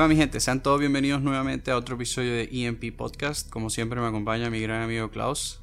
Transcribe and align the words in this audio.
va 0.00 0.08
mi 0.08 0.16
gente? 0.16 0.40
Sean 0.40 0.62
todos 0.62 0.80
bienvenidos 0.80 1.20
nuevamente 1.20 1.70
a 1.70 1.76
otro 1.76 1.96
episodio 1.96 2.32
de 2.32 2.48
EMP 2.50 2.96
Podcast. 2.96 3.50
Como 3.50 3.68
siempre 3.68 4.00
me 4.00 4.06
acompaña 4.06 4.48
mi 4.48 4.58
gran 4.58 4.80
amigo 4.80 5.10
Klaus. 5.10 5.60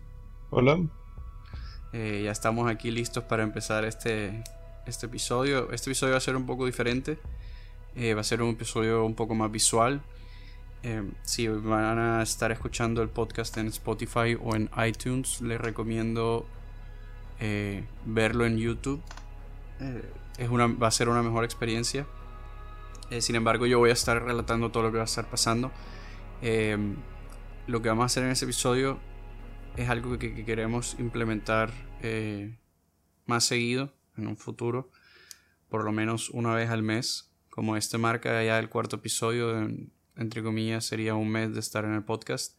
Hola. 0.52 0.80
Eh, 1.92 2.22
ya 2.24 2.32
estamos 2.34 2.70
aquí 2.70 2.92
listos 2.92 3.24
para 3.24 3.42
empezar 3.42 3.84
este, 3.84 4.44
este 4.86 5.08
episodio. 5.08 5.72
Este 5.72 5.90
episodio 5.90 6.12
va 6.12 6.20
a 6.20 6.22
ser 6.22 6.36
un 6.36 6.46
poco 6.46 6.68
diferente. 6.68 7.18
Eh, 7.96 8.14
va 8.14 8.22
a 8.22 8.24
ser 8.24 8.44
un 8.44 8.52
episodio 8.52 9.04
un 9.06 9.16
poco 9.16 9.34
más 9.34 9.52
visual. 9.52 10.04
Eh, 10.84 11.02
si 11.24 11.48
van 11.48 11.98
a 11.98 12.22
estar 12.22 12.52
escuchando 12.52 13.02
el 13.02 13.10
podcast 13.10 13.58
en 13.58 13.66
Spotify 13.70 14.38
o 14.40 14.56
en 14.56 14.70
iTunes, 14.88 15.42
les 15.42 15.60
recomiendo 15.60 16.46
verlo 18.06 18.46
en 18.46 18.58
YouTube. 18.60 19.02
es 20.38 20.50
una, 20.50 20.68
va 20.68 20.90
a 20.90 20.92
ser 20.92 21.10
una 21.10 21.24
mejor 21.24 21.44
experiencia. 21.44 22.06
Sin 23.20 23.36
embargo, 23.36 23.66
yo 23.66 23.80
voy 23.80 23.90
a 23.90 23.94
estar 23.94 24.24
relatando 24.24 24.72
todo 24.72 24.84
lo 24.84 24.92
que 24.92 24.98
va 24.98 25.04
a 25.04 25.06
estar 25.06 25.30
pasando. 25.30 25.72
lo 26.42 27.82
que 27.82 27.90
vamos 27.90 28.04
a 28.04 28.06
hacer 28.06 28.24
en 28.24 28.32
ese 28.32 28.46
episodio 28.46 29.00
es 29.76 29.90
algo 29.90 30.18
que, 30.18 30.46
queremos 30.46 30.96
implementar 31.00 31.72
más 33.26 33.46
seguido 33.46 33.94
en 34.18 34.28
un 34.28 34.38
futuro, 34.38 34.92
por 35.70 35.84
lo 35.84 35.92
menos 35.92 36.30
una 36.30 36.56
vez 36.56 36.70
al 36.70 36.84
mes. 36.84 37.32
Como 37.50 37.76
este 37.76 37.98
marca 37.98 38.44
ya 38.44 38.60
el 38.60 38.70
cuarto 38.70 38.98
episodio, 38.98 39.68
entre 40.16 40.44
comillas, 40.44 40.86
sería 40.86 41.16
un 41.16 41.30
mes 41.30 41.54
de 41.54 41.60
estar 41.60 41.86
en 41.86 41.94
el 41.94 42.04
podcast. 42.04 42.58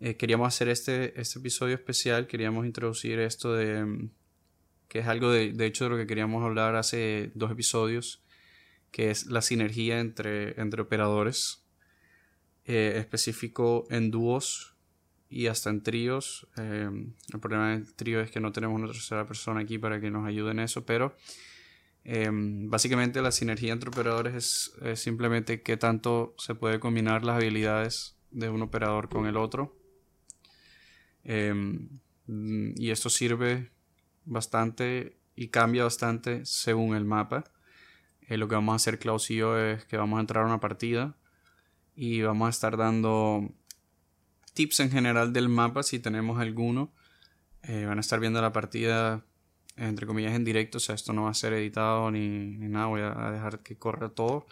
Eh, 0.00 0.16
queríamos 0.16 0.48
hacer 0.48 0.68
este, 0.68 1.18
este 1.20 1.38
episodio 1.38 1.74
especial, 1.74 2.26
queríamos 2.26 2.66
introducir 2.66 3.18
esto 3.20 3.54
de 3.54 3.84
mm, 3.84 4.10
que 4.88 4.98
es 5.00 5.06
algo 5.06 5.30
de, 5.30 5.52
de 5.52 5.66
hecho 5.66 5.84
de 5.84 5.90
lo 5.90 5.96
que 5.96 6.06
queríamos 6.06 6.44
hablar 6.44 6.74
hace 6.74 7.32
dos 7.34 7.50
episodios, 7.50 8.23
que 8.94 9.10
es 9.10 9.26
la 9.26 9.42
sinergia 9.42 9.98
entre, 9.98 10.60
entre 10.60 10.80
operadores, 10.80 11.64
eh, 12.64 12.94
específico 12.96 13.88
en 13.90 14.12
dúos 14.12 14.76
y 15.28 15.48
hasta 15.48 15.68
en 15.70 15.82
tríos. 15.82 16.46
Eh, 16.56 16.88
el 17.32 17.40
problema 17.40 17.72
del 17.72 17.92
trío 17.92 18.20
es 18.20 18.30
que 18.30 18.38
no 18.38 18.52
tenemos 18.52 18.80
una 18.80 18.86
tercera 18.86 19.26
persona 19.26 19.62
aquí 19.62 19.78
para 19.78 20.00
que 20.00 20.12
nos 20.12 20.24
ayude 20.28 20.52
en 20.52 20.60
eso, 20.60 20.86
pero 20.86 21.16
eh, 22.04 22.30
básicamente 22.32 23.20
la 23.20 23.32
sinergia 23.32 23.72
entre 23.72 23.88
operadores 23.88 24.72
es, 24.80 25.00
simplemente 25.00 25.60
qué 25.60 25.76
tanto 25.76 26.36
se 26.38 26.54
puede 26.54 26.78
combinar 26.78 27.24
las 27.24 27.34
habilidades 27.34 28.14
de 28.30 28.48
un 28.48 28.62
operador 28.62 29.08
con 29.08 29.26
el 29.26 29.36
otro. 29.36 29.76
Y 31.24 32.90
esto 32.90 33.10
sirve 33.10 33.72
bastante 34.24 35.16
y 35.34 35.48
cambia 35.48 35.82
bastante 35.82 36.46
según 36.46 36.94
el 36.94 37.04
mapa. 37.04 37.50
Lo 38.28 38.48
que 38.48 38.54
vamos 38.54 38.72
a 38.72 38.76
hacer 38.76 38.98
Klaus 38.98 39.30
y 39.30 39.36
yo 39.36 39.58
es 39.58 39.84
que 39.84 39.96
vamos 39.96 40.18
a 40.18 40.20
entrar 40.20 40.44
a 40.44 40.46
una 40.46 40.60
partida 40.60 41.16
y 41.96 42.22
vamos 42.22 42.46
a 42.46 42.50
estar 42.50 42.76
dando 42.76 43.50
tips 44.54 44.80
en 44.80 44.90
general 44.90 45.32
del 45.32 45.48
mapa, 45.48 45.82
si 45.82 45.98
tenemos 45.98 46.40
alguno. 46.40 46.92
Eh, 47.62 47.86
van 47.86 47.98
a 47.98 48.00
estar 48.00 48.20
viendo 48.20 48.40
la 48.40 48.52
partida, 48.52 49.24
entre 49.76 50.06
comillas, 50.06 50.34
en 50.34 50.44
directo. 50.44 50.78
O 50.78 50.80
sea, 50.80 50.94
esto 50.94 51.12
no 51.12 51.24
va 51.24 51.30
a 51.30 51.34
ser 51.34 51.52
editado 51.52 52.10
ni, 52.10 52.56
nada. 52.58 52.86
Voy 52.86 53.02
a 53.02 53.30
dejar 53.30 53.60
que 53.60 53.76
corra 53.76 54.08
todo. 54.08 54.46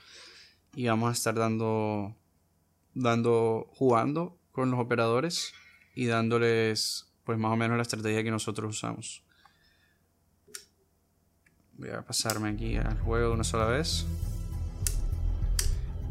Y 0.74 0.86
vamos 0.86 1.10
a 1.10 1.12
estar 1.12 1.34
dando, 1.34 2.16
dando, 2.94 3.68
jugando 3.74 4.38
con 4.52 4.70
los 4.70 4.80
operadores 4.80 5.52
y 5.94 6.06
dándoles, 6.06 7.12
pues 7.24 7.38
más 7.38 7.52
o 7.52 7.56
menos 7.56 7.76
la 7.76 7.82
estrategia 7.82 8.24
que 8.24 8.30
nosotros 8.30 8.76
usamos. 8.76 9.21
Voy 11.78 11.90
a 11.90 12.02
pasarme 12.02 12.50
aquí 12.50 12.76
al 12.76 12.98
juego 13.00 13.32
una 13.32 13.44
sola 13.44 13.66
vez. 13.66 14.06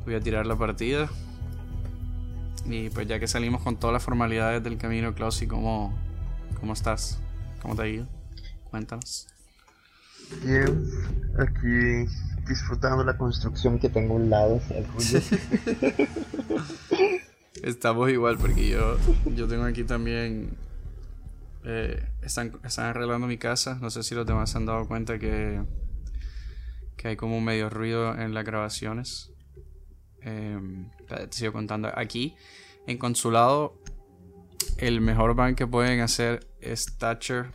Voy 0.05 0.15
a 0.15 0.19
tirar 0.19 0.45
la 0.45 0.55
partida. 0.55 1.09
Y 2.65 2.89
pues 2.89 3.07
ya 3.07 3.19
que 3.19 3.27
salimos 3.27 3.61
con 3.61 3.77
todas 3.77 3.93
las 3.93 4.03
formalidades 4.03 4.63
del 4.63 4.77
camino, 4.77 5.13
Klaus, 5.13 5.43
cómo, 5.47 5.93
cómo 6.59 6.73
estás? 6.73 7.19
¿Cómo 7.61 7.75
te 7.75 7.81
ha 7.83 7.87
ido? 7.87 8.07
Cuéntanos. 8.69 9.27
Bien, 10.43 10.85
aquí 11.37 12.05
disfrutando 12.47 13.03
la 13.03 13.17
construcción 13.17 13.77
que 13.79 13.89
tengo 13.89 14.13
a 14.13 14.17
un 14.17 14.29
lado, 14.29 14.61
Estamos 17.63 18.09
igual 18.09 18.37
porque 18.37 18.69
yo, 18.69 18.97
yo 19.35 19.47
tengo 19.47 19.63
aquí 19.65 19.83
también... 19.83 20.57
Eh, 21.63 22.03
están, 22.21 22.59
están 22.63 22.87
arreglando 22.87 23.27
mi 23.27 23.37
casa. 23.37 23.77
No 23.81 23.89
sé 23.89 24.03
si 24.03 24.15
los 24.15 24.25
demás 24.25 24.49
se 24.49 24.57
han 24.57 24.65
dado 24.65 24.87
cuenta 24.87 25.19
que, 25.19 25.61
que 26.97 27.09
hay 27.09 27.15
como 27.15 27.41
medio 27.41 27.69
ruido 27.69 28.17
en 28.19 28.33
las 28.33 28.45
grabaciones. 28.45 29.31
Em, 30.21 30.89
te 31.07 31.31
sigo 31.31 31.53
contando. 31.53 31.91
Aquí, 31.95 32.35
en 32.87 32.97
consulado, 32.97 33.81
el 34.77 35.01
mejor 35.01 35.35
ban 35.35 35.55
que 35.55 35.67
pueden 35.67 36.01
hacer 36.01 36.47
es 36.59 36.97
Thatcher 36.97 37.51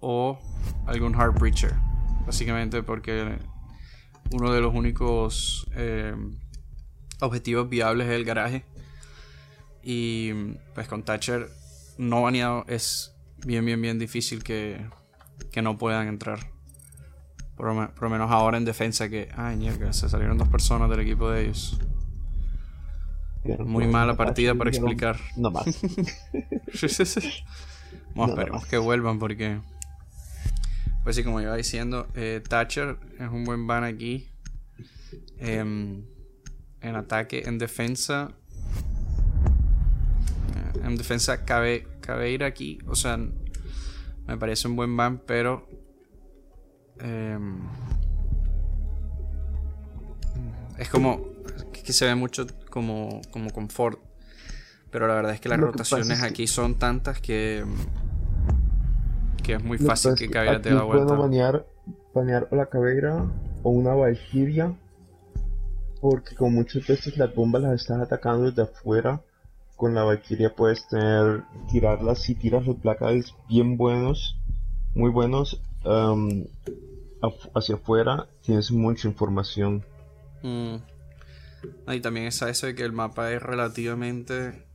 o 0.00 0.38
algún 0.86 1.14
Hard 1.14 1.38
Breacher. 1.38 1.74
Básicamente 2.26 2.82
porque 2.82 3.38
uno 4.30 4.52
de 4.52 4.60
los 4.60 4.74
únicos 4.74 5.66
em, 5.74 6.38
objetivos 7.20 7.68
viables 7.68 8.08
es 8.08 8.14
el 8.14 8.24
garaje. 8.24 8.64
Y 9.82 10.32
pues 10.74 10.88
con 10.88 11.04
Thatcher 11.04 11.48
no 12.00 12.22
baneado 12.22 12.64
es 12.66 13.14
bien, 13.44 13.64
bien, 13.64 13.80
bien 13.80 13.98
difícil 13.98 14.42
que, 14.42 14.80
que 15.52 15.60
no 15.60 15.76
puedan 15.76 16.08
entrar. 16.08 16.40
Por 17.56 17.66
lo, 17.74 18.08
menos 18.08 18.30
ahora 18.30 18.56
en 18.56 18.64
defensa 18.64 19.10
que... 19.10 19.28
Ay, 19.36 19.58
mierda, 19.58 19.92
se 19.92 20.08
salieron 20.08 20.38
dos 20.38 20.48
personas 20.48 20.88
del 20.88 21.00
equipo 21.00 21.30
de 21.30 21.42
ellos. 21.42 21.78
Muy 23.58 23.86
mala 23.86 24.16
partida 24.16 24.54
para 24.54 24.70
explicar. 24.70 25.18
No 25.36 25.50
más. 25.50 25.66
Bueno, 28.14 28.32
esperemos 28.32 28.66
que 28.66 28.76
vuelvan 28.78 29.18
porque... 29.18 29.60
Pues 31.04 31.16
sí, 31.16 31.22
como 31.22 31.40
iba 31.40 31.54
diciendo, 31.54 32.08
eh, 32.14 32.42
Thatcher 32.46 32.98
es 33.18 33.28
un 33.28 33.44
buen 33.44 33.66
ban 33.66 33.84
aquí. 33.84 34.28
Em, 35.38 36.04
en 36.80 36.96
ataque, 36.96 37.42
en 37.46 37.58
defensa... 37.58 38.32
En 40.90 40.96
defensa 40.96 41.44
cabe, 41.44 41.86
cabe 42.00 42.30
ir 42.30 42.44
aquí. 42.44 42.78
O 42.86 42.94
sea, 42.94 43.16
me 43.16 44.36
parece 44.36 44.68
un 44.68 44.76
buen 44.76 44.96
ban, 44.96 45.18
pero 45.26 45.66
Em, 47.02 47.60
es 50.78 50.88
como 50.90 51.20
que 51.72 51.92
se 51.92 52.06
ve 52.06 52.14
mucho 52.14 52.46
como, 52.68 53.20
como 53.30 53.50
confort. 53.50 53.98
Pero 54.90 55.06
la 55.06 55.14
verdad 55.14 55.34
es 55.34 55.40
que 55.40 55.48
las 55.48 55.60
rotaciones 55.60 56.22
aquí 56.22 56.46
son 56.46 56.78
tantas 56.78 57.20
que, 57.20 57.64
que 59.42 59.54
es 59.54 59.62
muy 59.62 59.78
fácil 59.78 60.14
que 60.16 60.28
Caveira 60.28 60.60
te 60.60 60.74
da 60.74 60.82
vuelta. 60.82 61.06
Puedo 61.06 61.22
banear, 61.22 61.66
banear 62.12 62.48
o 62.50 62.56
la 62.56 62.66
Caveira 62.66 63.24
o 63.62 63.70
una 63.70 63.94
Valkyria. 63.94 64.76
Porque 66.00 66.34
con 66.34 66.54
muchas 66.54 66.86
veces 66.86 67.16
las 67.18 67.34
bombas 67.34 67.62
las 67.62 67.80
estás 67.80 68.00
atacando 68.00 68.50
desde 68.50 68.62
afuera. 68.62 69.22
Con 69.80 69.94
la 69.94 70.02
Valkyria 70.02 70.54
puedes 70.54 70.86
tener, 70.88 71.42
tirarlas 71.70 72.18
si 72.18 72.34
tiras 72.34 72.66
los 72.66 72.76
placas 72.76 73.34
bien 73.48 73.78
buenos, 73.78 74.36
muy 74.94 75.08
buenos. 75.08 75.62
Um, 75.86 76.44
hacia 77.54 77.76
afuera 77.76 78.28
tienes 78.42 78.72
mucha 78.72 79.08
información. 79.08 79.82
Mm. 80.42 80.74
Y 81.94 82.00
también 82.00 82.26
está 82.26 82.50
eso 82.50 82.66
de 82.66 82.74
que 82.74 82.82
el 82.82 82.92
mapa 82.92 83.32
es 83.32 83.42
relativamente 83.42 84.66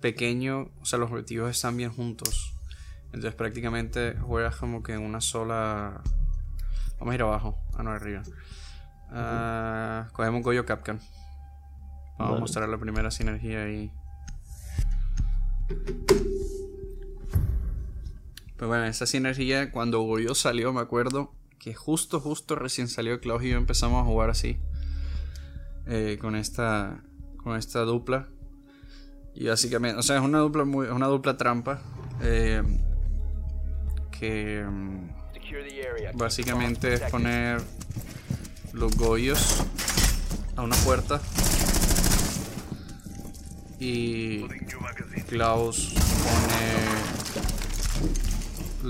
pequeño, 0.00 0.70
o 0.80 0.84
sea, 0.86 0.98
los 0.98 1.10
objetivos 1.10 1.50
están 1.50 1.76
bien 1.76 1.92
juntos. 1.92 2.54
Entonces 3.08 3.34
prácticamente 3.34 4.16
juegas 4.16 4.56
como 4.56 4.82
que 4.82 4.94
en 4.94 5.02
una 5.02 5.20
sola... 5.20 6.00
Vamos 6.98 7.12
a 7.12 7.14
ir 7.16 7.22
abajo, 7.22 7.58
ah 7.76 7.82
no, 7.82 7.90
arriba. 7.90 8.22
Uh, 9.10 10.10
cogemos 10.14 10.42
Goyo 10.42 10.64
Capcan. 10.64 11.00
Vamos 12.18 12.38
a 12.38 12.40
mostrar 12.40 12.66
la 12.70 12.78
primera 12.78 13.10
sinergia 13.10 13.64
ahí. 13.64 13.92
Pues 18.56 18.68
bueno, 18.68 18.84
esa 18.84 19.06
sinergia 19.06 19.72
cuando 19.72 20.00
Goyo 20.02 20.34
salió, 20.34 20.72
me 20.72 20.80
acuerdo, 20.80 21.32
que 21.58 21.74
justo, 21.74 22.20
justo 22.20 22.54
recién 22.54 22.88
salió 22.88 23.20
Klaus 23.20 23.42
y 23.42 23.50
yo 23.50 23.56
empezamos 23.56 24.02
a 24.02 24.04
jugar 24.04 24.30
así. 24.30 24.58
Eh, 25.86 26.16
con 26.20 26.36
esta 26.36 27.02
con 27.42 27.56
esta 27.56 27.80
dupla 27.80 28.28
y 29.34 29.48
básicamente 29.48 29.98
o 29.98 30.02
sea 30.02 30.18
es 30.18 30.22
una 30.22 30.38
dupla 30.38 30.64
muy 30.64 30.86
una 30.86 31.08
dupla 31.08 31.36
trampa 31.36 31.82
eh, 32.22 32.62
que 34.16 34.64
mm, 34.64 35.08
básicamente 36.14 36.94
es 36.94 37.00
poner 37.10 37.60
los 38.72 38.96
goyos 38.96 39.64
a 40.54 40.62
una 40.62 40.76
puerta 40.76 41.20
y 43.84 44.46
Klaus 45.28 45.92
pone 45.92 46.94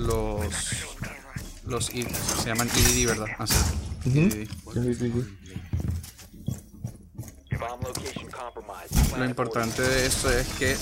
los 0.05 0.45
los 1.65 1.85
se 1.85 2.45
llaman 2.45 2.69
EDD, 2.69 3.07
¿verdad? 3.07 3.27
Ah, 3.39 3.47
sí. 3.47 4.47
Lo 9.17 9.25
importante 9.25 9.81
de 9.81 10.05
esto 10.05 10.29
es 10.31 10.47
que 10.59 10.77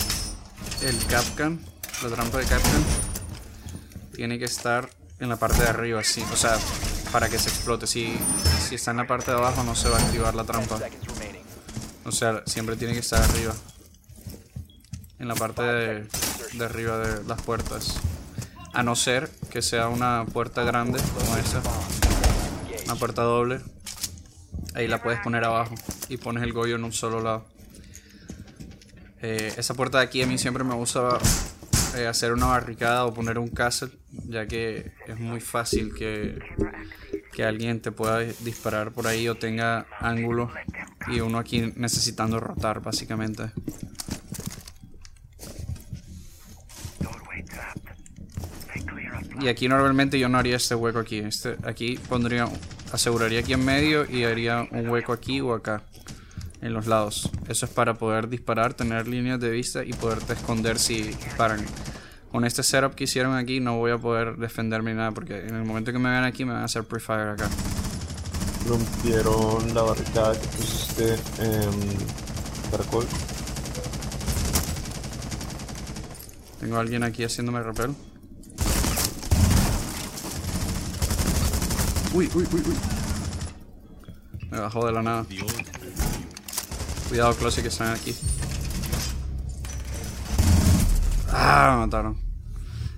el 0.85 1.05
Capcan, 1.05 1.61
la 2.03 2.09
trampa 2.09 2.39
de 2.39 2.45
Capcan, 2.45 2.83
tiene 4.13 4.39
que 4.39 4.45
estar 4.45 4.89
en 5.19 5.29
la 5.29 5.37
parte 5.37 5.61
de 5.61 5.69
arriba, 5.69 6.01
así, 6.01 6.21
o 6.33 6.35
sea, 6.35 6.57
para 7.13 7.29
que 7.29 7.39
se 7.39 7.47
explote. 7.47 7.87
Si, 7.87 8.17
si 8.67 8.75
está 8.75 8.91
en 8.91 8.97
la 8.97 9.07
parte 9.07 9.31
de 9.31 9.37
abajo 9.37 9.63
no 9.63 9.73
se 9.73 9.87
va 9.87 9.97
a 9.99 10.01
activar 10.01 10.35
la 10.35 10.43
trampa. 10.43 10.79
O 12.03 12.11
sea, 12.11 12.43
siempre 12.45 12.75
tiene 12.75 12.93
que 12.93 12.99
estar 12.99 13.21
arriba. 13.21 13.53
En 15.21 15.27
la 15.27 15.35
parte 15.35 15.62
de, 15.62 16.07
de 16.53 16.65
arriba 16.65 16.97
de 16.97 17.23
las 17.25 17.39
puertas. 17.44 18.00
A 18.73 18.81
no 18.81 18.95
ser 18.95 19.29
que 19.51 19.62
sea 19.62 19.88
una 19.88 20.25
puerta 20.25 20.63
grande 20.63 21.00
como 21.13 21.38
esa. 21.38 21.62
Una 22.85 22.95
puerta 22.95 23.21
doble. 23.21 23.62
Ahí 24.73 24.88
la 24.88 25.03
puedes 25.03 25.19
poner 25.19 25.44
abajo. 25.44 25.75
Y 26.09 26.18
pones 26.18 26.41
el 26.41 26.53
goyo 26.53 26.75
en 26.75 26.83
un 26.83 26.91
solo 26.91 27.21
lado. 27.21 27.45
Eh, 29.21 29.53
esa 29.57 29.75
puerta 29.75 30.00
de 30.00 30.06
aquí 30.06 30.23
a 30.23 30.25
mí 30.25 30.39
siempre 30.39 30.63
me 30.63 30.73
gusta 30.73 31.19
eh, 31.95 32.07
hacer 32.07 32.33
una 32.33 32.47
barricada 32.47 33.06
o 33.06 33.13
poner 33.13 33.38
un 33.38 33.50
castle. 33.50 33.91
Ya 34.27 34.47
que 34.47 34.91
es 35.06 35.19
muy 35.19 35.39
fácil 35.39 35.94
que, 35.94 36.39
que 37.31 37.44
alguien 37.44 37.79
te 37.79 37.91
pueda 37.91 38.21
disparar 38.21 38.91
por 38.91 39.06
ahí 39.06 39.29
o 39.29 39.35
tenga 39.35 39.85
ángulo. 40.00 40.50
Y 41.09 41.19
uno 41.19 41.38
aquí 41.38 41.71
necesitando 41.75 42.39
rotar 42.39 42.81
básicamente. 42.81 43.51
Y 49.39 49.47
aquí 49.47 49.67
normalmente 49.67 50.19
yo 50.19 50.29
no 50.29 50.37
haría 50.37 50.57
este 50.57 50.75
hueco 50.75 50.99
aquí. 50.99 51.19
Este, 51.19 51.55
aquí 51.63 51.97
pondría, 52.09 52.47
aseguraría 52.91 53.39
aquí 53.39 53.53
en 53.53 53.63
medio 53.63 54.09
y 54.09 54.23
haría 54.23 54.67
un 54.71 54.89
hueco 54.89 55.13
aquí 55.13 55.41
o 55.41 55.53
acá. 55.53 55.83
En 56.61 56.73
los 56.73 56.85
lados. 56.85 57.31
Eso 57.47 57.65
es 57.65 57.71
para 57.71 57.95
poder 57.95 58.29
disparar, 58.29 58.75
tener 58.75 59.07
líneas 59.07 59.39
de 59.39 59.49
vista 59.49 59.83
y 59.83 59.93
poderte 59.93 60.33
esconder 60.33 60.77
si 60.77 61.01
disparan. 61.01 61.65
Con 62.31 62.45
este 62.45 62.61
setup 62.61 62.93
que 62.93 63.05
hicieron 63.05 63.35
aquí 63.35 63.59
no 63.59 63.77
voy 63.77 63.91
a 63.91 63.97
poder 63.97 64.37
defenderme 64.37 64.91
ni 64.91 64.97
nada 64.97 65.11
porque 65.11 65.39
en 65.39 65.55
el 65.55 65.65
momento 65.65 65.91
que 65.91 65.97
me 65.97 66.09
vean 66.09 66.23
aquí 66.23 66.45
me 66.45 66.53
van 66.53 66.61
a 66.61 66.65
hacer 66.65 66.83
pre-fire 66.83 67.29
acá. 67.29 67.49
Rompieron 68.67 69.73
la 69.73 69.81
barricada 69.81 70.39
que 70.39 70.47
pusiste 70.47 71.13
en 71.39 71.71
Caracol. 72.69 73.07
Tengo 76.59 76.77
a 76.77 76.79
alguien 76.79 77.03
aquí 77.03 77.23
haciéndome 77.23 77.63
repel. 77.63 77.95
Uy, 82.13 82.29
uy, 82.35 82.45
uy, 82.51 82.61
uy. 82.65 82.75
Me 84.49 84.59
bajó 84.59 84.85
de 84.85 84.91
la 84.91 85.01
nada. 85.01 85.25
Cuidado, 87.07 87.33
Closy, 87.35 87.61
que 87.61 87.69
están 87.69 87.93
aquí. 87.93 88.13
Ah, 91.29 91.71
me 91.73 91.85
mataron. 91.85 92.19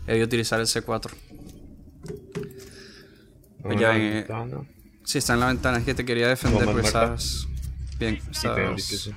He 0.07 0.15
de 0.15 0.23
utilizar 0.23 0.59
el 0.59 0.65
C4. 0.65 1.11
Pues 3.61 3.79
ya 3.79 3.95
en, 3.95 4.25
sí, 5.03 5.19
está 5.19 5.35
en 5.35 5.39
la 5.41 5.47
ventana. 5.47 5.77
Es 5.77 5.85
que 5.85 5.93
te 5.93 6.05
quería 6.05 6.27
defender, 6.27 6.65
pues 6.71 6.87
estás. 6.87 7.47
Bien, 7.99 8.19
estás. 8.31 9.11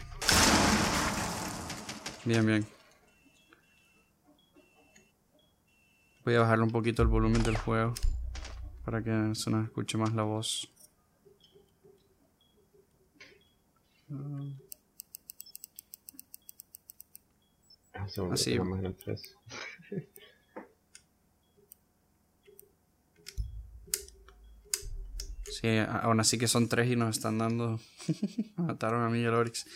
Bien, 2.27 2.45
bien. 2.45 2.67
Voy 6.23 6.35
a 6.35 6.41
bajarle 6.41 6.65
un 6.65 6.71
poquito 6.71 7.01
el 7.01 7.09
volumen 7.09 7.43
del 7.43 7.57
juego 7.57 7.95
para 8.87 9.03
que 9.03 9.35
se 9.35 9.51
nos 9.51 9.65
escuche 9.65 9.99
más 9.99 10.15
la 10.15 10.23
voz. 10.23 10.71
Así. 18.31 18.57
Sí, 25.51 25.79
aún 25.79 26.21
así 26.21 26.39
que 26.39 26.47
son 26.47 26.69
tres 26.69 26.89
y 26.89 26.95
nos 26.95 27.17
están 27.17 27.39
dando. 27.39 27.81
mataron 28.57 29.03
a 29.03 29.09
mí 29.09 29.19
y 29.19 29.25
a 29.25 29.31
Lorix. 29.31 29.67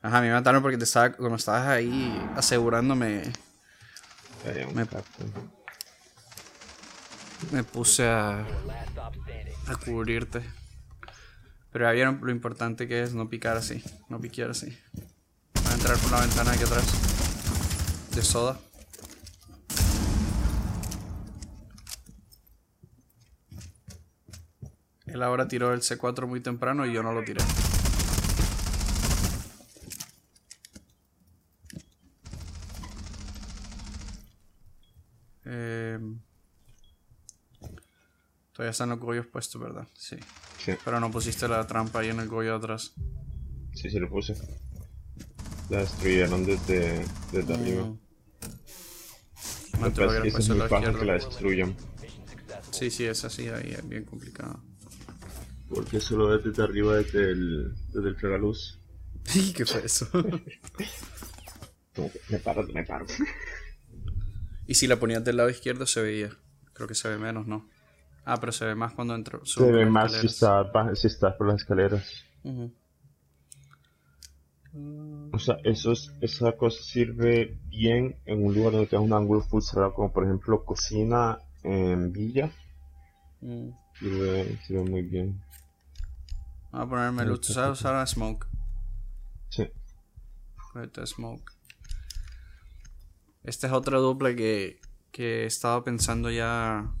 Ajá, 0.00 0.16
a 0.16 0.20
mí 0.22 0.28
me 0.28 0.32
mataron 0.32 0.62
porque 0.62 0.78
te 0.78 0.84
estaba, 0.84 1.12
como 1.12 1.36
estabas 1.36 1.68
ahí 1.68 2.26
asegurándome. 2.36 3.30
Me, 4.74 4.86
me 7.52 7.64
puse 7.64 8.06
a, 8.06 8.46
cubrirte. 9.84 10.42
Pero 11.72 11.84
ya 11.84 11.92
vieron 11.92 12.20
lo 12.22 12.30
importante 12.30 12.88
que 12.88 13.02
es 13.02 13.14
no 13.14 13.28
picar 13.28 13.56
así, 13.56 13.82
no 14.08 14.20
piquear 14.20 14.50
así. 14.50 14.76
Voy 15.54 15.72
a 15.72 15.74
entrar 15.74 15.96
por 15.98 16.10
la 16.10 16.20
ventana 16.20 16.52
aquí 16.52 16.64
atrás. 16.64 16.84
De 18.14 18.22
soda. 18.22 18.58
Él 25.06 25.22
ahora 25.22 25.48
tiró 25.48 25.72
el 25.72 25.80
C4 25.80 26.26
muy 26.26 26.40
temprano 26.40 26.86
y 26.86 26.92
yo 26.92 27.02
no 27.02 27.12
lo 27.12 27.24
tiré. 27.24 27.40
Todavía 38.60 38.72
están 38.72 38.90
los 38.90 38.98
goyos 39.00 39.26
puestos, 39.26 39.58
¿verdad? 39.58 39.88
Sí. 39.94 40.16
Sí. 40.62 40.72
Pero 40.84 41.00
no 41.00 41.10
pusiste 41.10 41.48
la 41.48 41.66
trampa 41.66 42.00
ahí 42.00 42.10
en 42.10 42.20
el 42.20 42.28
goyo 42.28 42.54
atrás. 42.54 42.92
Sí, 43.72 43.88
sí 43.88 43.98
lo 43.98 44.10
puse. 44.10 44.34
La 45.70 45.78
destruyeron 45.78 46.44
desde, 46.44 47.02
desde 47.32 47.56
Mm. 47.56 47.58
arriba. 47.58 47.94
No 49.80 49.92
te 49.94 50.00
lo 50.02 50.12
es 50.12 50.20
que 50.20 50.28
es 50.28 50.34
puesto 50.34 50.52
a 50.52 50.56
muy 50.56 50.68
fácil 50.68 50.98
que 50.98 51.04
la 51.06 51.12
destruyan. 51.14 51.74
Sí, 52.70 52.90
sí, 52.90 53.06
es 53.06 53.24
así, 53.24 53.48
ahí 53.48 53.70
es 53.72 53.88
bien 53.88 54.04
complicado. 54.04 54.62
Porque 55.70 55.98
solo 55.98 56.36
es 56.36 56.44
desde 56.44 56.62
arriba, 56.62 56.96
desde 56.96 57.30
el, 57.30 57.74
desde 57.94 58.08
el 58.10 58.16
fregaluz. 58.16 58.78
¿Qué 59.56 59.64
fue 59.64 59.86
eso? 59.86 60.06
Me 62.28 62.38
paro, 62.40 62.66
me 62.74 62.84
paro. 62.84 63.06
y 64.66 64.74
si 64.74 64.86
la 64.86 65.00
ponías 65.00 65.24
del 65.24 65.38
lado 65.38 65.48
izquierdo 65.48 65.86
se 65.86 66.02
veía. 66.02 66.28
Creo 66.74 66.86
que 66.86 66.94
se 66.94 67.08
ve 67.08 67.16
menos, 67.16 67.46
¿no? 67.46 67.66
Ah, 68.24 68.36
pero 68.38 68.52
se 68.52 68.64
ve 68.66 68.74
más 68.74 68.92
cuando 68.92 69.14
entro. 69.14 69.44
Se 69.44 69.70
ve 69.70 69.86
más 69.86 70.12
si 70.12 70.26
estás, 70.26 70.66
si 71.00 71.08
por 71.38 71.46
las 71.48 71.60
escaleras. 71.62 72.24
O 75.32 75.38
sea, 75.38 75.56
eso 75.64 75.92
es- 75.92 76.12
esa 76.20 76.52
cosa 76.52 76.80
sirve 76.82 77.58
bien 77.66 78.16
en 78.26 78.44
un 78.44 78.54
lugar 78.54 78.72
donde 78.72 78.86
tengas 78.86 79.04
un 79.06 79.12
ángulo 79.12 79.40
full 79.40 79.62
cerrado, 79.62 79.94
como 79.94 80.12
por 80.12 80.24
ejemplo 80.24 80.64
cocina 80.64 81.38
en 81.62 82.12
Villa. 82.12 82.52
Sirve, 83.98 84.58
sirve 84.66 84.84
muy 84.84 85.02
bien. 85.02 85.42
Voy 86.72 86.82
a 86.82 86.86
ponerme 86.86 87.24
luz. 87.24 87.40
¿Tú 87.40 87.52
sabes 87.52 87.80
usar 87.80 87.96
a 87.96 88.06
Smoke? 88.06 88.46
Sí. 89.48 89.68
Cógete 90.72 91.04
Smoke. 91.06 91.52
Esta 93.42 93.66
es 93.66 93.72
otra 93.72 93.98
dupla 93.98 94.34
que, 94.36 94.78
que 95.10 95.42
he 95.42 95.46
estado 95.46 95.82
pensando 95.82 96.30
ya 96.30 96.92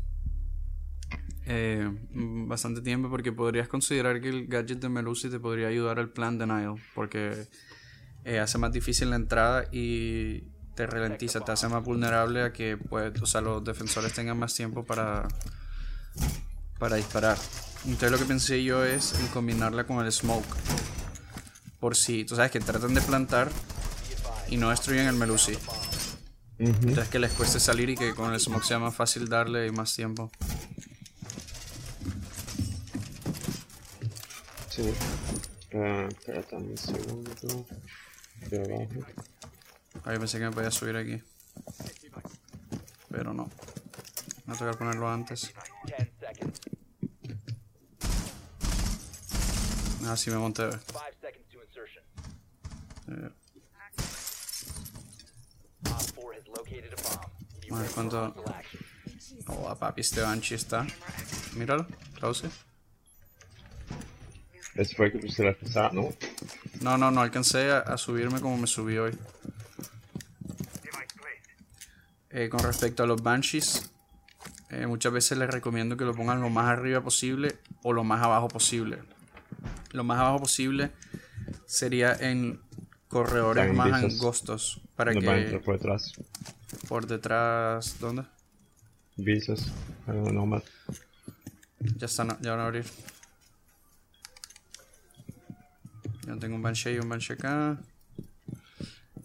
eh, 1.46 1.90
bastante 2.12 2.80
tiempo 2.80 3.08
porque 3.10 3.32
podrías 3.32 3.68
considerar 3.68 4.20
que 4.20 4.28
el 4.28 4.46
gadget 4.46 4.80
de 4.80 4.88
Melusi 4.88 5.28
te 5.30 5.40
podría 5.40 5.68
ayudar 5.68 5.98
al 5.98 6.10
plan 6.10 6.38
Denial 6.38 6.74
porque 6.94 7.48
eh, 8.24 8.38
hace 8.38 8.58
más 8.58 8.72
difícil 8.72 9.10
la 9.10 9.16
entrada 9.16 9.64
y 9.72 10.44
te 10.74 10.86
ralentiza, 10.86 11.40
te 11.40 11.52
hace 11.52 11.68
más 11.68 11.82
vulnerable 11.84 12.42
a 12.42 12.52
que 12.52 12.76
pues, 12.76 13.20
o 13.20 13.26
sea, 13.26 13.40
los 13.40 13.64
defensores 13.64 14.12
tengan 14.12 14.38
más 14.38 14.54
tiempo 14.54 14.84
para, 14.84 15.28
para 16.78 16.96
disparar. 16.96 17.36
Entonces 17.84 18.10
lo 18.10 18.18
que 18.18 18.24
pensé 18.24 18.62
yo 18.62 18.84
es 18.84 19.18
en 19.18 19.26
combinarla 19.28 19.84
con 19.86 20.04
el 20.04 20.12
Smoke. 20.12 20.56
Por 21.80 21.96
si, 21.96 22.24
tú 22.24 22.36
sabes 22.36 22.50
que 22.50 22.60
tratan 22.60 22.92
de 22.92 23.00
plantar 23.00 23.50
y 24.48 24.58
no 24.58 24.70
destruyen 24.70 25.06
el 25.06 25.16
Melusi. 25.16 25.56
Ujú. 26.60 26.88
Entonces 26.88 27.08
que 27.08 27.18
les 27.18 27.32
cueste 27.32 27.58
salir 27.58 27.88
y 27.88 27.96
que 27.96 28.14
con 28.14 28.34
el 28.34 28.38
smoke 28.38 28.64
sea 28.64 28.78
más 28.78 28.94
fácil 28.94 29.28
darle 29.28 29.66
y 29.66 29.70
más 29.70 29.96
tiempo. 29.96 30.30
Ah, 35.74 36.08
espérate 36.08 36.56
un 36.56 36.76
segundo. 36.76 37.66
De 38.48 38.58
abajo. 38.58 39.06
Ahí 40.04 40.18
pensé 40.18 40.38
que 40.38 40.44
me 40.44 40.52
podía 40.52 40.70
subir 40.70 40.96
aquí. 40.96 41.22
Pero 43.10 43.34
no. 43.34 43.50
Me 44.46 44.56
tocar 44.56 44.78
ponerlo 44.78 45.08
antes. 45.08 45.52
Ah, 50.06 50.16
sí 50.16 50.30
me 50.30 50.38
monté. 50.38 50.70
Eh, 53.08 53.30
Op 55.84 56.14
4 56.14 56.32
has 56.36 56.46
located 56.46 56.94
a 57.70 57.78
ver 57.78 57.90
cuánto. 57.90 58.34
Oh, 59.46 59.74
papi, 59.76 60.00
este 60.00 60.20
Banshee 60.20 60.54
está. 60.56 60.86
Míralo, 61.54 61.86
close. 62.14 62.48
Ese 64.74 64.94
fue 64.94 65.06
el 65.06 65.12
que 65.12 65.18
puse 65.18 65.44
la 65.44 65.54
pasada, 65.54 65.90
¿no? 65.92 66.08
No, 66.80 66.96
no, 66.96 67.10
no 67.10 67.20
alcancé 67.20 67.70
a, 67.70 67.78
a 67.80 67.98
subirme 67.98 68.40
como 68.40 68.56
me 68.56 68.66
subí 68.66 68.98
hoy. 68.98 69.12
Eh, 72.30 72.48
con 72.48 72.60
respecto 72.60 73.02
a 73.02 73.06
los 73.06 73.22
Banshees, 73.22 73.90
eh, 74.70 74.86
muchas 74.86 75.12
veces 75.12 75.36
les 75.36 75.50
recomiendo 75.50 75.96
que 75.96 76.04
lo 76.04 76.14
pongan 76.14 76.40
lo 76.40 76.48
más 76.48 76.68
arriba 76.68 77.00
posible 77.00 77.56
o 77.82 77.92
lo 77.92 78.04
más 78.04 78.22
abajo 78.22 78.46
posible. 78.46 78.98
Lo 79.90 80.04
más 80.04 80.20
abajo 80.20 80.38
posible 80.38 80.92
sería 81.66 82.14
en 82.14 82.60
corredores 83.08 83.64
Están 83.64 83.76
más 83.76 84.04
angostos. 84.04 84.80
Para 84.94 85.12
que 85.12 85.60
por 85.64 85.74
detrás. 85.74 86.12
por 86.88 87.06
detrás. 87.06 87.96
¿Dónde? 87.98 88.22
Visos. 89.16 89.72
Algo 90.06 90.30
nomad. 90.30 90.62
Ya 91.96 92.06
están, 92.06 92.40
ya 92.40 92.52
van 92.52 92.60
a 92.60 92.66
abrir. 92.66 92.84
Ya 96.30 96.38
tengo 96.38 96.54
un 96.54 96.62
Banshee 96.62 96.94
y 96.94 96.98
un 97.00 97.08
Banshee 97.08 97.32
acá. 97.32 97.76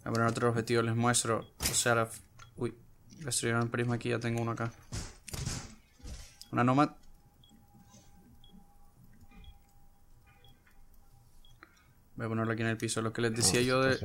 A 0.03 0.11
poner 0.11 0.27
otro 0.27 0.49
objetivo, 0.49 0.81
les 0.81 0.95
muestro. 0.95 1.47
O 1.59 1.73
sea, 1.73 1.93
la... 1.93 2.09
Uy, 2.57 2.73
destruyeron 3.19 3.61
el 3.61 3.69
prisma 3.69 3.95
aquí, 3.95 4.09
ya 4.09 4.19
tengo 4.19 4.41
uno 4.41 4.51
acá. 4.51 4.71
Una 6.51 6.63
Nomad. 6.63 6.89
Voy 12.15 12.25
a 12.25 12.29
ponerlo 12.29 12.53
aquí 12.53 12.63
en 12.63 12.69
el 12.69 12.77
piso. 12.77 13.03
Lo 13.03 13.13
que 13.13 13.21
les 13.21 13.35
decía 13.35 13.61
yo 13.61 13.81
de, 13.81 13.97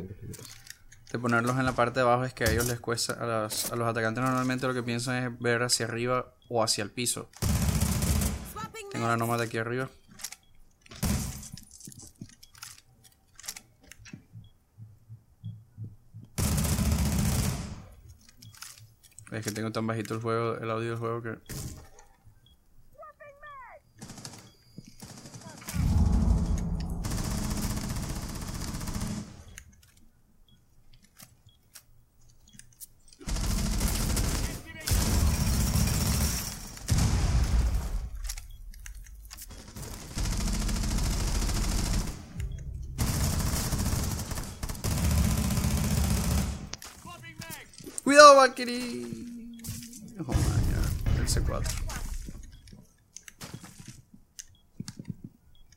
de 1.12 1.18
ponerlos 1.18 1.56
en 1.58 1.64
la 1.64 1.72
parte 1.72 2.00
de 2.00 2.06
abajo 2.06 2.24
es 2.24 2.34
que 2.34 2.44
a 2.44 2.50
ellos 2.50 2.66
les 2.66 2.80
cuesta, 2.80 3.14
a 3.14 3.76
los 3.76 3.88
atacantes 3.88 4.22
normalmente 4.22 4.66
lo 4.66 4.74
que 4.74 4.82
piensan 4.82 5.24
es 5.24 5.40
ver 5.40 5.62
hacia 5.62 5.86
arriba 5.86 6.34
o 6.50 6.62
hacia 6.62 6.84
el 6.84 6.90
piso. 6.90 7.30
Tengo 8.90 9.06
la 9.06 9.16
nómada 9.16 9.44
aquí 9.44 9.56
arriba. 9.56 9.88
Es 19.32 19.44
que 19.44 19.52
tengo 19.52 19.70
tan 19.70 19.86
bajito 19.86 20.14
el 20.14 20.20
juego, 20.20 20.56
el 20.58 20.70
audio 20.70 20.90
del 20.90 20.98
juego 20.98 21.22
que. 21.22 21.38
¡Cuidado, 48.02 48.34
Valkyrie! 48.60 49.06
Oh 50.26 50.32
el 51.18 51.26
C4. 51.26 51.66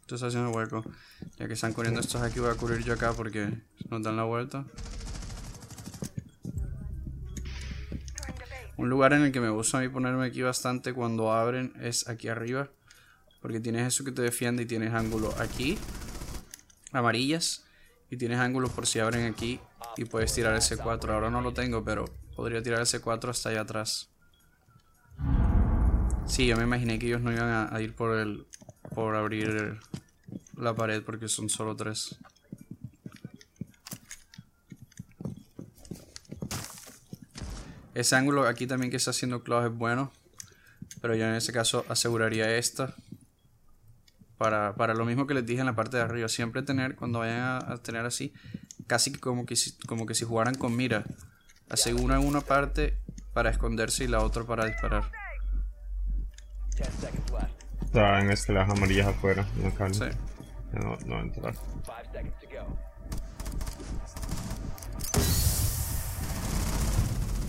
Esto 0.02 0.16
está 0.16 0.28
haciendo 0.28 0.52
hueco. 0.52 0.84
Ya 1.38 1.48
que 1.48 1.54
están 1.54 1.72
corriendo 1.72 2.02
estos 2.02 2.22
aquí, 2.22 2.40
voy 2.40 2.52
a 2.52 2.56
cubrir 2.56 2.84
yo 2.84 2.94
acá 2.94 3.14
porque 3.14 3.62
nos 3.90 4.04
dan 4.04 4.18
la 4.18 4.24
vuelta. 4.24 4.66
Un 8.76 8.90
lugar 8.90 9.14
en 9.14 9.22
el 9.22 9.32
que 9.32 9.40
me 9.40 9.50
gusta 9.50 9.78
a 9.78 9.82
mí 9.82 9.88
ponerme 9.88 10.26
aquí 10.26 10.42
bastante 10.42 10.94
cuando 10.94 11.32
abren 11.32 11.74
es 11.82 12.10
aquí 12.10 12.28
arriba. 12.28 12.70
Porque 13.42 13.62
tienes 13.62 13.88
eso 13.88 14.04
que 14.04 14.12
te 14.12 14.22
defiende 14.22 14.64
y 14.64 14.66
tienes 14.66 14.94
ángulo 14.94 15.34
aquí. 15.40 15.78
Amarillas. 16.92 17.64
Y 18.10 18.18
tienes 18.18 18.40
ángulos 18.40 18.72
por 18.72 18.86
si 18.86 19.00
abren 19.00 19.32
aquí. 19.32 19.62
Y 19.96 20.06
puedes 20.06 20.34
tirar 20.34 20.56
ese 20.56 20.76
4. 20.76 21.14
Ahora 21.14 21.30
no 21.30 21.42
lo 21.42 21.54
tengo, 21.54 21.84
pero 21.84 22.23
podría 22.36 22.62
tirar 22.62 22.82
ese 22.82 23.02
4 23.02 23.32
hasta 23.32 23.50
allá 23.50 23.62
atrás. 23.62 24.10
Sí, 26.26 26.48
yo 26.48 26.58
me 26.58 26.64
imaginé 26.64 26.98
que 27.00 27.08
ellos 27.08 27.22
no 27.22 27.32
iban 27.32 27.70
a, 27.72 27.82
ir 27.82 27.96
por 27.96 28.18
el. 28.18 28.48
por 28.96 29.16
abrir 29.16 29.80
la 30.58 30.74
pared 30.74 31.04
porque 31.04 31.28
son 31.28 31.50
solo 31.50 31.76
tres. 31.76 32.16
Ese 37.94 38.16
ángulo 38.16 38.48
aquí 38.48 38.66
también 38.66 38.90
que 38.90 38.98
está 38.98 39.12
haciendo 39.12 39.44
Klaus 39.44 39.66
es 39.66 39.78
bueno. 39.78 40.12
Pero 41.02 41.16
yo 41.16 41.26
en 41.26 41.36
ese 41.36 41.52
caso 41.52 41.86
aseguraría 41.90 42.56
esta. 42.58 42.96
Para, 44.38 44.76
para 44.76 44.94
lo 44.94 45.06
mismo 45.06 45.28
que 45.28 45.34
les 45.34 45.46
dije 45.46 45.60
en 45.60 45.68
la 45.68 45.76
parte 45.76 45.98
de 45.98 46.04
arriba. 46.04 46.28
Siempre 46.30 46.64
tener, 46.64 46.96
cuando 46.96 47.20
vayan 47.20 47.42
a, 47.42 47.78
tener 47.78 48.06
así, 48.06 48.34
casi 48.88 49.12
como 49.12 49.46
que, 49.46 49.56
si, 49.56 49.74
como 49.86 50.06
que 50.06 50.16
si 50.16 50.26
jugaran 50.26 50.56
con 50.56 50.76
mira. 50.76 51.04
Aseguran 51.70 52.26
una 52.26 52.42
parte 52.42 52.98
para 53.34 53.50
esconderse 53.50 54.04
y 54.04 54.08
la 54.08 54.22
otra 54.22 54.44
para 54.44 54.66
disparar. 54.66 55.12
10 56.76 56.90
seconds 56.90 57.32
left. 57.32 57.64
Está 57.86 58.20
en 58.22 58.32
escaleras 58.32 58.70
amarillas 58.70 59.08
afuera. 59.08 59.48
No. 59.56 59.94
Sí. 59.94 60.06
No, 60.74 60.98
no 61.06 61.20
entrar. 61.20 61.56
5 61.56 61.94
seconds 62.12 62.40
to 62.40 62.48
go. 62.48 62.94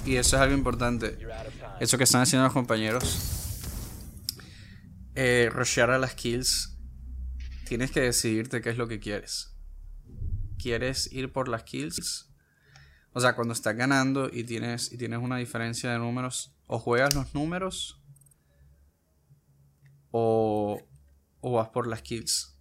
Y 0.07 0.17
eso 0.17 0.37
es 0.37 0.43
algo 0.43 0.55
importante. 0.55 1.19
Eso 1.81 1.97
que 1.97 2.05
están 2.05 2.23
haciendo 2.23 2.45
los 2.45 2.53
compañeros. 2.53 3.61
Eh, 5.15 5.49
rushear 5.51 5.91
a 5.91 5.99
las 5.99 6.15
kills. 6.15 6.77
Tienes 7.67 7.91
que 7.91 8.01
decidirte 8.01 8.61
qué 8.61 8.71
es 8.71 8.77
lo 8.77 8.87
que 8.87 9.01
quieres. 9.01 9.57
¿Quieres 10.59 11.11
ir 11.11 11.33
por 11.33 11.49
las 11.49 11.63
kills? 11.63 12.34
O 13.15 13.21
sea, 13.21 13.35
cuando 13.37 13.55
estás 13.55 13.77
ganando 13.77 14.29
y 14.31 14.43
tienes, 14.45 14.93
y 14.93 14.99
tienes 14.99 15.21
una 15.21 15.37
diferencia 15.37 15.91
de 15.93 15.99
números, 15.99 16.53
o 16.67 16.79
juegas 16.79 17.15
los 17.15 17.33
números 17.35 18.03
o, 20.11 20.81
o 21.41 21.53
vas 21.53 21.69
por 21.69 21.87
las 21.87 22.03
kills. 22.03 22.59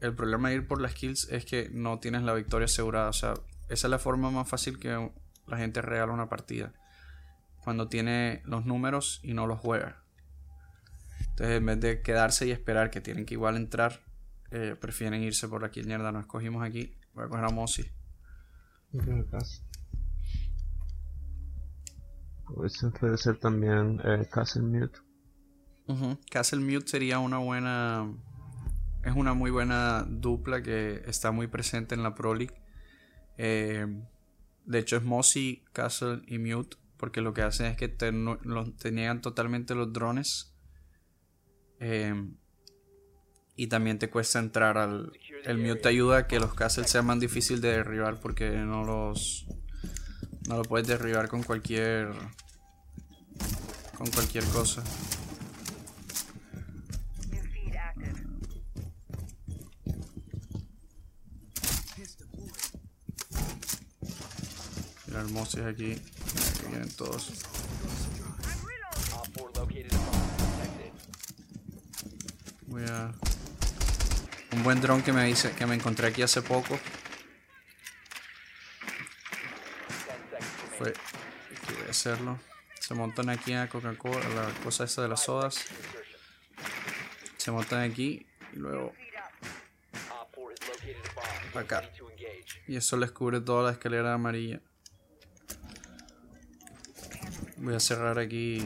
El 0.00 0.14
problema 0.14 0.50
de 0.50 0.56
ir 0.56 0.68
por 0.68 0.82
las 0.82 0.94
kills 0.94 1.28
es 1.30 1.46
que 1.46 1.70
no 1.72 1.98
tienes 1.98 2.22
la 2.22 2.34
victoria 2.34 2.66
asegurada. 2.66 3.08
O 3.08 3.14
sea, 3.14 3.34
esa 3.68 3.86
es 3.86 3.90
la 3.90 3.98
forma 3.98 4.30
más 4.30 4.48
fácil 4.48 4.78
que 4.78 5.10
la 5.46 5.56
gente 5.56 5.80
regala 5.80 6.12
una 6.12 6.28
partida. 6.28 6.74
Cuando 7.64 7.88
tiene 7.88 8.42
los 8.44 8.66
números 8.66 9.20
y 9.22 9.32
no 9.32 9.46
los 9.46 9.58
juega. 9.58 10.02
Entonces, 11.20 11.56
en 11.56 11.66
vez 11.66 11.80
de 11.80 12.02
quedarse 12.02 12.46
y 12.46 12.50
esperar 12.50 12.90
que 12.90 13.00
tienen 13.00 13.24
que 13.24 13.34
igual 13.34 13.56
entrar, 13.56 14.02
eh, 14.50 14.76
prefieren 14.78 15.22
irse 15.22 15.48
por 15.48 15.64
aquí. 15.64 15.82
Mierda, 15.82 16.12
no 16.12 16.20
escogimos 16.20 16.62
aquí. 16.62 16.98
Voy 17.14 17.24
a 17.24 17.28
coger 17.28 17.44
a 17.44 17.48
Mossy. 17.48 17.90
Puede 22.54 23.16
ser 23.18 23.38
también 23.38 24.00
eh, 24.04 24.26
Castle 24.30 24.62
Mute. 24.62 24.98
Castle 26.30 26.60
Mute 26.60 26.86
sería 26.88 27.18
una 27.18 27.38
buena. 27.38 28.10
Es 29.04 29.14
una 29.14 29.34
muy 29.34 29.50
buena 29.50 30.04
dupla 30.08 30.62
que 30.62 31.02
está 31.06 31.30
muy 31.30 31.46
presente 31.46 31.94
en 31.94 32.02
la 32.02 32.14
Pro 32.14 32.34
League. 32.34 32.54
Eh, 33.38 33.86
de 34.64 34.78
hecho, 34.78 34.96
es 34.96 35.04
Mossy, 35.04 35.64
Castle 35.72 36.22
y 36.26 36.38
Mute. 36.38 36.76
Porque 36.96 37.20
lo 37.20 37.34
que 37.34 37.42
hacen 37.42 37.66
es 37.66 37.76
que 37.76 37.88
te, 37.88 38.10
los- 38.10 38.76
te 38.78 38.90
niegan 38.90 39.20
totalmente 39.20 39.74
los 39.74 39.92
drones. 39.92 40.54
Eh, 41.78 42.14
y 43.54 43.66
también 43.68 43.98
te 43.98 44.10
cuesta 44.10 44.38
entrar 44.38 44.76
al. 44.78 45.12
El 45.44 45.58
Mute 45.58 45.80
te 45.82 45.88
ayuda 45.88 46.18
a 46.18 46.26
que 46.26 46.40
los 46.40 46.54
Castles 46.54 46.90
sean 46.90 47.06
más 47.06 47.20
difícil 47.20 47.60
de 47.60 47.68
derribar. 47.68 48.18
Porque 48.20 48.50
no 48.50 48.82
los. 48.84 49.46
No 50.48 50.58
lo 50.58 50.62
puedes 50.62 50.86
derribar 50.86 51.28
con 51.28 51.42
cualquier. 51.42 52.12
Con 53.98 54.10
cualquier 54.10 54.44
cosa. 54.44 54.82
Mira 65.06 65.20
el 65.20 65.28
Mossy 65.30 65.60
aquí. 65.62 65.96
Que 66.60 66.68
vienen 66.68 66.90
todos. 66.90 67.30
Op 69.14 69.28
4 69.36 69.62
located 69.62 69.92
a 69.92 69.98
bomb. 69.98 70.36
Protected. 70.36 70.92
Voy 72.66 72.84
a. 72.84 73.12
Un 74.52 74.62
buen 74.62 74.80
dron 74.80 75.02
que 75.02 75.12
me 75.12 75.24
dice 75.24 75.50
que 75.52 75.66
me 75.66 75.74
encontré 75.74 76.06
aquí 76.06 76.22
hace 76.22 76.40
poco 76.40 76.78
fue. 80.76 80.92
A 81.86 81.90
hacerlo. 81.90 82.38
Se 82.80 82.94
montan 82.94 83.28
aquí 83.30 83.52
a 83.52 83.68
Coca-Cola, 83.68 84.28
la 84.28 84.48
cosa 84.62 84.84
esa 84.84 85.02
de 85.02 85.08
las 85.08 85.24
sodas. 85.24 85.64
Se 87.36 87.50
montan 87.50 87.80
aquí 87.90 88.26
y 88.52 88.56
luego. 88.56 88.92
Op 90.10 90.34
4 90.34 90.52
has 90.52 90.68
located 90.68 90.96
a 90.96 91.14
bomb. 91.14 91.64
Acá. 91.64 91.90
Y 92.68 92.76
eso 92.76 92.96
les 92.96 93.10
cubre 93.10 93.40
toda 93.40 93.64
la 93.64 93.72
escalera 93.72 94.14
amarilla. 94.14 94.60
Voy 97.58 97.74
a 97.74 97.80
cerrar 97.80 98.18
aquí 98.18 98.60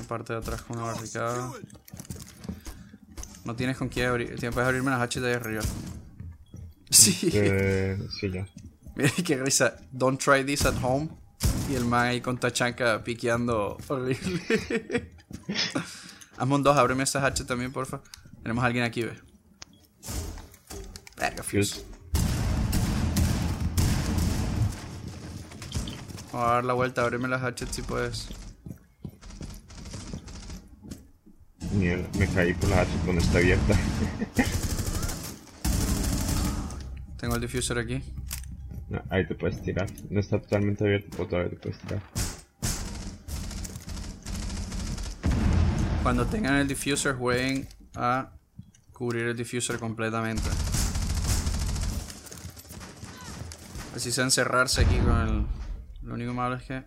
la 0.00 0.08
parte 0.08 0.32
de 0.32 0.38
atrás 0.38 0.62
con 0.62 0.78
una 0.78 0.92
barricada. 0.92 1.52
No 3.44 3.54
tienes 3.56 3.76
con 3.76 3.88
qué 3.88 4.06
abrir. 4.06 4.34
Puedes 4.34 4.58
abrirme 4.58 4.90
las 4.90 5.00
H 5.00 5.20
de 5.20 5.28
ahí 5.28 5.34
arriba. 5.34 5.62
Sí. 6.90 7.30
Eh, 7.34 7.98
sí, 8.18 8.30
ya. 8.30 8.46
Mira 8.98 9.12
qué 9.24 9.36
risa. 9.36 9.76
Don't 9.92 10.20
try 10.20 10.42
this 10.44 10.66
at 10.66 10.74
home. 10.82 11.08
Y 11.70 11.76
el 11.76 11.84
man 11.84 12.08
ahí 12.08 12.20
con 12.20 12.38
tachanca 12.38 13.02
piqueando 13.04 13.78
horrible. 13.88 14.42
Amon 16.36 16.62
2, 16.62 16.76
ábreme 16.76 17.04
esa 17.04 17.24
hacha 17.24 17.46
también, 17.46 17.72
porfa. 17.72 18.00
Tenemos 18.42 18.62
a 18.64 18.66
alguien 18.66 18.84
aquí, 18.84 19.02
ve. 19.02 19.12
Verga, 21.16 21.42
Fuse. 21.42 21.84
Vamos 26.32 26.50
a 26.50 26.54
dar 26.54 26.64
la 26.64 26.72
vuelta, 26.72 27.02
ábreme 27.02 27.28
las 27.28 27.42
hatchets 27.42 27.76
si 27.76 27.82
puedes. 27.82 28.28
Mierda, 31.72 32.08
me 32.18 32.26
caí 32.28 32.54
por 32.54 32.70
la 32.70 32.80
hacha 32.80 32.90
cuando 33.04 33.22
está 33.22 33.38
abierta. 33.38 33.78
Tengo 37.18 37.34
el 37.34 37.40
diffuser 37.40 37.78
aquí. 37.78 38.02
No, 38.90 39.02
ahí 39.10 39.26
te 39.26 39.34
puedes 39.34 39.60
tirar. 39.62 39.86
No 40.10 40.20
está 40.20 40.40
totalmente 40.40 40.84
abierto, 40.84 41.08
pero 41.12 41.28
todavía 41.28 41.50
te 41.50 41.56
puedes 41.56 41.78
tirar. 41.80 42.02
Cuando 46.02 46.26
tengan 46.26 46.54
el 46.56 46.68
diffuser, 46.68 47.14
jueguen 47.16 47.68
a 47.94 48.30
cubrir 48.92 49.26
el 49.26 49.36
diffuser 49.36 49.78
completamente. 49.78 50.48
Así 53.94 54.12
sea 54.12 54.24
encerrarse 54.24 54.82
aquí 54.82 54.96
con 54.98 55.16
el. 55.20 55.46
Lo 56.02 56.14
único 56.14 56.32
malo 56.32 56.56
es 56.56 56.62
que. 56.62 56.82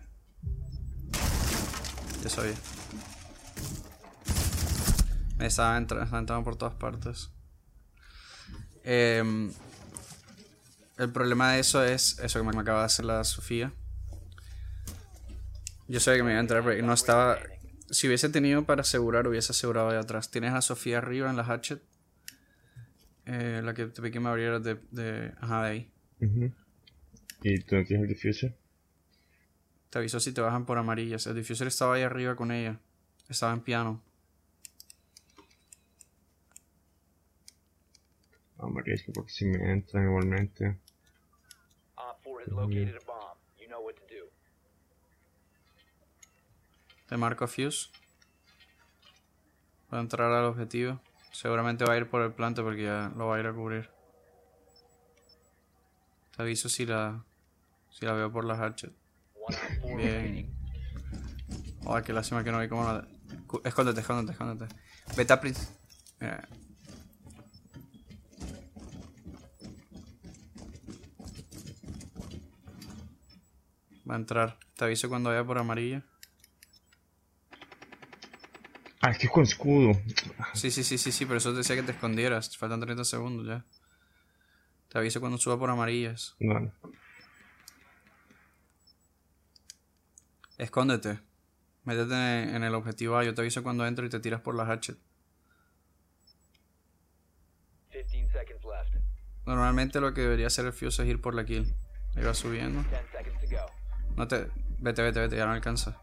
Ya 2.22 2.28
sabía. 2.30 2.54
Me 5.36 5.46
estaba 5.46 5.76
entra- 5.76 6.02
estaba 6.04 6.18
entrando 6.20 6.44
por 6.44 6.56
todas 6.56 6.74
partes. 6.74 7.30
Em, 8.84 9.52
el 10.98 11.10
problema 11.10 11.52
de 11.52 11.60
eso 11.60 11.84
es 11.84 12.18
eso 12.18 12.38
que 12.38 12.44
me 12.44 12.60
acaba 12.60 12.80
de 12.80 12.86
hacer 12.86 13.04
la 13.04 13.24
Sofía. 13.24 13.72
Yo 15.88 16.00
sabía 16.00 16.18
que 16.18 16.24
me 16.24 16.30
iba 16.30 16.38
a 16.38 16.42
entrar, 16.42 16.64
pero 16.64 16.84
no 16.84 16.92
estaba. 16.92 17.38
Si 17.90 18.06
hubiese 18.06 18.28
tenido 18.28 18.64
para 18.64 18.82
asegurar, 18.82 19.26
hubiese 19.26 19.52
asegurado 19.52 19.90
de 19.90 19.98
atrás. 19.98 20.30
Tienes 20.30 20.52
a 20.52 20.62
Sofía 20.62 20.98
arriba 20.98 21.28
en 21.28 21.36
la 21.36 21.44
hatchet. 21.44 21.82
Eh, 23.26 23.60
la 23.62 23.74
que 23.74 23.86
te 23.86 24.00
pedí 24.00 24.10
que 24.10 24.20
me 24.20 24.28
abrieras 24.28 24.62
de, 24.62 24.78
de. 24.90 25.32
Ajá, 25.40 25.64
de 25.64 25.70
ahí. 25.70 25.90
¿Y 27.42 27.58
tú 27.60 27.76
no 27.76 27.84
tienes 27.84 28.04
el 28.04 28.08
diffuser? 28.08 28.56
Te 29.90 29.98
aviso 29.98 30.20
si 30.20 30.32
te 30.32 30.40
bajan 30.40 30.64
por 30.64 30.78
amarillas. 30.78 31.26
El 31.26 31.34
diffuser 31.34 31.66
estaba 31.66 31.96
ahí 31.96 32.02
arriba 32.02 32.36
con 32.36 32.52
ella. 32.52 32.78
Estaba 33.28 33.52
en 33.52 33.60
piano. 33.60 34.02
María, 38.68 38.94
es 38.94 39.02
que 39.02 39.12
porque 39.12 39.32
si 39.32 39.44
me 39.44 39.72
entran 39.72 40.04
igualmente. 40.04 40.78
Op 41.96 42.22
4 42.24 42.40
has 42.40 42.48
located 42.48 42.96
a 42.96 43.04
bomb. 43.06 43.38
You 43.58 43.66
know 43.68 43.80
what 43.80 43.94
to 43.94 44.02
do. 44.08 44.30
Te 47.08 47.16
marco 47.16 47.46
Fuse. 47.46 47.90
Voy 49.90 49.98
a 49.98 50.02
entrar 50.02 50.32
al 50.32 50.44
objetivo. 50.44 51.00
Seguramente 51.32 51.84
va 51.84 51.94
a 51.94 51.96
ir 51.96 52.08
por 52.08 52.22
el 52.22 52.32
plante 52.32 52.62
porque 52.62 52.84
ya 52.84 53.12
lo 53.16 53.26
va 53.26 53.36
a 53.36 53.40
ir 53.40 53.46
a 53.46 53.52
cubrir. 53.52 53.90
Te 56.36 56.42
aviso 56.42 56.68
si 56.68 56.86
la. 56.86 57.24
Si 57.90 58.06
la 58.06 58.12
veo 58.12 58.32
por 58.32 58.44
las 58.44 58.58
hatchet. 58.58 58.92
One 59.34 59.56
op 59.56 59.80
4 59.80 59.96
Bien. 59.96 60.62
Ay, 61.86 62.02
qué 62.04 62.12
lástima 62.12 62.44
que 62.44 62.52
no 62.52 62.60
vi 62.60 62.68
cómo 62.68 62.84
la. 62.84 63.06
Escóndete, 63.64 64.00
escóndete, 64.00 64.32
escóndete. 64.32 64.74
Vete 65.16 65.32
a 65.32 65.40
Prince. 65.40 65.68
Mira. 66.20 66.48
Va 74.08 74.14
a 74.14 74.18
entrar. 74.18 74.58
Te 74.76 74.84
aviso 74.84 75.08
cuando 75.08 75.30
vaya 75.30 75.44
por 75.44 75.58
amarilla. 75.58 76.02
Ah, 79.00 79.10
es 79.10 79.18
que 79.18 79.26
es 79.26 79.32
con 79.32 79.42
escudo. 79.42 79.92
Sí, 80.54 80.70
sí, 80.70 80.84
sí, 80.84 80.96
sí, 80.96 81.10
sí, 81.10 81.26
pero 81.26 81.38
eso 81.38 81.50
te 81.50 81.58
decía 81.58 81.76
que 81.76 81.82
te 81.82 81.92
escondieras. 81.92 82.56
Faltan 82.56 82.80
30 82.80 83.04
segundos 83.04 83.46
ya. 83.46 83.64
Te 84.88 84.98
aviso 84.98 85.20
cuando 85.20 85.38
suba 85.38 85.58
por 85.58 85.70
amarillas. 85.70 86.36
Vale. 86.38 86.72
Escóndete. 90.58 91.18
Métete 91.84 92.14
en 92.54 92.62
el 92.62 92.74
objetivo 92.74 93.16
A. 93.16 93.24
Yo 93.24 93.34
te 93.34 93.40
aviso 93.40 93.62
cuando 93.62 93.86
entro 93.86 94.06
y 94.06 94.08
te 94.08 94.20
tiras 94.20 94.40
por 94.40 94.54
la 94.54 94.66
hatchet. 94.66 94.98
15 97.90 98.30
seconds 98.30 98.64
left. 98.64 99.04
Normalmente 99.46 100.00
lo 100.00 100.14
que 100.14 100.20
debería 100.20 100.46
hacer 100.46 100.66
el 100.66 100.72
fuse 100.72 101.02
es 101.02 101.08
ir 101.08 101.20
por 101.20 101.34
la 101.34 101.44
kill. 101.44 101.74
Ahí 102.14 102.22
va 102.22 102.34
subiendo. 102.34 102.84
10 104.16 104.16
seconds 104.16 104.16
to 104.16 104.16
go. 104.16 104.16
No 104.16 104.28
te. 104.28 104.48
Vete, 104.78 105.02
vete, 105.02 105.20
vete, 105.20 105.36
ya 105.36 105.46
no 105.46 105.52
alcanza. 105.52 105.96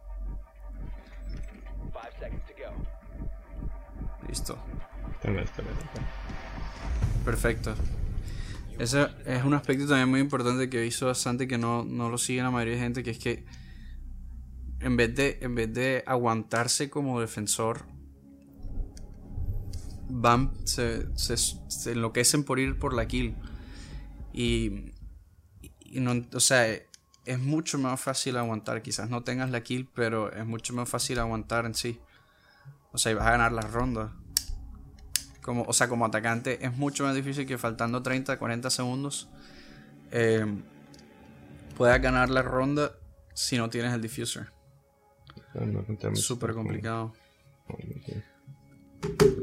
5 1.92 2.20
seconds 2.20 2.46
to 2.46 2.54
go. 2.54 4.28
Listo. 4.28 4.58
Perfecto. 7.26 7.76
Ese 8.80 9.10
es 9.26 9.44
un 9.44 9.54
aspecto 9.54 9.86
también 9.88 10.10
muy 10.10 10.22
importante 10.22 10.70
que 10.70 10.82
visto 10.82 11.08
bastante 11.08 11.48
que 11.48 11.58
no, 11.58 11.84
no 11.84 12.10
lo 12.10 12.18
sigue 12.18 12.42
la 12.42 12.50
mayoría 12.50 12.76
de 12.76 12.80
gente, 12.80 13.04
que 13.04 13.12
es 13.12 13.20
que 13.20 13.46
en 14.80 14.96
vez 14.96 15.14
de, 15.14 15.40
en 15.42 15.56
vez 15.56 15.74
de 15.74 16.04
aguantarse 16.08 16.90
como 16.90 17.20
defensor, 17.20 17.84
van, 20.08 20.54
se, 20.66 21.08
se, 21.18 21.36
se 21.36 21.92
enloquecen 21.92 22.46
por 22.46 22.60
ir 22.60 22.80
por 22.80 22.94
la 22.94 23.06
kill. 23.06 23.36
Y, 24.32 24.94
y 25.82 26.00
no, 26.00 26.26
o 26.34 26.40
sea, 26.40 26.66
es 27.26 27.40
mucho 27.40 27.78
más 27.78 28.00
fácil 28.00 28.38
aguantar. 28.38 28.82
Quizás 28.82 29.10
no 29.10 29.24
tengas 29.24 29.50
la 29.50 29.62
kill, 29.62 29.88
pero 29.94 30.32
es 30.32 30.46
mucho 30.46 30.74
más 30.74 30.90
fácil 30.90 31.20
aguantar 31.20 31.66
en 31.66 31.76
sí. 31.76 32.00
O 32.92 32.98
sea, 32.98 33.12
y 33.12 33.16
vas 33.16 33.28
a 33.28 33.32
ganar 33.32 33.52
las 33.52 33.72
rondas. 33.72 34.12
Como, 35.42 35.64
o 35.64 35.74
sea, 35.74 35.88
como 35.88 36.06
atacante 36.06 36.66
es 36.66 36.76
mucho 36.76 37.04
más 37.04 37.16
difícil 37.16 37.46
que 37.46 37.58
faltando 37.58 38.04
30, 38.04 38.38
40 38.38 38.70
segundos 38.70 39.30
eh, 40.12 40.46
puedas 41.78 42.02
ganar 42.02 42.30
la 42.30 42.42
ronda 42.42 42.94
si 43.34 43.58
no 43.58 43.70
tienes 43.70 43.94
el 43.94 44.02
diffuser. 44.02 44.48
Súper 46.14 46.54
complicado. 46.54 47.14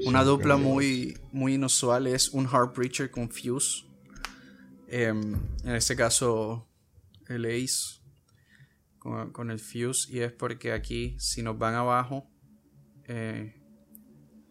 Una 0.05 0.23
dupla 0.23 0.57
muy, 0.57 1.19
muy 1.33 1.55
inusual 1.55 2.07
es 2.07 2.29
un 2.29 2.47
Hard 2.47 2.75
Breacher 2.75 3.11
con 3.11 3.31
Fuse. 3.31 3.85
Em, 4.89 5.35
en 5.65 5.75
este 5.75 5.97
caso, 5.97 6.66
el 7.29 7.45
Ace 7.47 8.01
con, 8.99 9.33
con 9.33 9.51
el 9.51 9.59
Fuse. 9.59 10.11
Y 10.11 10.21
es 10.21 10.33
porque 10.33 10.73
aquí, 10.73 11.17
si 11.19 11.43
nos 11.43 11.59
van 11.59 11.75
abajo, 11.75 12.29
eh, 13.05 13.55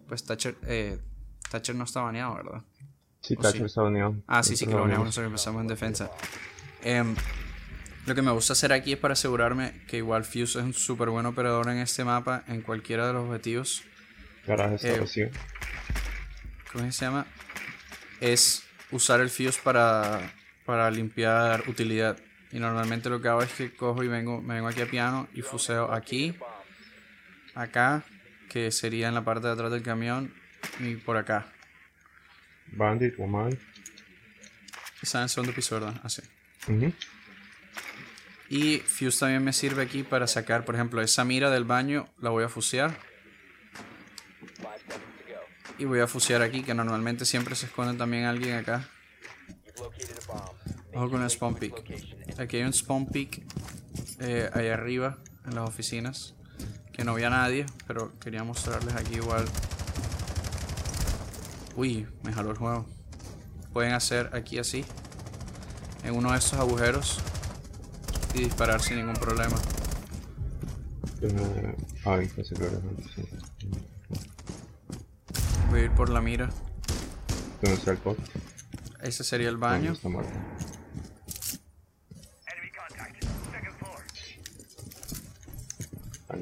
pues 0.07 0.23
Thatcher, 0.23 0.55
eh, 0.63 0.99
Thatcher 1.49 1.75
no 1.75 1.83
está 1.83 2.01
baneado, 2.01 2.35
¿verdad? 2.35 2.63
Sí, 3.21 3.35
¿O 3.37 3.41
Thatcher 3.41 3.61
sí? 3.61 3.65
está 3.65 3.81
baneado. 3.81 4.15
Ah, 4.27 4.43
sí, 4.43 4.55
sí, 4.55 4.65
que 4.65 4.73
lo 4.73 4.81
baneamos 4.81 5.07
nosotros 5.07 5.27
empezamos 5.27 5.61
en 5.61 5.67
defensa. 5.67 6.11
Em, 6.83 7.15
lo 8.05 8.13
que 8.13 8.21
me 8.21 8.31
gusta 8.31 8.53
hacer 8.53 8.71
aquí 8.71 8.93
es 8.93 8.99
para 8.99 9.13
asegurarme 9.13 9.81
que 9.87 9.97
igual 9.97 10.23
Fuse 10.23 10.59
es 10.59 10.65
un 10.65 10.73
súper 10.73 11.09
buen 11.09 11.25
operador 11.25 11.69
en 11.69 11.77
este 11.77 12.03
mapa, 12.03 12.43
en 12.47 12.61
cualquiera 12.61 13.07
de 13.07 13.13
los 13.13 13.25
objetivos. 13.25 13.83
Garaje 14.45 14.77
Eh. 14.83 15.31
¿Cómo 16.71 16.91
se 16.91 17.05
llama? 17.05 17.25
Es 18.21 18.63
usar 18.91 19.21
el 19.21 19.29
Fuse 19.29 19.59
para, 19.63 20.33
para 20.65 20.91
limpiar 20.91 21.67
utilidad. 21.67 22.17
Y 22.51 22.59
normalmente 22.59 23.09
lo 23.09 23.21
que 23.21 23.27
hago 23.27 23.41
es 23.41 23.51
que 23.51 23.75
cojo 23.75 24.03
y 24.03 24.07
vengo, 24.07 24.41
me 24.41 24.55
vengo 24.55 24.67
aquí 24.67 24.81
a 24.81 24.89
piano 24.89 25.27
y 25.33 25.41
fuseo 25.41 25.91
aquí, 25.91 26.35
acá, 27.53 28.03
que 28.49 28.71
sería 28.71 29.07
en 29.07 29.13
la 29.13 29.25
parte 29.25 29.47
de 29.47 29.53
atrás 29.53 29.71
del 29.71 29.83
camión, 29.83 30.33
y 30.79 30.95
por 30.95 31.17
acá. 31.17 31.51
Bandit, 32.67 33.17
Woman. 33.17 33.57
Está 35.01 35.19
en 35.19 35.23
el 35.23 35.29
segundo 35.29 35.53
piso, 35.53 35.75
¿verdad? 35.75 35.99
Así. 36.03 36.21
Ujú. 36.67 36.93
Y 38.49 38.77
Fuse 38.77 39.19
también 39.19 39.43
me 39.43 39.53
sirve 39.53 39.81
aquí 39.83 40.03
para 40.03 40.27
sacar, 40.27 40.65
por 40.65 40.75
ejemplo, 40.75 41.01
esa 41.01 41.25
mira 41.25 41.49
del 41.49 41.63
baño, 41.63 42.07
la 42.19 42.29
voy 42.29 42.43
a 42.43 42.49
fusear. 42.49 42.97
5 44.55 44.69
seconds 44.77 44.93
to 44.93 45.33
go. 45.33 45.39
Y 45.79 45.85
voy 45.85 45.99
a 45.99 46.07
fusear 46.07 46.41
aquí, 46.41 46.63
que 46.63 46.73
normalmente 46.73 47.25
siempre 47.25 47.55
se 47.55 47.65
esconde 47.65 47.97
también 47.97 48.25
alguien 48.25 48.55
acá. 48.55 48.87
Ojo 50.93 51.09
con 51.09 51.23
el 51.23 51.29
spawn 51.29 51.55
peak. 51.55 51.73
Aquí 52.37 52.57
hay 52.57 52.63
un 52.63 52.73
spawn 52.73 53.05
peak 53.07 53.43
eh, 54.19 54.49
ahí 54.53 54.67
arriba, 54.67 55.17
en 55.45 55.55
las 55.55 55.67
oficinas. 55.67 56.33
Que 56.91 57.03
no 57.03 57.11
había 57.11 57.29
nadie, 57.29 57.65
pero 57.87 58.11
quería 58.19 58.43
mostrarles 58.43 58.95
aquí 58.95 59.15
igual. 59.15 59.45
Uy, 61.75 62.07
me 62.23 62.31
jaló 62.31 62.51
el 62.51 62.57
juego. 62.57 62.85
Pueden 63.73 63.93
hacer 63.93 64.29
aquí 64.33 64.59
así, 64.59 64.85
en 66.03 66.15
uno 66.15 66.31
de 66.31 66.37
estos 66.37 66.59
agujeros, 66.59 67.19
y 68.33 68.39
disparar 68.39 68.81
sin 68.81 68.97
ningún 68.97 69.15
problema. 69.15 69.55
Voy 75.69 75.79
a 75.79 75.83
ir 75.83 75.91
por 75.91 76.09
la 76.09 76.21
mira. 76.21 76.49
¿Dónde 77.61 77.77
está 77.77 77.91
el? 77.91 77.99
Ese 79.01 79.23
sería 79.23 79.49
el 79.49 79.57
baño. 79.57 79.93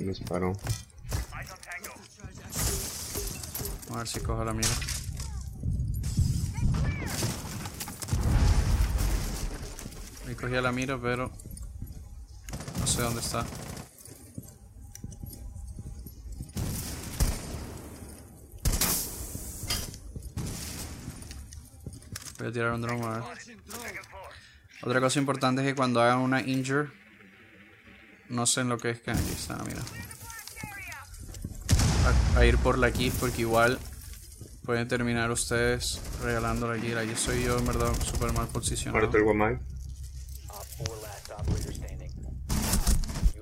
Me 0.04 0.10
disparó. 0.10 0.54
A 3.92 3.98
ver 3.98 4.08
si 4.08 4.20
cojo 4.20 4.44
la 4.44 4.54
mira. 4.54 4.70
Me 10.26 10.36
cogí 10.36 10.54
la 10.54 10.72
mira, 10.72 11.00
pero 11.00 11.32
no 12.80 12.88
sé 12.88 13.02
dónde 13.02 13.22
está. 13.22 13.46
Voy 22.40 22.48
a 22.48 22.52
tirar 22.52 22.74
un 22.74 22.82
drone 22.82 23.06
a 23.06 23.10
ver. 23.10 23.24
Otra 24.82 25.00
cosa 25.00 25.20
importante 25.20 25.62
es 25.62 25.68
que 25.68 25.76
cuando 25.76 26.02
hagan 26.02 26.20
una 26.20 26.42
injure, 26.42 26.90
no 28.30 28.46
sé 28.46 28.62
en 28.62 28.70
lo 28.70 28.78
que 28.78 28.92
es 28.92 29.02
que 29.02 29.12
aquí 29.12 29.32
está, 29.32 29.58
mira. 29.64 29.82
A, 32.36 32.40
a 32.40 32.46
ir 32.46 32.58
por 32.58 32.78
la 32.78 32.92
kill 32.92 33.14
porque 33.20 33.42
igual 33.42 33.80
pueden 34.66 34.88
terminar 34.88 35.32
ustedes 35.32 36.02
regalando 36.22 36.68
la 36.74 36.80
kill. 36.80 37.00
Yo 37.08 37.18
soy 37.18 37.44
yo 37.44 37.58
en 37.58 37.66
verdad 37.66 37.92
súper 38.04 38.34
mal 38.34 38.48
posicionado. 38.48 39.00
Muerto 39.00 39.18
el 39.18 39.24
Guamai. 39.24 39.54
Op 39.56 40.66
4 40.78 41.02
last 41.02 41.30
operator 41.32 41.74
standing. 41.74 42.12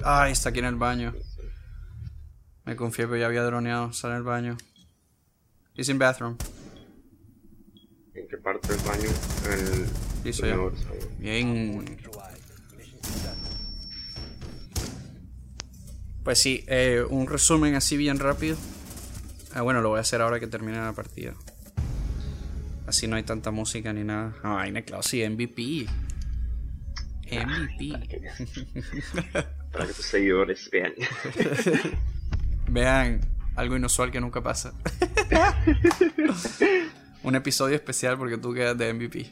Ah, 0.03 0.29
está 0.29 0.49
aquí 0.49 0.59
en 0.59 0.65
el 0.65 0.75
baño. 0.75 1.13
Me 2.65 2.75
confié 2.75 3.07
que 3.07 3.19
ya 3.19 3.25
había 3.25 3.43
droneado. 3.43 3.93
Sale 3.93 4.13
en 4.13 4.17
el 4.17 4.23
baño. 4.23 4.57
He's 5.75 5.89
in 5.89 5.97
bathroom. 5.97 6.37
¿En 8.13 8.27
qué 8.27 8.37
parte 8.37 8.67
del 8.67 8.81
baño? 8.85 9.09
El. 9.49 9.87
Bien. 11.17 11.97
Pues 16.23 16.39
sí, 16.39 16.63
eh, 16.67 17.03
un 17.09 17.27
resumen 17.27 17.75
así 17.75 17.97
bien 17.97 18.19
rápido. 18.19 18.57
Ah, 19.53 19.61
bueno, 19.61 19.81
lo 19.81 19.89
voy 19.89 19.97
a 19.97 20.01
hacer 20.01 20.21
ahora 20.21 20.39
que 20.39 20.47
termine 20.47 20.77
la 20.77 20.93
partida. 20.93 21.33
Así 22.87 23.07
no 23.07 23.15
hay 23.15 23.23
tanta 23.23 23.51
música 23.51 23.91
ni 23.93 24.03
nada. 24.03 24.33
Ay, 24.43 24.71
claro, 24.83 25.03
sí, 25.03 25.27
MVP. 25.27 25.87
MVP. 27.31 27.93
Para 29.71 29.87
que 29.87 29.93
tus 29.93 30.05
seguidores 30.05 30.69
vean. 30.69 30.93
Vean 32.67 33.21
algo 33.55 33.75
inusual 33.75 34.11
que 34.11 34.21
nunca 34.21 34.41
pasa. 34.41 34.73
Un 37.23 37.35
episodio 37.35 37.75
especial 37.75 38.17
porque 38.17 38.37
tú 38.37 38.53
quedas 38.53 38.77
de 38.77 38.93
MVP. 38.93 39.31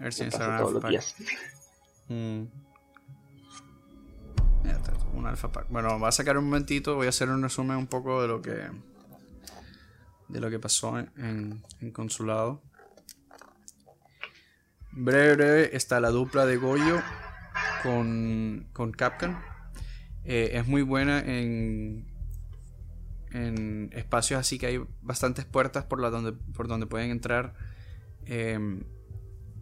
A 0.00 0.04
ver 0.04 0.12
si 0.14 0.24
me 0.24 0.30
sale 0.30 0.58
todos 0.58 0.72
los 0.74 0.82
pack. 0.82 0.90
días. 0.90 1.14
Mm. 2.06 2.44
Un 5.14 5.26
alpha 5.26 5.50
pack. 5.50 5.68
Bueno, 5.70 5.98
va 5.98 6.08
a 6.08 6.12
sacar 6.12 6.36
un 6.36 6.44
momentito. 6.44 6.96
Voy 6.96 7.06
a 7.06 7.08
hacer 7.10 7.30
un 7.30 7.42
resumen 7.42 7.76
un 7.78 7.86
poco 7.86 8.20
de 8.20 8.28
lo 8.28 8.42
que 8.42 8.68
de 10.28 10.40
lo 10.40 10.50
que 10.50 10.58
pasó 10.58 10.98
en, 10.98 11.62
en- 11.80 11.90
consulado. 11.92 12.60
Breve, 14.92 15.34
breve 15.36 15.76
está 15.76 15.98
la 16.00 16.10
dupla 16.10 16.44
de 16.46 16.56
Goyo 16.58 17.00
con, 17.82 18.66
con 18.72 18.92
Capcom. 18.92 19.34
Eh, 20.24 20.50
es 20.54 20.66
muy 20.66 20.82
buena 20.82 21.20
en, 21.20 22.06
en 23.32 23.90
espacios 23.94 24.40
así 24.40 24.58
que 24.58 24.66
hay 24.66 24.84
bastantes 25.02 25.44
puertas 25.44 25.84
por, 25.84 26.00
la 26.00 26.10
donde, 26.10 26.32
por 26.32 26.68
donde 26.68 26.86
pueden 26.86 27.10
entrar. 27.10 27.54
em, 28.26 28.82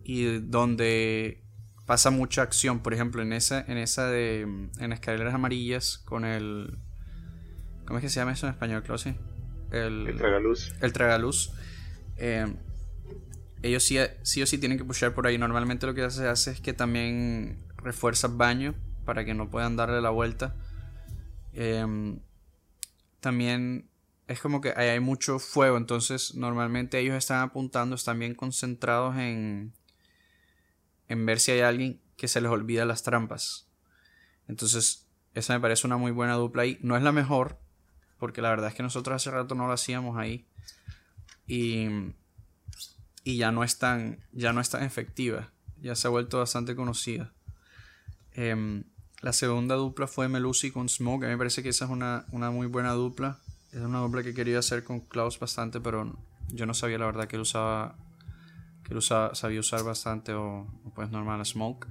y 0.05 0.39
donde 0.41 1.43
pasa 1.87 2.11
mucha 2.11 2.43
acción. 2.43 2.81
Por 2.81 2.95
ejemplo, 2.95 3.23
en 3.23 3.33
esa, 3.33 3.61
en 3.67 3.79
esa 3.79 4.07
de 4.09 4.41
en 4.43 4.93
escaleras 4.93 5.35
amarillas 5.35 5.99
con 6.05 6.25
el. 6.25 6.79
¿Cómo 7.87 7.99
es 7.99 8.03
que 8.03 8.09
se 8.09 8.21
llama 8.21 8.33
eso 8.33 8.47
en 8.47 8.53
español, 8.53 8.83
Closy? 8.83 9.15
El, 9.71 10.07
El 10.09 10.17
tragaluz. 10.17 10.73
el 10.81 10.93
tragaluz. 10.93 11.53
eh, 12.17 12.47
ellos 13.63 13.85
sí, 13.85 13.97
sí 14.23 14.43
o 14.43 14.47
sí 14.47 14.59
tienen 14.59 14.77
que 14.79 14.85
pushar 14.85 15.15
por 15.15 15.27
ahí. 15.27 15.39
Normalmente 15.39 15.87
lo 15.87 15.95
que 15.95 16.09
se 16.11 16.27
hace 16.27 16.51
es 16.53 16.61
que 16.61 16.73
también 16.73 17.59
refuerza 17.77 18.29
baño 18.29 18.75
para 19.05 19.25
que 19.25 19.35
no 19.35 19.51
puedan 19.51 19.77
darle 19.77 20.01
la 20.01 20.11
vuelta. 20.11 20.57
Em, 21.53 22.21
también 23.21 23.89
es 24.27 24.41
como 24.41 24.61
que 24.61 24.73
ahí 24.77 24.89
hay 24.89 25.01
mucho 25.01 25.39
fuego, 25.39 25.77
entonces 25.77 26.35
normalmente 26.35 26.99
ellos 26.99 27.15
están 27.17 27.41
apuntando, 27.43 27.95
están 27.95 28.19
bien 28.19 28.35
concentrados 28.35 29.17
en, 29.17 29.73
en 31.09 31.27
ver 31.27 31.41
si 31.41 31.53
hay 31.53 31.61
alguien 31.61 32.01
que 32.17 32.29
se 32.29 32.41
les 32.41 32.51
olvida 32.51 32.85
las 32.85 33.03
trampas. 33.03 33.67
Entonces, 34.49 35.07
esa 35.35 35.55
me 35.55 35.61
parece 35.61 35.87
una 35.87 35.97
muy 35.97 36.13
buena 36.13 36.35
dupla 36.35 36.63
ahí. 36.63 36.79
No 36.83 36.97
es 36.97 37.03
la 37.03 37.13
mejor, 37.13 37.59
porque 38.19 38.43
la 38.43 38.51
verdad 38.51 38.69
es 38.69 38.75
que 38.75 38.83
nosotros 38.83 39.17
hace 39.17 39.31
rato 39.31 39.55
no 39.55 39.67
lo 39.67 39.73
hacíamos 39.73 40.17
ahí. 40.17 40.47
Y, 41.47 41.89
y 43.25 43.37
ya 43.37 43.51
no 43.53 43.65
es 43.65 43.79
tan, 43.79 44.19
ya 44.33 44.53
no 44.53 44.61
es 44.61 44.71
tan 44.71 44.83
efectiva. 44.83 45.51
Ya 45.81 45.95
se 45.95 46.07
ha 46.07 46.11
vuelto 46.11 46.39
bastante 46.39 46.77
conocida. 46.77 47.33
Em, 48.35 48.85
la 49.21 49.33
segunda 49.33 49.75
dupla 49.75 50.07
fue 50.07 50.29
Melusi 50.29 50.71
con 50.71 50.89
Smoke. 50.89 51.25
A 51.25 51.27
mí 51.27 51.33
me 51.33 51.39
parece 51.39 51.63
que 51.63 51.71
esa 51.71 51.85
es 51.87 51.91
una, 51.91 52.27
una 52.33 52.51
muy 52.51 52.67
buena 52.67 52.93
dupla. 52.93 53.39
Es 53.73 53.81
una 53.81 54.01
dupla 54.01 54.23
que 54.23 54.35
quería 54.35 54.59
hacer 54.59 54.85
con 54.85 55.01
Klaus 55.01 55.39
bastante, 55.39 55.81
pero 55.81 56.13
yo 56.49 56.67
no 56.67 56.75
sabía 56.75 56.99
la 56.99 57.07
verdad 57.07 57.27
que 57.27 57.37
él 57.37 57.43
usaba. 57.43 57.97
Que 58.85 58.95
usaba, 58.95 59.35
sabía 59.35 59.61
usar 59.61 59.85
bastante 59.85 60.33
o, 60.35 60.67
pues 60.95 61.11
normal 61.11 61.45
Smoke. 61.45 61.87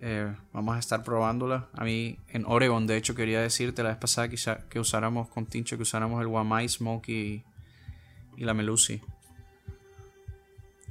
Eh, 0.00 0.34
vamos 0.52 0.76
a 0.76 0.78
estar 0.78 1.04
probándola. 1.04 1.68
A 1.74 1.84
mí 1.84 2.18
en 2.28 2.44
Oregon, 2.46 2.86
de 2.86 2.96
hecho, 2.96 3.14
quería 3.14 3.40
decirte 3.40 3.82
la 3.82 3.90
vez 3.90 3.98
pasada 3.98 4.28
que, 4.28 4.80
usáramos 4.80 5.28
con 5.28 5.46
Tincho, 5.46 5.76
que 5.76 5.82
usáramos 5.82 6.20
el 6.20 6.26
Wamai, 6.26 6.68
Smoke 6.68 7.08
y, 7.08 7.44
y 8.36 8.44
la 8.44 8.54
Melusi. 8.54 9.00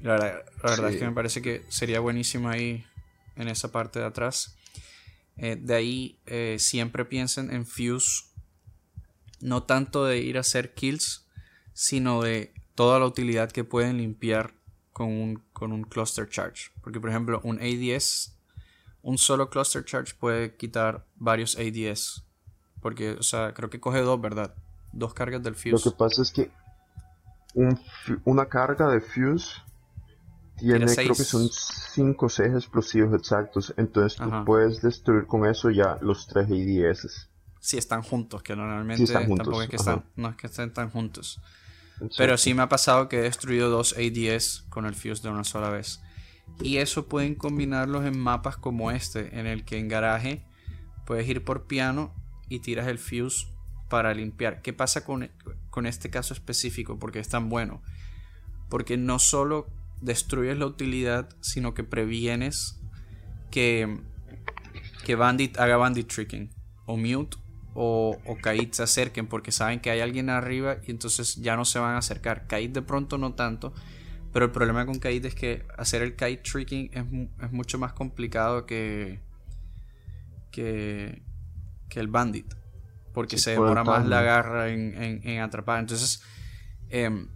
La 0.01 0.13
verdad, 0.13 0.43
la 0.63 0.69
verdad 0.69 0.88
Sí. 0.89 0.93
es 0.95 0.99
que 0.99 1.08
me 1.08 1.13
parece 1.13 1.41
que 1.41 1.63
sería 1.69 1.99
buenísimo 1.99 2.49
ahí 2.49 2.86
en 3.36 3.47
esa 3.47 3.71
parte 3.71 3.99
de 3.99 4.06
atrás. 4.06 4.56
Eh, 5.38 5.58
de 5.60 5.75
ahí 5.75 6.19
eh, 6.25 6.58
siempre 6.60 7.06
piensen 7.06 7.51
en 7.51 7.65
Fuse. 7.65 8.23
No 9.41 9.63
tanto 9.63 10.06
de 10.06 10.19
ir 10.19 10.38
a 10.38 10.41
hacer 10.41 10.73
kills, 10.73 11.27
sino 11.73 12.21
de 12.21 12.54
toda 12.75 12.99
la 12.99 13.06
utilidad 13.06 13.51
que 13.51 13.63
pueden 13.63 13.97
limpiar 13.97 14.54
con 15.01 15.09
un, 15.09 15.43
con 15.51 15.71
un 15.71 15.83
cluster 15.83 16.29
charge. 16.29 16.69
Porque 16.81 16.99
por 16.99 17.09
ejemplo 17.09 17.41
un 17.43 17.59
ADS, 17.59 18.37
un 19.01 19.17
solo 19.17 19.49
cluster 19.49 19.83
charge 19.83 20.13
puede 20.13 20.55
quitar 20.55 21.05
varios 21.15 21.57
ADS. 21.57 22.23
Porque, 22.81 23.13
o 23.13 23.23
sea, 23.23 23.53
creo 23.55 23.69
que 23.71 23.79
coge 23.79 24.01
dos, 24.01 24.21
¿verdad? 24.21 24.53
Dos 24.93 25.15
cargas 25.15 25.41
del 25.41 25.53
Lo 25.53 25.59
Fuse. 25.59 25.89
que 25.89 25.95
pasa 25.95 26.21
es 26.21 26.31
que 26.31 26.51
un 27.55 27.79
una 28.25 28.45
carga 28.45 28.89
de 28.89 29.01
fuse 29.01 29.61
tiene, 30.57 30.85
creo 30.85 31.15
que 31.15 31.23
son 31.23 31.49
5 31.49 32.25
o 32.25 32.29
6 32.29 32.53
explosivos 32.53 33.19
exactos. 33.19 33.73
Entonces 33.77 34.17
tú 34.17 34.25
Ajá. 34.25 34.45
puedes 34.45 34.81
destruir 34.83 35.25
con 35.25 35.47
eso 35.47 35.71
ya 35.71 35.97
los 36.01 36.27
3 36.27 36.45
ADS. 36.45 37.27
Si 37.59 37.77
están 37.77 38.03
juntos, 38.03 38.43
que 38.43 38.55
normalmente 38.55 39.03
están 39.03 39.25
juntos, 39.25 39.45
tampoco 39.45 39.63
es 39.63 39.69
que 39.69 39.75
están, 39.77 40.03
no 40.15 40.29
es 40.29 40.35
que 40.35 40.47
estén 40.47 40.71
tan 40.73 40.91
juntos. 40.91 41.41
Pero 42.17 42.37
sí 42.37 42.53
me 42.53 42.63
ha 42.63 42.69
pasado 42.69 43.07
que 43.07 43.19
he 43.19 43.21
destruido 43.21 43.69
dos 43.69 43.95
ADS 43.97 44.65
con 44.69 44.85
el 44.85 44.95
fuse 44.95 45.21
de 45.21 45.29
una 45.29 45.43
sola 45.43 45.69
vez. 45.69 46.01
Y 46.61 46.77
eso 46.77 47.07
pueden 47.07 47.35
combinarlos 47.35 48.05
en 48.05 48.19
mapas 48.19 48.57
como 48.57 48.91
este, 48.91 49.39
en 49.39 49.47
el 49.47 49.63
que 49.65 49.77
en 49.77 49.87
garaje 49.87 50.43
puedes 51.05 51.27
ir 51.27 51.43
por 51.43 51.67
piano 51.67 52.13
y 52.49 52.59
tiras 52.59 52.87
el 52.87 52.97
fuse 52.97 53.47
para 53.89 54.13
limpiar. 54.13 54.61
¿Qué 54.61 54.73
pasa 54.73 55.03
con, 55.03 55.31
con 55.69 55.85
este 55.85 56.09
caso 56.09 56.33
específico? 56.33 56.99
Porque 56.99 57.19
es 57.19 57.29
tan 57.29 57.49
bueno. 57.49 57.81
Porque 58.69 58.97
no 58.97 59.19
solo 59.19 59.67
destruyes 60.01 60.57
la 60.57 60.65
utilidad, 60.65 61.29
sino 61.41 61.73
que 61.73 61.83
previenes 61.83 62.79
que, 63.51 63.99
que 65.05 65.15
Bandit 65.15 65.57
haga 65.59 65.77
Bandit 65.77 66.07
Tricking 66.07 66.49
o 66.85 66.97
Mute 66.97 67.37
o, 67.73 68.19
o 68.25 68.41
Kaid 68.41 68.71
se 68.73 68.84
acerquen 68.84 69.27
porque 69.27 69.51
saben 69.51 69.79
que 69.79 69.91
hay 69.91 70.01
alguien 70.01 70.29
arriba 70.29 70.77
y 70.86 70.91
entonces 70.91 71.36
ya 71.38 71.55
no 71.55 71.65
se 71.65 71.79
van 71.79 71.95
a 71.95 71.99
acercar. 71.99 72.47
Kaid 72.47 72.71
de 72.71 72.81
pronto 72.81 73.17
no 73.17 73.34
tanto, 73.34 73.73
pero 74.34 74.45
el 74.45 74.51
problema 74.51 74.86
con 74.86 74.99
Kaid 74.99 75.25
es 75.25 75.36
que 75.36 75.65
hacer 75.77 76.01
el 76.01 76.15
Kaid 76.15 76.39
Tricking 76.41 76.91
es, 76.93 77.05
es 77.45 77.51
mucho 77.51 77.77
más 77.79 77.93
complicado 77.93 78.65
que, 78.65 79.19
que, 80.51 81.21
que 81.89 81.99
el 81.99 82.07
Bandit 82.07 82.53
porque 83.13 83.38
Sí, 83.38 83.43
se 83.45 83.51
demora 83.51 83.84
más 83.84 84.05
la 84.05 84.21
garra 84.21 84.69
en, 84.69 84.95
en- 85.01 85.27
en 85.27 85.41
atrapar. 85.41 85.79
Entonces, 85.81 86.21
em, 86.89 87.27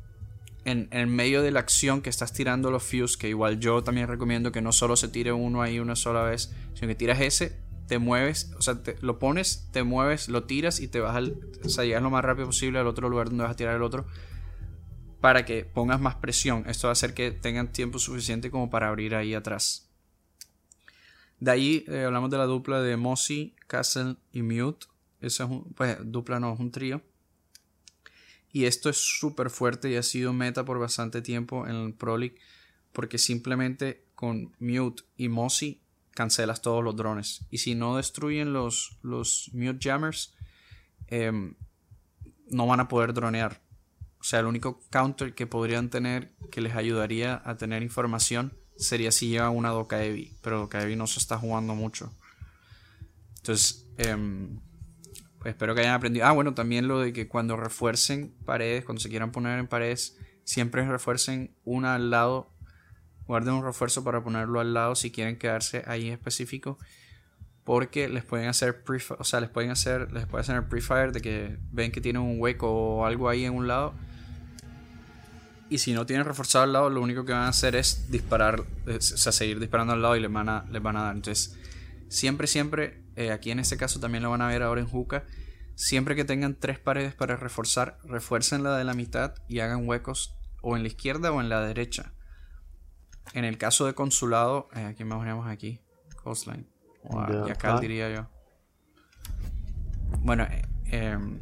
en, 0.64 0.88
en 0.92 1.10
medio 1.14 1.42
de 1.42 1.52
la 1.52 1.60
acción 1.60 2.02
que 2.02 2.10
estás 2.10 2.32
tirando 2.34 2.72
los 2.72 2.84
fuse, 2.84 3.18
que 3.20 3.28
igual 3.30 3.60
yo 3.60 3.84
también 3.84 4.08
recomiendo 4.08 4.52
que 4.54 4.62
no 4.62 4.72
solo 4.72 4.96
se 4.96 5.10
tire 5.10 5.34
uno 5.34 5.62
ahí 5.62 5.80
una 5.80 5.96
sola 5.98 6.24
vez, 6.24 6.54
sino 6.76 6.88
que 6.88 6.96
tiras 6.96 7.20
ese 7.20 7.60
te 7.88 8.00
mueves, 8.00 8.52
o 8.58 8.62
sea, 8.62 8.82
te- 8.82 8.98
lo 9.02 9.20
pones, 9.20 9.68
te 9.72 9.84
mueves, 9.84 10.30
lo 10.30 10.44
tiras 10.46 10.80
y 10.80 10.88
te 10.88 11.00
vas 11.00 11.16
al, 11.16 11.38
o 11.64 12.00
lo 12.00 12.10
más 12.10 12.24
rápido 12.26 12.48
posible 12.48 12.80
al 12.80 12.88
otro 12.88 13.10
lugar 13.10 13.30
donde 13.30 13.44
vas 13.44 13.54
a 13.54 13.56
tirar 13.56 13.76
el 13.76 13.84
otro 13.84 14.06
para 15.22 15.46
que 15.46 15.66
pongas 15.66 16.00
más 16.00 16.16
presión. 16.16 16.64
Esto 16.68 16.88
va 16.88 16.92
a 16.92 16.94
hacer 16.94 17.14
que 17.14 17.32
tengan 17.32 17.72
tiempo 17.72 17.98
suficiente 18.00 18.52
como 18.52 18.70
para 18.70 18.90
abrir 18.90 19.16
ahí 19.16 19.34
atrás. 19.34 19.90
De 21.40 21.52
ahí 21.52 21.86
eh, 21.88 22.04
hablamos 22.04 22.30
de 22.30 22.38
la 22.38 22.46
dupla 22.46 22.82
de 22.82 22.96
Mossy, 22.98 23.56
Castle 23.68 24.18
y 24.32 24.42
Mute. 24.42 24.86
Esa 25.22 25.46
es 25.46 25.50
un, 25.50 25.64
pues 25.74 25.98
dupla 26.04 26.40
no, 26.40 26.54
es 26.54 26.60
un 26.60 26.72
trío. 26.72 27.02
Y 28.52 28.66
esto 28.66 28.90
es 28.90 28.98
súper 28.98 29.50
fuerte 29.50 29.90
y 29.90 29.96
ha 29.96 30.04
sido 30.04 30.32
meta 30.32 30.64
por 30.64 30.80
bastante 30.80 31.22
tiempo 31.22 31.68
en 31.68 31.76
el 31.76 31.94
Pro 31.94 32.18
League. 32.18 32.38
Porque 32.94 33.18
simplemente 33.18 34.06
con 34.16 34.54
Mute 34.60 35.04
y 35.18 35.28
Mossy 35.28 35.82
cancelas 36.16 36.64
todos 36.64 36.84
los 36.84 36.96
drones. 36.96 37.46
Y 37.52 37.60
si 37.60 37.76
no 37.76 37.98
destruyen 37.98 38.54
los, 38.54 38.98
los 39.04 39.52
Mute 39.54 39.78
Jammers, 39.80 40.34
em, 41.08 41.54
no 42.50 42.66
van 42.66 42.80
a 42.80 42.88
poder 42.88 43.14
dronear. 43.14 43.62
O 44.20 44.24
sea, 44.24 44.40
el 44.40 44.48
único 44.48 44.82
counter 44.90 45.36
que 45.36 45.46
podrían 45.46 45.92
tener 45.92 46.34
que 46.50 46.62
les 46.62 46.74
ayudaría 46.76 47.44
a 47.46 47.58
tener 47.58 47.84
información 47.84 48.58
sería 48.76 49.12
si 49.12 49.30
llevan 49.30 49.56
una 49.56 49.70
Doka 49.70 50.00
Heavy. 50.00 50.36
Pero 50.42 50.60
Doka 50.60 50.80
Heavy 50.80 50.96
no 50.96 51.06
se 51.06 51.20
está 51.20 51.38
jugando 51.38 51.76
mucho. 51.76 52.12
Entonces, 53.38 53.88
em, 53.98 54.60
pues 55.38 55.54
espero 55.54 55.76
que 55.76 55.82
hayan 55.82 55.94
aprendido. 55.94 56.26
Ah, 56.26 56.32
bueno, 56.32 56.56
también 56.56 56.88
lo 56.88 57.02
de 57.02 57.14
que 57.14 57.28
cuando 57.28 57.56
refuercen 57.58 58.34
paredes, 58.46 58.84
cuando 58.86 59.02
se 59.02 59.10
quieran 59.10 59.32
poner 59.32 59.60
en 59.60 59.68
paredes, 59.68 60.18
siempre 60.44 60.84
refuercen 60.88 61.56
una 61.66 61.96
al 61.96 62.10
lado. 62.10 62.55
Guarden 63.28 63.54
un 63.56 63.64
refuerzo 63.64 64.04
para 64.04 64.24
ponerlo 64.24 64.60
al 64.60 64.74
lado 64.74 64.96
si 64.96 65.12
quieren 65.12 65.38
quedarse 65.38 65.84
ahí 65.88 66.08
en 66.08 66.14
específico. 66.14 66.78
Porque 67.64 68.08
les 68.08 68.24
pueden 68.24 68.48
hacer 68.48 68.84
pre 68.84 69.00
o 69.18 69.24
sea, 69.24 69.42
les 69.42 69.50
pueden 69.50 69.72
hacer, 69.72 70.12
les 70.12 70.28
puede 70.28 70.42
hacer 70.42 70.68
pre-fire 70.68 71.12
de 71.12 71.22
que 71.22 71.58
ven 71.72 71.92
que 71.92 72.00
tienen 72.00 72.22
un 72.22 72.40
hueco 72.40 72.70
o 72.70 73.06
algo 73.06 73.28
ahí 73.28 73.46
en 73.46 73.54
un 73.54 73.68
lado. 73.68 73.94
Y 75.68 75.80
si 75.80 75.94
no 75.94 76.06
tienen 76.06 76.26
reforzado 76.26 76.64
al 76.64 76.74
lado, 76.74 76.90
lo 76.92 77.02
único 77.02 77.26
que 77.26 77.34
van 77.34 77.44
a 77.44 77.48
hacer 77.48 77.76
es 77.76 78.12
disparar, 78.12 78.62
o 78.62 79.02
sea, 79.02 79.32
seguir 79.32 79.60
disparando 79.60 79.94
al 79.94 80.02
lado 80.02 80.16
y 80.16 80.20
les 80.20 80.32
van 80.32 80.48
a, 80.48 80.66
les 80.72 80.82
van 80.82 80.96
a 80.96 81.04
dar. 81.06 81.16
Entonces, 81.16 81.58
siempre, 82.08 82.46
siempre, 82.46 83.02
eh, 83.16 83.32
aquí 83.32 83.50
en 83.50 83.60
este 83.60 83.76
caso 83.76 84.00
también 84.00 84.24
lo 84.24 84.30
van 84.30 84.44
a 84.44 84.48
ver 84.48 84.62
ahora 84.62 84.82
en 84.82 84.88
Juca. 84.88 85.26
Siempre 85.74 86.16
que 86.16 86.24
tengan 86.24 86.56
tres 86.56 86.78
paredes 86.78 87.16
para 87.16 87.36
reforzar, 87.36 87.98
refuercen 88.04 88.64
la 88.64 88.78
de 88.78 88.84
la 88.84 88.94
mitad 88.94 89.34
y 89.50 89.60
hagan 89.60 89.88
huecos 89.88 90.36
o 90.62 90.78
en 90.78 90.84
la 90.84 90.88
izquierda 90.88 91.32
o 91.32 91.42
en 91.42 91.50
la 91.50 91.62
derecha. 91.62 92.14
En 93.34 93.44
el 93.46 93.58
caso 93.58 93.86
de 93.86 93.94
consulado, 93.94 94.70
eh, 94.76 94.86
aquí 94.86 95.04
me 95.04 95.16
ponemos 95.16 95.48
aquí, 95.48 95.80
coastline. 96.24 96.68
O 97.04 97.20
a- 97.20 97.28
Ya, 97.30 97.48
y 97.48 97.52
acá 97.52 97.80
diría 97.80 98.14
yo. 98.14 98.28
Bueno, 100.22 100.44
eh, 100.44 100.62
em, 100.86 101.40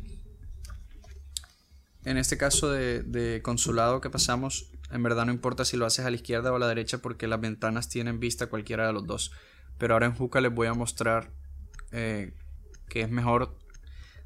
en 2.05 2.17
este 2.17 2.37
caso 2.37 2.71
de, 2.71 3.03
de 3.03 3.41
consulado 3.41 4.01
que 4.01 4.09
pasamos, 4.09 4.71
en 4.91 5.03
verdad 5.03 5.25
no 5.25 5.31
importa 5.31 5.63
si 5.65 5.77
lo 5.77 5.85
haces 5.85 6.05
a 6.05 6.09
la 6.09 6.15
izquierda 6.15 6.51
o 6.51 6.55
a 6.55 6.59
la 6.59 6.67
derecha 6.67 6.97
porque 6.97 7.27
las 7.27 7.39
ventanas 7.39 7.87
tienen 7.89 8.19
vista 8.19 8.47
cualquiera 8.47 8.87
de 8.87 8.93
los 8.93 9.05
dos. 9.07 9.31
Pero 9.77 9.93
ahora 9.93 10.05
en 10.07 10.15
Juca 10.15 10.41
les 10.41 10.53
voy 10.53 10.67
a 10.67 10.73
mostrar 10.73 11.31
eh, 11.91 12.33
que 12.89 13.01
es 13.01 13.09
mejor 13.09 13.57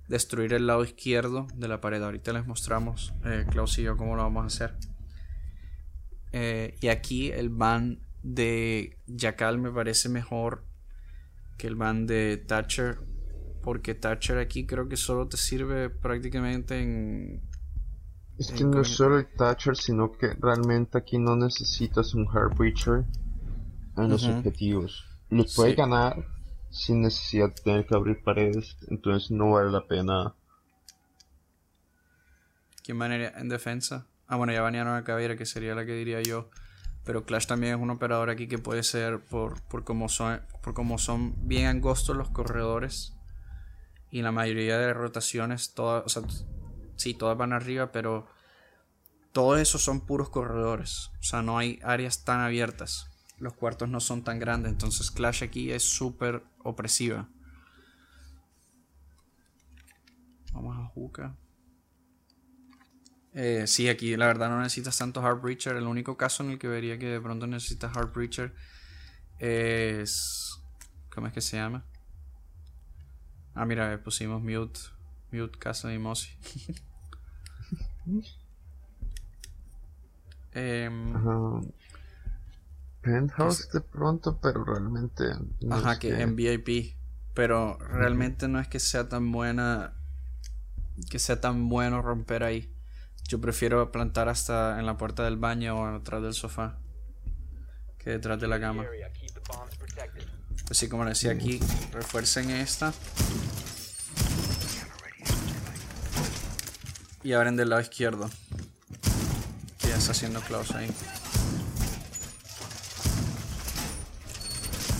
destruir 0.08 0.54
el 0.54 0.68
lado 0.68 0.84
izquierdo 0.84 1.48
de 1.54 1.68
la 1.68 1.80
pared. 1.82 2.02
Ahorita 2.02 2.34
les 2.34 2.46
mostramos, 2.48 3.14
eh, 3.26 3.46
Klaus 3.50 3.78
y 3.78 3.84
yo, 3.84 3.96
cómo 3.98 4.16
lo 4.16 4.24
vamos 4.24 4.44
a 4.44 4.48
hacer. 4.48 4.76
Eh, 6.32 6.76
y 6.82 6.88
aquí 6.90 7.32
el 7.32 7.50
ban 7.50 8.00
de 8.24 8.98
Jackal 9.08 9.58
me 9.60 9.72
parece 9.72 10.10
mejor 10.10 10.66
que 11.58 11.68
el 11.68 11.76
ban 11.76 12.06
de 12.08 12.38
Thatcher. 12.38 13.00
Porque 13.62 13.96
Thatcher 13.96 14.38
aquí 14.38 14.66
creo 14.66 14.88
que 14.88 14.96
solo 14.98 15.28
te 15.28 15.36
sirve 15.38 15.90
prácticamente 15.90 16.80
en... 16.82 17.42
Es 18.38 18.52
que 18.52 18.64
no 18.64 18.82
es 18.82 18.90
solo 18.90 19.18
el 19.20 19.28
Thatcher, 19.28 19.76
sino 19.76 20.12
que 20.12 20.34
realmente 20.40 20.98
aquí 20.98 21.18
no 21.18 21.36
necesitas 21.36 22.14
un 22.14 22.28
Hard 22.32 22.56
Breacher 22.56 23.04
en 23.98 24.10
los 24.10 24.24
objetivos. 24.26 25.06
Los 25.30 25.56
puedes 25.56 25.74
Sí. 25.74 25.78
ganar 25.78 26.26
sin 26.70 27.02
necesidad 27.02 27.48
de 27.50 27.62
tener 27.62 27.86
que 27.88 27.96
abrir 27.96 28.24
paredes, 28.24 28.78
entonces 28.90 29.32
no 29.32 29.52
vale 29.52 29.72
la 29.72 29.86
pena. 29.88 30.34
¿Quién 32.84 33.00
banearía 33.00 33.34
en 33.38 33.50
defensa? 33.50 34.06
Ah, 34.28 34.36
bueno, 34.36 34.54
ya 34.54 34.62
banearon 34.62 34.96
a 34.96 35.04
Caveira, 35.04 35.38
que 35.38 35.46
sería 35.46 35.74
la 35.74 35.86
que 35.86 35.94
diría 35.94 36.22
yo. 36.22 36.50
Pero 37.06 37.26
Clash 37.26 37.48
también 37.48 37.76
es 37.76 37.82
un 37.82 37.90
operador 37.90 38.30
aquí 38.30 38.48
que 38.48 38.58
puede 38.58 38.84
ser 38.84 39.20
por, 39.20 39.62
por 39.64 39.86
como 39.86 40.10
son 40.10 40.42
por 40.62 40.74
como 40.74 40.98
son 40.98 41.48
bien 41.48 41.68
angostos 41.68 42.18
los 42.18 42.30
corredores. 42.30 43.14
Y 44.12 44.22
la 44.22 44.34
mayoría 44.34 44.78
de 44.78 44.94
rotaciones, 44.94 45.74
todas, 45.74 46.06
o 46.06 46.10
sea, 46.10 46.24
sí, 46.98 47.14
todas 47.14 47.38
van 47.38 47.54
arriba, 47.54 47.92
pero 47.94 48.28
todos 49.32 49.60
esos 49.60 49.82
son 49.82 50.02
puros 50.02 50.30
corredores. 50.30 51.12
O 51.20 51.24
sea, 51.24 51.42
no 51.42 51.58
hay 51.58 51.80
áreas 51.84 52.26
tan 52.26 52.42
abiertas. 52.42 53.10
Los 53.40 53.54
cuartos 53.54 53.88
no 53.88 54.02
son 54.02 54.24
tan 54.24 54.40
grandes. 54.40 54.72
Entonces 54.72 55.10
Clash 55.12 55.44
aquí 55.44 55.72
es 55.72 55.84
súper 55.84 56.44
opresiva. 56.64 57.30
Vamos 60.54 60.78
a 60.78 60.88
Juca. 60.90 61.36
Eh, 63.40 63.68
sí, 63.68 63.88
aquí 63.88 64.18
la 64.18 64.26
verdad 64.26 64.50
no 64.50 64.60
necesitas 64.60 64.98
tanto 64.98 65.22
Hard 65.24 65.42
Breacher. 65.42 65.76
El 65.76 65.86
único 65.86 66.18
caso 66.18 66.42
en 66.42 66.50
el 66.50 66.58
que 66.58 66.68
vería 66.68 66.98
que 66.98 67.06
de 67.06 67.22
pronto 67.22 67.46
necesitas 67.46 67.96
Hard 67.96 68.12
Breacher 68.12 68.56
es. 69.38 70.60
¿Cómo 71.14 71.28
es 71.28 71.34
que 71.34 71.42
se 71.42 71.58
llama? 71.58 71.86
Ah, 73.54 73.66
mira, 73.66 73.94
eh, 73.94 74.00
pusimos 74.00 74.42
Mute, 74.42 74.80
Mute 75.32 75.60
Casa 75.60 75.94
y 75.94 76.00
Mossy. 76.00 76.32
Em, 80.54 81.16
Ajá. 81.16 81.62
Penthouse 83.02 83.70
de 83.72 83.82
pronto, 83.82 84.40
pero 84.42 84.64
realmente. 84.64 85.26
no 85.62 85.76
Ajá, 85.76 85.94
es 85.94 86.00
que 86.00 86.20
en 86.20 86.36
VIP. 86.36 86.96
Pero 87.36 87.78
realmente 87.78 88.48
no 88.48 88.60
es 88.60 88.68
que 88.68 88.80
sea 88.80 89.08
tan 89.08 89.32
buena. 89.32 89.94
Que 91.12 91.20
sea 91.20 91.40
tan 91.40 91.70
bueno 91.70 92.02
romper 92.02 92.44
ahí. 92.44 92.74
Yo 93.28 93.42
prefiero 93.42 93.92
plantar 93.92 94.30
hasta 94.30 94.80
en 94.80 94.86
la 94.86 94.96
puerta 94.98 95.24
del 95.24 95.36
baño 95.36 95.76
o 95.76 95.86
atrás 95.86 96.22
del 96.22 96.34
sofá. 96.34 96.78
Que 97.98 98.12
detrás 98.12 98.40
de 98.40 98.48
la 98.48 98.58
cama. 98.60 98.84
Area. 98.84 99.12
Keep 99.12 99.34
the 99.34 99.42
bombs 99.48 99.76
protected. 99.76 100.24
Pues 100.66 100.80
sí, 100.80 100.88
como 100.88 101.04
les 101.04 101.20
decía 101.20 101.32
aquí, 101.32 101.60
refuercen 101.92 102.50
esta. 102.52 102.94
Y 107.22 107.34
abren 107.34 107.58
del 107.58 107.70
lado 107.70 107.82
izquierdo. 107.82 108.30
Que 109.80 109.90
ya 109.90 109.98
está 109.98 110.12
haciendo 110.12 110.40
Klaus 110.42 110.72
ahí. 110.72 110.90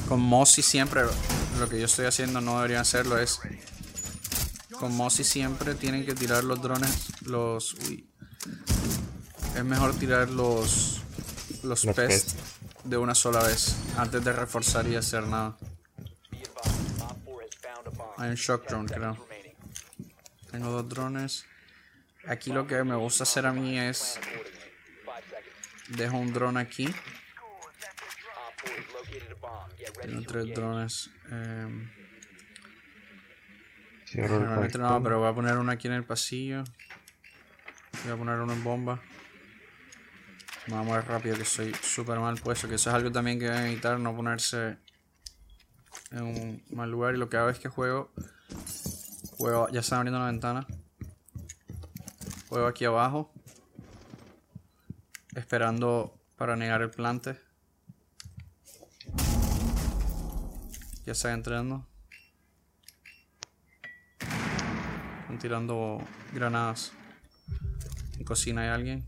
Con 0.10 0.20
Mossy 0.22 0.62
siempre, 0.62 1.04
lo 1.60 1.70
que 1.70 1.80
yo 1.80 1.86
estoy 1.86 2.06
haciendo 2.06 2.42
no 2.42 2.58
deberían 2.58 2.82
hacerlo 2.82 3.18
es. 3.18 3.40
Con 4.80 4.96
Mossy 4.96 5.24
siempre 5.24 5.76
tienen 5.76 6.06
que 6.06 6.14
tirar 6.14 6.44
los 6.44 6.62
drones, 6.62 7.22
los. 7.22 7.74
Uy. 7.74 8.06
Es 9.56 9.64
mejor 9.64 9.94
tirar 9.96 10.30
los. 10.30 11.02
Los 11.64 11.86
Los 11.86 11.96
pests 11.96 12.34
pests. 12.34 12.60
de 12.84 12.98
una 12.98 13.16
sola 13.16 13.42
vez 13.44 13.76
antes 13.98 14.24
de 14.24 14.32
reforzar 14.32 14.86
y 14.88 14.96
hacer 14.96 15.24
nada. 15.24 15.58
Be 16.32 16.38
advised. 16.38 17.02
Op 17.02 17.18
4 17.26 17.42
has 17.42 17.56
found 17.56 17.88
a 17.88 17.90
bomb. 17.90 18.14
Hay 18.18 18.30
un 18.30 18.36
shock 18.36 18.68
drone, 18.68 18.88
creo. 18.88 19.18
Tengo 20.52 20.70
dos 20.72 20.88
drones. 20.88 21.46
Aquí 22.28 22.52
lo 22.52 22.68
que 22.68 22.84
me 22.84 22.96
gusta 22.96 23.24
hacer 23.24 23.46
a 23.46 23.54
mí 23.54 23.80
es 23.80 24.20
dejo 25.90 26.18
un 26.18 26.32
drone 26.34 26.60
aquí. 26.60 26.86
Op 26.88 26.94
4 28.62 28.72
has 28.78 28.94
located 28.94 29.32
a 29.32 29.36
bomb. 29.36 29.72
Get 29.78 29.96
ready 29.98 30.12
Tengo 30.14 30.26
tres 30.28 30.54
drones. 30.54 31.10
Realmente 34.14 34.78
no, 34.78 35.02
pero 35.04 35.20
voy 35.20 35.30
a 35.30 35.34
poner 35.34 35.58
uno 35.58 35.72
aquí 35.72 35.88
en 35.88 35.94
el 35.94 36.04
pasillo. 36.04 36.64
Voy 38.04 38.14
a 38.14 38.18
poner 38.18 38.40
uno 38.40 38.54
en 38.54 38.64
bomba. 38.64 39.02
Me 40.68 40.74
voy 40.74 40.82
a 40.82 40.88
mover 40.88 41.08
rápido 41.08 41.38
que 41.38 41.46
soy 41.46 41.74
súper 41.82 42.20
mal 42.20 42.38
puesto. 42.40 42.68
Que 42.68 42.76
eso 42.76 42.90
es 42.90 42.96
algo 42.96 43.12
también 43.12 43.40
que 43.40 43.46
deben 43.46 43.66
evitar, 43.68 44.00
no 44.00 44.16
ponerse 44.16 44.78
en 46.12 46.24
un 46.24 46.64
mal 46.72 46.90
lugar. 46.90 47.16
Y 47.16 47.18
lo 47.18 47.30
que 47.30 47.38
hago 47.38 47.50
es 47.50 47.60
que 47.60 47.70
juego. 47.70 48.12
Juego. 49.38 49.70
Ya 49.70 49.80
están 49.82 50.00
abriendo 50.00 50.20
la 50.20 50.28
ventana. 50.28 50.68
Juego 52.50 52.68
aquí 52.68 52.86
abajo. 52.86 53.32
Esperando 55.36 56.20
para 56.36 56.56
negar 56.56 56.82
el 56.82 56.90
plante. 56.90 57.40
Ya 61.06 61.14
está 61.14 61.32
entrando. 61.32 61.88
Están 65.22 65.40
tirando 65.40 66.00
granadas. 66.34 66.92
En 68.18 68.24
cocina 68.24 68.64
hay 68.64 68.70
alguien. 68.70 69.08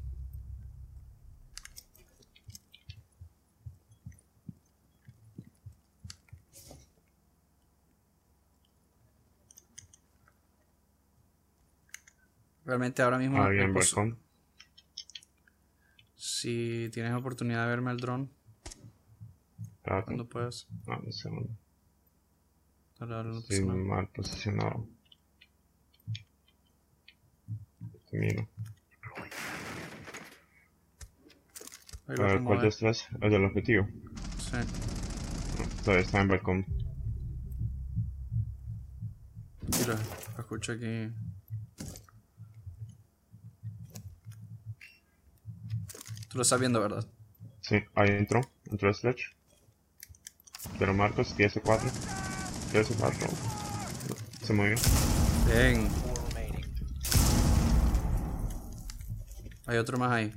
Realmente 12.65 13.01
ahora 13.01 13.17
mismo. 13.17 13.41
¿Alguien 13.41 13.75
en 13.75 14.17
Si 16.13 16.89
tienes 16.93 17.13
oportunidad 17.13 17.63
de 17.63 17.69
verme 17.69 17.89
el 17.91 17.97
dron. 17.97 18.31
Cuando 20.05 20.29
puedas. 20.29 20.67
Ah, 20.87 20.99
un 21.03 21.11
segundo. 21.11 21.49
Estoy 23.39 23.61
mal 23.65 24.07
posicionado. 24.09 24.85
Mira. 28.11 28.47
Ahí 32.09 32.15
A 32.17 32.21
lo 32.21 32.23
ver, 32.23 32.43
¿cuál 32.43 32.61
de 32.61 32.67
estos 32.69 32.89
es? 32.89 33.07
El 33.21 33.45
objetivo. 33.45 33.87
Sí. 34.39 34.57
Todavía 35.83 36.03
está 36.03 36.21
en 36.21 36.27
balcón. 36.27 36.65
Mira, 39.79 39.95
escucho 40.39 40.71
aquí. 40.71 41.11
Tú 46.29 46.37
lo 46.37 46.41
estás 46.41 46.59
viendo, 46.59 46.81
¿verdad? 46.81 47.05
Sí, 47.61 47.77
ahí 47.93 48.09
entró. 48.09 48.41
Entró 48.71 48.91
Sledge. 48.91 49.35
Pero 50.79 50.95
Marcos, 50.95 51.37
10-4. 51.37 51.91
10-4. 52.73 53.29
Se 54.41 54.53
movió. 54.53 54.75
Bien. 55.45 55.87
Hay 59.67 59.77
otro 59.77 59.99
más 59.99 60.11
ahí. 60.11 60.33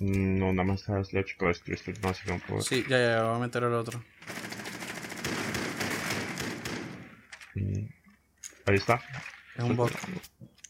No, 0.00 0.52
nada 0.52 0.64
más 0.64 0.80
está 0.80 1.02
Sledge, 1.02 1.34
pero 1.38 1.50
es 1.50 1.60
que 1.60 1.76
Sledge 1.76 2.00
no 2.26 2.34
un 2.34 2.40
poco. 2.40 2.62
Sí, 2.62 2.84
ya, 2.88 2.98
ya, 2.98 3.22
voy 3.24 3.36
a 3.36 3.38
meter 3.40 3.64
el 3.64 3.72
otro. 3.72 4.02
Mm, 7.54 7.86
Ahí 8.66 8.76
está. 8.76 9.00
Es 9.56 9.64
un 9.64 9.76
bot. 9.76 9.92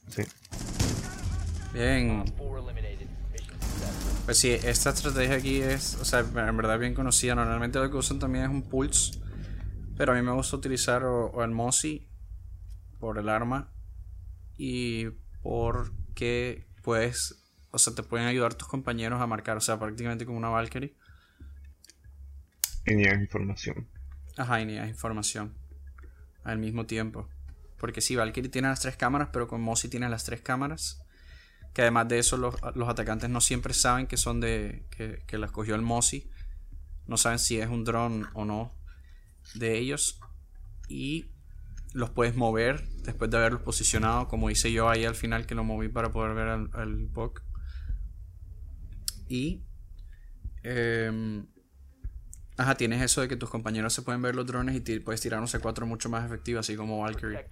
Sí. 0.09 0.23
Bien. 1.75 2.25
Successful. 2.27 4.23
Pues 4.25 4.39
sí, 4.39 4.51
esta 4.53 4.91
estrategia 4.91 5.37
aquí 5.37 5.61
es, 5.61 5.97
o 5.97 6.05
sea, 6.05 6.21
en 6.21 6.57
verdad 6.57 6.79
bien 6.79 6.95
conocida. 6.95 7.35
Normalmente 7.35 7.79
lo 7.79 7.91
que 7.91 7.97
usan 7.97 8.19
también 8.19 8.45
es 8.45 8.51
un 8.51 8.63
pulse. 8.63 9.19
Pero 9.97 10.13
a 10.13 10.15
mí 10.15 10.23
me 10.23 10.33
gusta 10.33 10.57
utilizar 10.57 11.05
o, 11.05 11.27
o 11.27 11.43
el 11.43 11.51
Mossy 11.51 12.09
por 12.99 13.19
el 13.19 13.29
arma. 13.29 13.73
Y 14.57 15.07
porque 15.43 16.67
puedes, 16.83 17.48
o 17.71 17.79
sea, 17.79 17.95
te 17.95 18.03
pueden 18.03 18.27
ayudar 18.27 18.55
tus 18.55 18.69
compañeros 18.69 19.21
a 19.21 19.27
marcar, 19.27 19.57
o 19.57 19.61
sea, 19.61 19.79
prácticamente 19.79 20.25
como 20.25 20.39
una 20.39 20.49
Valkyrie. 20.49 20.95
Y 22.87 22.95
niegas 22.95 23.21
información. 23.21 23.89
Ajá, 24.37 24.61
y 24.61 24.67
ni 24.67 24.77
información 24.77 25.55
al 26.45 26.59
mismo 26.59 26.87
tiempo. 26.87 27.29
Porque 27.79 28.01
sí, 28.01 28.17
Valkyrie 28.17 28.51
tiene 28.51 28.69
las 28.69 28.81
tres 28.81 28.97
cámaras, 28.97 29.29
pero 29.33 29.49
con 29.49 29.61
Mossy 29.61 29.89
tiene 29.89 30.09
las 30.09 30.25
tres 30.25 30.41
cámaras. 30.41 31.03
Que 31.75 31.83
además 31.83 32.09
de 32.09 32.19
eso, 32.19 32.37
los, 32.37 32.55
los 32.75 32.89
atacantes 32.89 33.31
no 33.31 33.41
siempre 33.41 33.75
saben 33.75 34.07
que 34.07 34.17
son 34.17 34.41
de. 34.41 34.87
que, 34.91 35.23
que 35.27 35.39
las 35.39 35.51
cogió 35.51 35.75
el 35.75 35.83
Mossy. 35.83 36.31
No 37.07 37.17
saben 37.17 37.39
si 37.39 37.61
es 37.61 37.69
un 37.69 37.85
dron 37.85 38.29
o 38.35 38.45
no 38.45 38.75
de 39.55 39.79
ellos. 39.79 40.19
Y 40.89 41.31
los 41.93 42.11
puedes 42.11 42.35
mover 42.37 42.89
después 43.03 43.31
de 43.31 43.37
haberlos 43.37 43.63
posicionado. 43.63 44.29
Como 44.29 44.51
hice 44.51 44.73
yo 44.73 44.89
ahí 44.89 45.05
al 45.05 45.15
final 45.15 45.47
que 45.47 45.55
lo 45.55 45.63
moví 45.63 45.89
para 45.89 46.13
poder 46.13 46.35
ver 46.35 46.49
al, 46.49 46.71
al 46.73 47.07
bug. 47.07 47.43
Y. 49.29 49.63
em, 50.63 51.47
Ajá, 52.57 52.75
tienes 52.75 53.01
eso 53.03 53.21
de 53.21 53.29
que 53.29 53.37
tus 53.37 53.49
compañeros 53.51 53.93
se 53.95 54.03
pueden 54.03 54.21
ver 54.21 54.35
los 54.35 54.45
drones 54.45 54.75
y 54.75 54.81
ti- 54.81 54.99
puedes 54.99 55.21
tirar 55.21 55.39
un 55.41 55.47
C4 55.47 55.87
mucho 55.87 56.09
más 56.09 56.27
efectivo, 56.27 56.59
así 56.59 56.75
como 56.75 56.99
Valkyrie. 56.99 57.47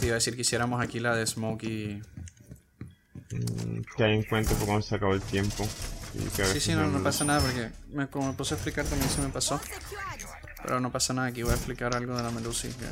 Te 0.00 0.06
iba 0.06 0.14
a 0.14 0.14
decir 0.16 0.34
que 0.34 0.40
hiciéramos 0.40 0.82
aquí 0.82 0.98
la 0.98 1.14
de 1.14 1.24
Smokey. 1.24 2.02
Mm, 3.30 3.80
Que 3.96 4.04
hay 4.04 4.14
en 4.16 4.24
cuenta 4.24 4.50
por 4.54 4.66
cuando 4.66 4.82
se 4.82 4.96
acabó 4.96 5.14
el 5.14 5.22
tiempo. 5.22 5.68
Sí, 6.52 6.60
sí, 6.60 6.72
no, 6.74 6.88
no 6.88 7.00
pasa 7.02 7.24
nada 7.24 7.40
porque 7.40 7.70
me, 7.92 8.08
como 8.08 8.28
me 8.28 8.32
puse 8.34 8.54
a 8.54 8.56
explicar 8.56 8.84
también 8.86 9.08
se 9.10 9.20
me 9.22 9.28
pasó. 9.28 9.60
Pero 10.64 10.80
no 10.80 10.90
pasa 10.90 11.12
nada, 11.14 11.28
aquí 11.28 11.42
voy 11.44 11.52
a 11.52 11.54
explicar 11.56 11.94
algo 11.94 12.16
de 12.16 12.22
la 12.24 12.30
Melusi. 12.32 12.68
Que... 12.70 12.86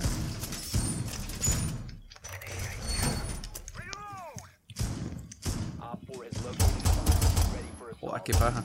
Op 5.80 6.00
4 6.06 6.24
has 6.24 6.44
located 6.44 6.82
the 6.82 6.90
bomb. 6.90 7.54
Ready 7.54 7.72
for 7.78 7.94
Joder, 8.00 8.13
assault. 8.13 8.13
Qué 8.24 8.32
paja. 8.32 8.64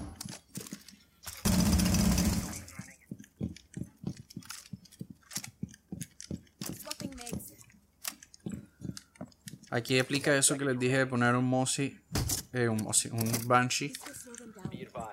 Aquí 9.71 9.99
aplica 9.99 10.35
eso 10.35 10.57
que 10.57 10.65
les 10.65 10.79
dije 10.79 10.97
de 10.97 11.05
poner 11.05 11.35
un 11.35 11.45
Mossy, 11.45 11.99
eh, 12.53 12.67
un 12.67 12.77
Mossy, 12.83 13.09
un 13.09 13.31
Banshee. 13.45 13.93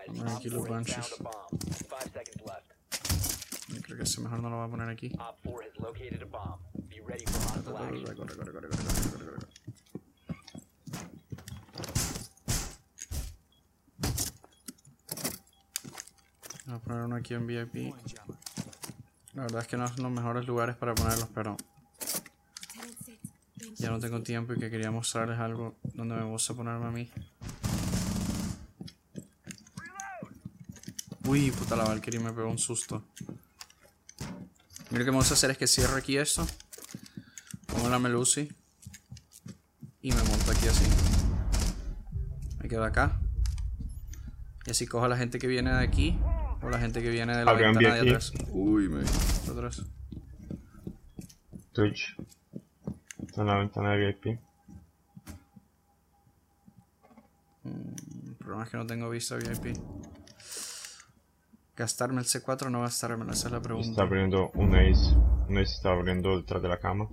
Vamos 0.09 0.37
aquí 0.37 0.49
los 0.49 0.67
4 0.67 0.75
has 0.77 0.87
bunches. 0.87 1.09
found 1.09 1.21
a 1.21 1.31
bomb. 1.31 1.61
Five 1.63 2.11
seconds 2.13 2.43
left. 2.47 3.85
Creo 3.85 3.97
que 3.99 4.03
ese 4.05 4.21
mejor 4.23 4.41
no 4.41 4.49
lo 4.49 4.57
voy 4.57 4.67
a 4.67 4.71
poner 4.71 4.89
aquí. 4.89 5.13
Op 5.19 5.37
4 5.45 5.63
has 5.63 5.77
located 5.79 6.23
a 6.23 6.27
bomb. 6.27 6.61
Be 6.89 7.01
ready 7.07 7.25
for 7.27 7.41
hostile 7.43 7.73
Corre, 7.73 7.87
action. 7.89 8.17
corre, 8.17 8.37
corre, 8.37 8.53
corre, 8.53 8.53
corre, 8.53 8.69
corre, 8.69 9.25
corre, 9.27 9.56
Voy 16.67 16.75
a 16.75 16.79
poner 16.81 17.05
uno 17.05 17.15
aquí 17.15 17.33
en 17.35 17.47
VIP. 17.47 17.95
La 19.35 19.43
verdad 19.43 19.63
es 19.63 19.69
que 19.69 19.77
no 19.77 19.87
son 19.87 20.03
los 20.03 20.11
mejores 20.11 20.47
lugares 20.47 20.75
para 20.75 20.97
ponerlos, 20.97 21.29
pero 21.33 21.57
ya 23.77 23.91
no 23.91 24.01
tengo 24.01 24.21
tiempo 24.23 24.53
y 24.53 24.59
que 24.59 24.69
quería 24.69 24.91
mostrarles 24.91 25.39
algo 25.39 25.77
donde 25.95 26.17
me 26.17 26.25
gusta 26.25 26.55
ponerme 26.55 26.87
a 26.87 26.91
mí. 26.91 27.11
Uy, 31.25 31.53
puta 31.53 31.77
la 31.77 31.85
Valkyrie 31.85 32.19
me 32.19 32.33
pegó 32.33 32.51
un 32.51 32.59
susto. 32.59 33.05
Mira 34.91 35.01
lo 35.01 35.05
que 35.05 35.11
me 35.11 35.19
gusta 35.19 35.35
hacer 35.35 35.53
es 35.53 35.59
que 35.59 35.69
cierro 35.69 35.97
aquí 35.97 36.17
esto. 36.17 36.47
Pongo 37.67 37.89
la 37.89 38.01
Melusi. 38.01 38.51
Y 40.01 40.13
me 40.13 40.23
monto 40.23 40.51
aquí 40.51 40.67
así. 40.67 40.85
Me 42.61 42.69
quedo 42.69 42.85
acá. 42.85 43.21
Y 44.67 44.71
así 44.71 44.87
cojo 44.87 45.05
a 45.05 45.09
la 45.09 45.17
gente 45.17 45.39
que 45.39 45.47
viene 45.47 45.73
de 45.73 45.85
aquí. 45.85 46.19
O 46.63 46.69
la 46.71 46.79
gente 46.79 47.03
que 47.03 47.11
viene 47.11 47.37
de 47.37 47.45
la 47.45 47.53
ventana 47.53 47.95
de 47.95 48.01
aquí. 48.01 48.09
atrás. 48.09 48.33
Uy, 48.51 48.89
me 48.89 49.03
atrás. 49.51 49.83
Twitch. 51.73 52.17
Está 53.27 53.43
en 53.43 53.47
la 53.47 53.59
ventana 53.59 53.91
de 53.93 53.99
VIP. 54.07 54.41
El 57.65 58.35
problema 58.39 58.65
es 58.65 58.71
que 58.71 58.77
no 58.77 58.87
tengo 58.87 59.11
vista 59.11 59.37
VIP. 59.37 59.77
Gastarme 61.77 62.21
el 62.21 62.27
C4 62.27 62.67
o 62.67 62.71
no 62.71 62.81
gastármelo, 62.81 63.33
esa 63.33 63.49
es 63.49 63.53
la 63.53 63.59
Está 63.59 63.69
pregunta. 63.69 64.03
abriendo 64.03 64.51
un 64.55 64.75
ace. 64.75 65.15
Un 65.49 65.59
ace 65.59 65.75
está 65.75 65.91
abriendo 65.91 66.37
detrás 66.39 66.63
de 66.63 66.69
la 66.69 66.79
cama. 66.79 67.07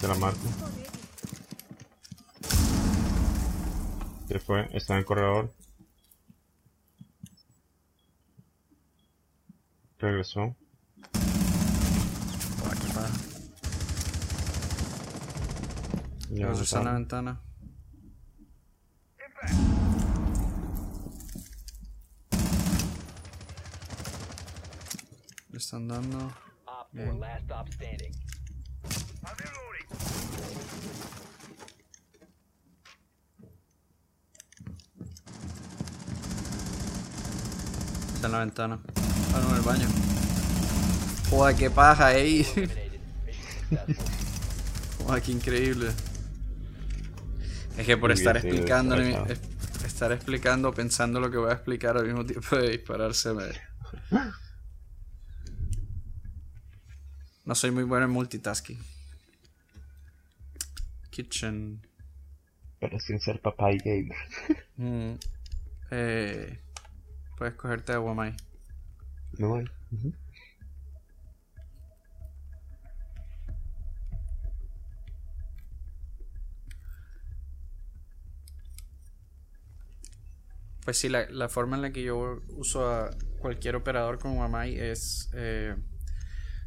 Te 0.00 0.06
la 0.06 0.14
marco. 0.14 0.38
Se 4.28 4.38
fue. 4.38 4.68
Está 4.76 4.92
en 4.92 4.98
el 4.98 5.04
corredor. 5.06 5.54
Regresó. 9.98 10.54
Ya 16.30 16.48
Los 16.48 16.58
no 16.58 16.64
está 16.64 16.78
en 16.80 16.84
la 16.84 16.92
ventana. 16.92 17.40
Le 25.50 25.56
están 25.56 25.88
dando. 25.88 26.18
Op 26.66 26.88
4 26.92 27.64
Bien. 27.78 28.12
Está 38.18 38.26
en 38.26 38.32
la 38.32 38.40
ventana. 38.40 38.80
Ah, 39.32 39.40
no, 39.40 39.50
en 39.50 39.56
el 39.58 39.62
baño. 39.62 39.86
Joder, 41.30 41.54
qué 41.54 41.70
paja, 41.70 42.16
ey. 42.16 42.44
Joder, 44.98 45.22
qué 45.22 45.30
increíble. 45.30 45.92
Es 47.76 47.86
que 47.86 47.96
por 47.96 48.10
Muy 48.10 48.18
estar 48.18 48.42
bien, 48.42 48.56
explicando, 48.56 48.96
estar 49.86 50.10
explicando, 50.10 50.74
pensando 50.74 51.20
lo 51.20 51.30
que 51.30 51.36
voy 51.36 51.50
a 51.50 51.52
explicar 51.52 51.96
al 51.96 52.06
mismo 52.06 52.26
tiempo 52.26 52.56
de 52.56 52.70
dispararse 52.70 53.32
me... 53.34 53.44
No 57.44 57.54
soy 57.54 57.70
muy 57.70 57.84
bueno 57.84 58.06
en 58.06 58.10
multitasking. 58.10 58.82
Kitchen. 61.10 61.86
Pero 62.80 62.98
sin 62.98 63.20
ser 63.20 63.40
papá 63.40 63.70
y 63.70 63.78
gamer. 63.78 64.18
Mm. 64.76 65.12
Eh, 65.92 66.58
Puedes 67.38 67.54
cogerte 67.54 67.92
a 67.92 68.00
Wamai. 68.00 68.34
Pues 80.84 80.98
sí, 80.98 81.08
la, 81.08 81.30
la, 81.30 81.48
forma 81.48 81.76
en 81.76 81.82
la 81.82 81.92
que 81.92 82.02
yo 82.02 82.42
uso 82.48 82.90
a 82.90 83.10
cualquier 83.38 83.76
operador 83.76 84.18
con 84.18 84.36
Wamai 84.36 84.76
es. 84.76 85.30
Eh, 85.34 85.76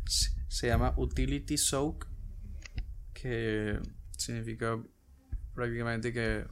se 0.05 0.67
llama 0.67 0.93
Utility 0.95 1.57
Soak, 1.57 2.07
que 3.13 3.77
significa 4.17 4.81
prácticamente 5.53 6.13
que 6.13 6.45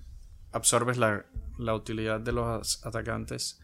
absorbes 0.52 0.98
la, 0.98 1.26
la 1.58 1.74
utilidad 1.74 2.20
de 2.20 2.34
los 2.34 2.86
atacantes 2.86 3.62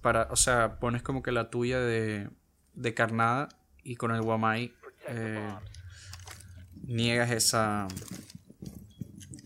para, 0.00 0.28
o 0.30 0.36
sea, 0.36 0.78
pones 0.78 1.02
como 1.02 1.22
que 1.22 1.32
la 1.32 1.50
tuya 1.50 1.78
de, 1.78 2.30
de 2.74 2.94
carnada 2.94 3.48
y 3.84 3.96
con 3.96 4.12
el 4.12 4.20
Wamai 4.20 4.74
eh, 5.08 5.54
niegas 6.84 7.30
esa. 7.30 7.88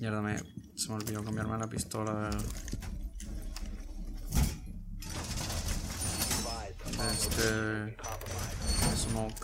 Mierda, 0.00 0.20
me, 0.20 0.38
se 0.76 0.88
me 0.88 0.94
olvidó 0.94 1.24
cambiarme 1.24 1.58
la 1.58 1.66
pistola. 1.68 2.30
Este. 7.10 7.96
Smoke. 8.96 9.34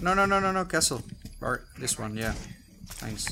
No, 0.00 0.14
no, 0.14 0.26
no, 0.26 0.40
no, 0.40 0.52
no, 0.52 0.66
Castle. 0.68 1.02
Or 1.40 1.64
this 1.78 1.98
one, 1.98 2.14
yeah. 2.14 2.34
Thanks. 2.98 3.26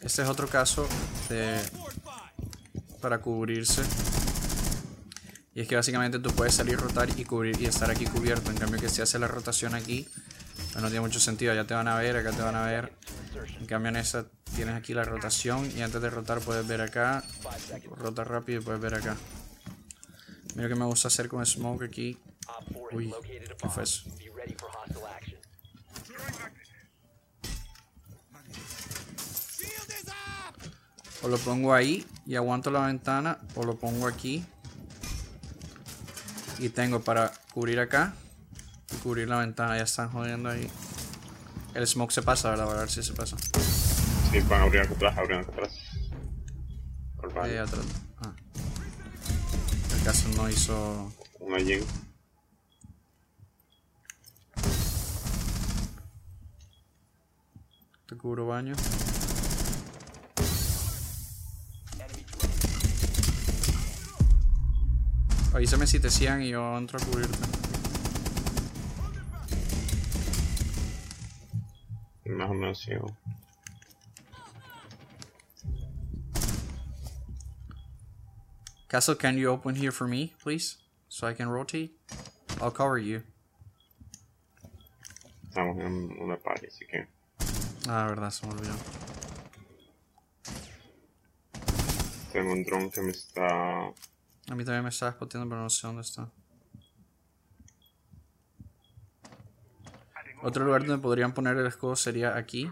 Este 0.00 0.22
es 0.22 0.28
otro 0.28 0.48
caso 0.48 0.86
de. 1.28 1.60
Para 3.02 3.18
cubrirse. 3.18 3.82
Y 5.54 5.60
es 5.60 5.68
que 5.68 5.76
básicamente 5.76 6.18
tú 6.18 6.30
puedes 6.30 6.54
salir, 6.54 6.78
rotar 6.78 7.10
y 7.18 7.24
cubrir 7.26 7.60
y 7.60 7.66
estar 7.66 7.90
aquí 7.90 8.06
cubierto. 8.06 8.50
En 8.50 8.56
cambio 8.56 8.80
que 8.80 8.88
si 8.88 9.02
hace 9.02 9.18
la 9.18 9.28
rotación 9.28 9.74
aquí, 9.74 10.08
pues 10.72 10.82
no 10.82 10.88
tiene 10.88 11.02
mucho 11.02 11.20
sentido. 11.20 11.54
Ya 11.54 11.66
te 11.66 11.74
van 11.74 11.88
a 11.88 11.96
ver, 11.96 12.16
acá 12.16 12.30
te 12.30 12.40
van 12.40 12.56
a 12.56 12.64
ver. 12.64 12.92
En 13.60 13.66
cambio 13.66 13.90
en 13.90 13.96
esa 13.96 14.24
tienes 14.56 14.74
aquí 14.74 14.94
la 14.94 15.04
rotación 15.04 15.70
y 15.76 15.82
antes 15.82 16.00
de 16.00 16.08
rotar 16.08 16.40
puedes 16.40 16.66
ver 16.66 16.80
acá. 16.80 17.22
Rota 17.98 18.24
rápido 18.24 18.60
y 18.60 18.64
puedes 18.64 18.80
ver 18.80 18.94
acá. 18.94 19.16
Mira 20.54 20.68
que 20.68 20.74
me 20.74 20.86
gusta 20.86 21.08
hacer 21.08 21.28
con 21.28 21.44
smoke 21.44 21.82
aquí. 21.82 22.18
Op 22.46 22.72
4 22.72 22.96
Uy, 22.96 23.14
¿qué 23.22 23.68
fue 23.68 23.82
eso? 23.82 24.04
O 31.22 31.28
lo 31.28 31.38
pongo 31.38 31.72
ahí 31.72 32.04
y 32.26 32.36
aguanto 32.36 32.70
la 32.70 32.86
ventana. 32.86 33.38
O 33.54 33.64
lo 33.64 33.76
pongo 33.76 34.06
aquí. 34.06 34.44
Y 36.58 36.68
tengo 36.68 37.00
para 37.00 37.32
cubrir 37.52 37.80
acá. 37.80 38.14
Y 38.92 38.96
cubrir 38.96 39.28
la 39.28 39.38
ventana. 39.38 39.76
Ya 39.76 39.84
están 39.84 40.10
jodiendo 40.10 40.48
ahí. 40.48 40.68
El 41.74 41.86
smoke 41.86 42.12
se 42.12 42.22
pasa, 42.22 42.50
¿verdad? 42.50 42.70
A 42.70 42.80
ver 42.80 42.90
si 42.90 43.02
se 43.02 43.12
pasa. 43.12 43.36
Sí, 44.30 44.40
van 44.48 44.60
a 44.60 44.64
abrir 44.64 44.82
acá 44.82 44.94
atrás, 44.94 45.18
abrir 45.18 45.38
acá 45.38 45.52
atrás. 45.52 45.72
Por 47.16 47.38
Ahí 47.38 47.56
atrás. 47.56 47.84
Ah. 48.18 48.32
El 49.96 50.04
caso 50.04 50.28
no 50.36 50.48
hizo. 50.48 51.12
Un 51.40 51.54
allí. 51.54 51.80
Te 58.06 58.16
cubro 58.16 58.46
baño. 58.46 58.74
Avísame 65.54 65.86
si 65.86 66.00
te 66.00 66.10
sigan 66.10 66.42
y 66.42 66.48
yo 66.48 66.76
entro 66.78 66.98
a 66.98 67.04
cubrirte. 67.04 67.38
Más 72.24 72.50
o 72.50 72.54
menos 72.54 72.80
ciego. 72.80 73.14
Castle, 78.88 79.14
can 79.16 79.36
you 79.36 79.50
open 79.50 79.74
here 79.74 79.92
for 79.92 80.06
me, 80.06 80.34
please? 80.42 80.78
So 81.08 81.26
I 81.26 81.34
can 81.34 81.48
rotate? 81.48 81.90
I'll 82.60 82.70
cover 82.70 82.98
you. 82.98 83.22
Estamos 85.48 85.78
en 85.78 86.16
una 86.20 86.36
party, 86.36 86.66
así 86.66 86.86
que. 86.86 87.06
Ah, 87.88 88.06
verdad, 88.08 88.30
se 88.30 88.46
me 88.46 88.52
olvidó. 88.52 88.74
Tengo 92.32 92.52
un 92.52 92.64
dron 92.64 92.90
que 92.90 93.02
me 93.02 93.10
está. 93.10 93.92
A 94.52 94.54
mí 94.54 94.66
también 94.66 94.82
me 94.82 94.90
estaba 94.90 95.12
spoteando, 95.12 95.48
pero 95.48 95.62
no 95.62 95.70
sé 95.70 95.86
dónde 95.86 96.02
está. 96.02 96.30
Otro 100.42 100.66
lugar 100.66 100.84
donde 100.84 101.00
podrían 101.00 101.32
poner 101.32 101.56
el 101.56 101.66
escudo 101.66 101.96
sería 101.96 102.36
aquí. 102.36 102.70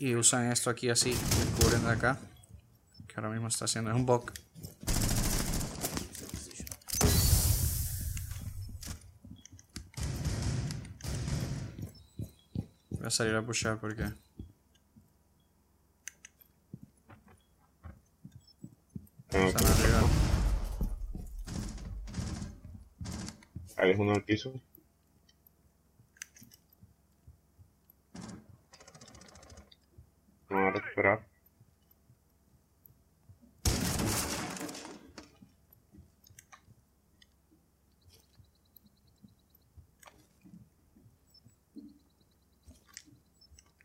Y 0.00 0.16
usan 0.16 0.50
esto 0.50 0.70
aquí 0.70 0.90
así, 0.90 1.12
y 1.12 1.62
cubren 1.62 1.84
de 1.84 1.92
acá. 1.92 2.18
Que 3.06 3.14
ahora 3.14 3.30
mismo 3.30 3.46
está 3.46 3.66
haciendo. 3.66 3.92
Es 3.92 3.96
un 3.96 4.04
bug. 4.04 4.32
Voy 12.90 13.06
a 13.06 13.10
salir 13.10 13.36
a 13.36 13.46
pushar 13.46 13.78
porque. 13.78 14.10
Están 23.82 23.90
que. 23.90 23.90
arriba. 23.90 23.90
Ahí 23.90 23.90
es 23.90 23.98
uno 23.98 24.12
al 24.12 24.24
piso. 24.24 24.60
Vamos 30.48 30.68
a 30.68 30.80
recuperar. 30.80 31.26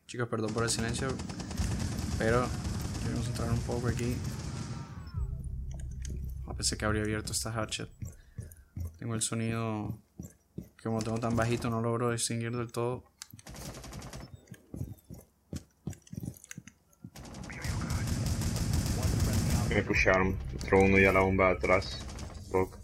Chicos, 0.06 0.30
perdón 0.30 0.54
por 0.54 0.64
el 0.64 0.70
silencio, 0.70 1.10
pero 2.18 2.48
quiero 3.02 3.16
concentrar 3.18 3.52
un 3.52 3.60
poco 3.62 3.88
aquí. 3.88 4.16
Pensé 6.56 6.76
que 6.76 6.86
habría 6.86 7.04
abierto 7.04 7.34
esta 7.34 7.52
hatchet. 7.52 7.90
Tengo 9.00 9.16
el 9.16 9.22
sonido 9.22 10.00
que 10.78 10.84
como 10.84 11.02
tengo 11.02 11.18
tan 11.20 11.36
bajito 11.36 11.70
no 11.70 11.82
logro 11.82 12.12
distinguir 12.12 12.56
del 12.56 12.72
todo. 12.72 13.04
Me 19.70 19.84
pusharon. 19.84 20.36
Entró 20.54 20.80
uno 20.80 20.98
ya 20.98 21.12
la 21.12 21.20
bomba 21.20 21.50
de 21.50 21.54
atrás. 21.54 22.00
Bug. 22.52 22.76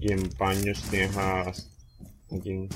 Y 0.00 0.10
en 0.12 0.28
paños 0.30 0.82
tienes 0.90 1.16
a. 1.16 1.52
Allí. 2.30 2.68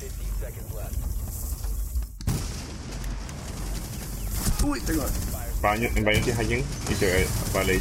Fifteen 0.00 0.32
seconds 0.40 0.74
left. 0.74 0.98
Uy, 4.64 4.80
tengo. 4.80 5.04
Baño, 5.64 5.88
en 5.94 6.04
baño 6.04 6.20
tienes 6.22 6.38
allí 6.38 6.62
y 6.90 6.94
te 6.94 7.26
vale. 7.54 7.80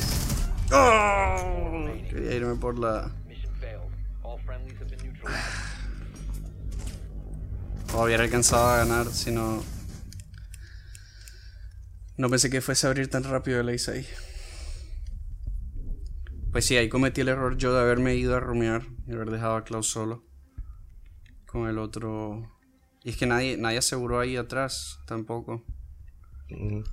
¡Oh! 0.72 1.92
Quería 2.10 2.36
irme 2.36 2.56
por 2.56 2.80
la. 2.80 3.12
O 7.94 8.06
hubiera 8.06 8.24
alcanzado 8.24 8.70
a 8.70 8.78
ganar 8.78 9.08
si 9.08 9.32
no. 9.32 9.62
No 12.16 12.30
pensé 12.30 12.50
que 12.50 12.62
fuese 12.62 12.88
a 12.88 12.92
abrir 12.92 13.10
tan 13.10 13.26
rápido 13.26 13.60
el 13.60 13.68
ace 13.68 13.92
ahí. 13.92 14.08
Pues 16.54 16.66
sí, 16.66 16.78
ahí 16.78 16.88
cometí 16.88 17.20
el 17.20 17.28
error 17.28 17.58
yo 17.58 17.74
de 17.74 17.82
haberme 17.82 18.16
ido 18.16 18.38
a 18.38 18.40
rumear 18.40 18.84
y 19.06 19.12
haber 19.12 19.30
dejado 19.30 19.58
a 19.58 19.66
Klaus 19.66 19.90
solo. 19.90 20.24
Con 21.48 21.68
el 21.68 21.78
otro. 21.78 22.50
Y 23.04 23.10
es 23.10 23.18
que 23.18 23.26
nadie, 23.26 23.58
nadie 23.58 23.80
aseguró 23.80 24.22
ahí 24.22 24.38
atrás 24.38 25.02
tampoco. 25.06 25.66
Mm, 26.50 26.84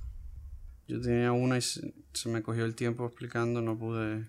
Yo 0.91 0.99
tenía 0.99 1.31
una 1.31 1.57
y 1.57 1.61
se, 1.61 1.93
se 2.11 2.27
me 2.27 2.43
cogió 2.43 2.65
el 2.65 2.75
tiempo 2.75 3.05
explicando, 3.05 3.61
no 3.61 3.79
pude. 3.79 4.27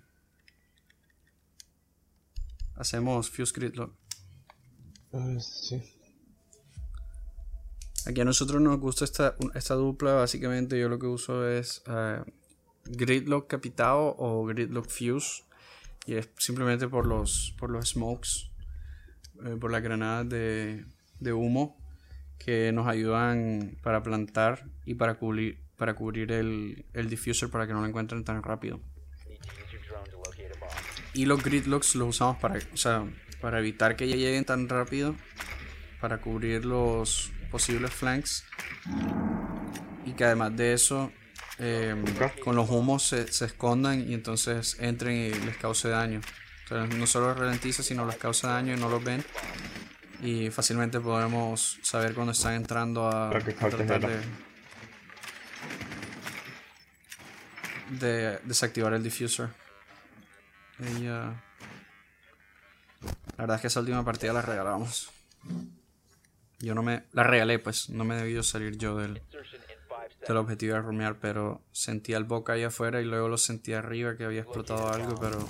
Hacemos 2.76 3.28
Fuse 3.28 3.52
Gridlock. 3.52 3.92
ah, 5.12 5.40
sí. 5.40 5.82
Aquí 8.06 8.20
a 8.20 8.24
nosotros 8.24 8.62
nos 8.62 8.78
gusta 8.78 9.04
esta, 9.04 9.34
esta 9.54 9.74
dupla. 9.74 10.12
Básicamente, 10.12 10.78
yo 10.78 10.88
lo 10.88 11.00
que 11.00 11.06
uso 11.06 11.48
es 11.48 11.82
eh, 11.88 12.22
Gridlock 12.84 13.48
Capitado 13.48 14.14
o 14.16 14.46
Gridlock 14.46 14.88
Fuse. 14.88 15.42
Y 16.06 16.14
es 16.14 16.30
simplemente 16.38 16.86
por 16.86 17.08
los, 17.08 17.56
por 17.58 17.70
los 17.70 17.88
smokes, 17.88 18.52
eh, 19.44 19.56
por 19.60 19.72
las 19.72 19.82
granadas 19.82 20.28
de, 20.28 20.86
de 21.18 21.32
humo 21.32 21.76
que 22.38 22.70
nos 22.70 22.86
ayudan 22.86 23.78
para 23.82 24.04
plantar 24.04 24.64
y 24.84 24.94
para 24.94 25.18
cubrir, 25.18 25.61
para 25.76 25.94
cubrir 25.94 26.32
el, 26.32 26.84
el 26.92 27.08
diffuser 27.08 27.50
para 27.50 27.66
que 27.66 27.72
no 27.72 27.80
lo 27.80 27.86
encuentren 27.86 28.24
tan 28.24 28.42
rápido. 28.42 28.80
Y 31.14 31.26
los 31.26 31.42
gridlocks 31.42 31.94
los 31.94 32.08
usamos 32.08 32.38
para, 32.38 32.58
o 32.72 32.76
sea, 32.76 33.04
para 33.40 33.58
evitar 33.58 33.96
que 33.96 34.08
ya 34.08 34.16
lleguen 34.16 34.44
tan 34.44 34.68
rápido. 34.68 35.14
Para 36.00 36.20
cubrir 36.20 36.64
los 36.64 37.30
posibles 37.50 37.92
flanks. 37.92 38.44
Y 40.04 40.12
que 40.12 40.24
además 40.24 40.56
de 40.56 40.72
eso, 40.72 41.12
eh, 41.58 41.94
con 42.42 42.56
los 42.56 42.68
humos 42.70 43.04
se, 43.04 43.30
se 43.30 43.44
escondan 43.44 44.08
y 44.08 44.14
entonces 44.14 44.76
entren 44.80 45.16
y 45.16 45.30
les 45.30 45.56
cause 45.58 45.88
daño. 45.88 46.20
Sea, 46.68 46.86
no 46.86 47.06
solo 47.06 47.28
los 47.28 47.38
ralentiza, 47.38 47.82
sino 47.82 48.06
les 48.06 48.16
causa 48.16 48.48
daño 48.48 48.74
y 48.74 48.76
no 48.80 48.88
los 48.88 49.04
ven. 49.04 49.22
Y 50.22 50.50
fácilmente 50.50 50.98
podemos 51.00 51.78
saber 51.82 52.14
cuando 52.14 52.32
están 52.32 52.54
entrando 52.54 53.08
a 53.08 53.30
cause 53.30 53.76
tratar 53.76 54.00
de, 54.00 54.20
de 57.98 58.38
desactivar 58.44 58.92
el 58.94 59.02
diffuser. 59.02 59.48
Ella... 60.78 61.42
La 63.36 63.44
verdad 63.44 63.56
es 63.56 63.60
que 63.62 63.66
esa 63.66 63.80
última 63.80 64.04
partida 64.04 64.32
la 64.32 64.42
regalamos. 64.42 65.10
Yo 66.60 66.74
no 66.74 66.82
me... 66.82 67.04
La 67.12 67.24
regalé, 67.24 67.58
pues. 67.58 67.90
No 67.90 68.04
me 68.04 68.14
he 68.14 68.18
debido 68.18 68.42
salir 68.42 68.78
yo 68.78 68.96
del, 68.96 69.20
del 70.26 70.36
objetivo 70.36 70.74
de 70.74 70.82
rumear, 70.82 71.18
pero 71.18 71.62
sentía 71.72 72.16
el 72.16 72.24
boca 72.24 72.52
ahí 72.52 72.62
afuera 72.62 73.00
y 73.00 73.04
luego 73.04 73.28
lo 73.28 73.38
sentí 73.38 73.72
arriba 73.72 74.16
que 74.16 74.24
había 74.24 74.42
explotado 74.42 74.92
algo, 74.92 75.16
pero 75.20 75.48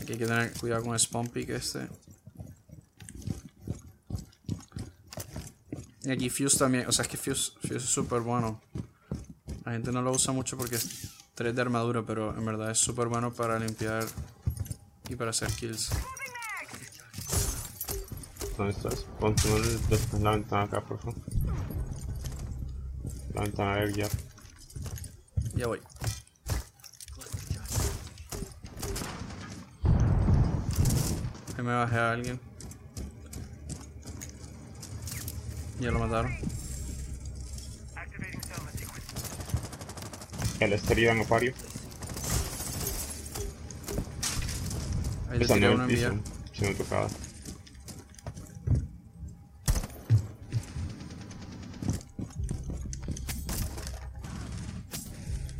aquí 0.00 0.12
hay 0.12 0.18
que 0.18 0.26
tener 0.26 0.52
cuidado 0.54 0.82
con 0.82 0.94
el 0.94 1.00
spawn 1.00 1.28
pick 1.28 1.50
este. 1.50 1.88
Y 6.02 6.10
aquí 6.10 6.30
Fuse 6.30 6.58
también, 6.58 6.88
o 6.88 6.92
sea, 6.92 7.04
es 7.04 7.08
que 7.08 7.16
Fuse, 7.16 7.52
Fuse 7.60 7.76
es 7.76 7.84
súper 7.84 8.20
bueno. 8.20 8.60
La 9.70 9.74
gente 9.74 9.92
no 9.92 10.02
lo 10.02 10.10
usa 10.10 10.32
mucho 10.32 10.56
porque 10.56 10.74
es 10.74 11.12
3 11.36 11.54
de 11.54 11.62
armadura, 11.62 12.02
pero 12.04 12.36
en 12.36 12.44
verdad 12.44 12.72
es 12.72 12.78
súper 12.78 13.06
bueno 13.06 13.32
para 13.32 13.56
limpiar 13.56 14.04
y 15.08 15.14
para 15.14 15.30
hacer 15.30 15.48
kills. 15.52 15.90
¿Dónde 18.58 18.72
estás? 18.72 19.06
En 20.12 20.24
la 20.24 20.32
ventana 20.32 20.64
acá, 20.64 20.80
por 20.80 20.98
favor. 20.98 21.14
La 23.32 23.42
ventana 23.42 23.76
de 23.76 23.92
guiar. 23.92 24.10
Ya 25.54 25.68
voy. 25.68 25.80
Ahí 31.56 31.62
me 31.62 31.74
bajé 31.74 31.96
a 31.96 32.10
alguien. 32.10 32.40
Ya 35.78 35.92
lo 35.92 36.00
mataron. 36.00 36.59
El 40.60 40.74
estaría 40.74 41.12
en 41.12 41.20
acuario. 41.20 41.54
Ahí 45.30 45.38
le 45.38 45.46
tiré 45.46 45.70
una. 45.70 45.88
Si 45.88 46.64
me 46.64 46.74
tocaba. 46.74 47.08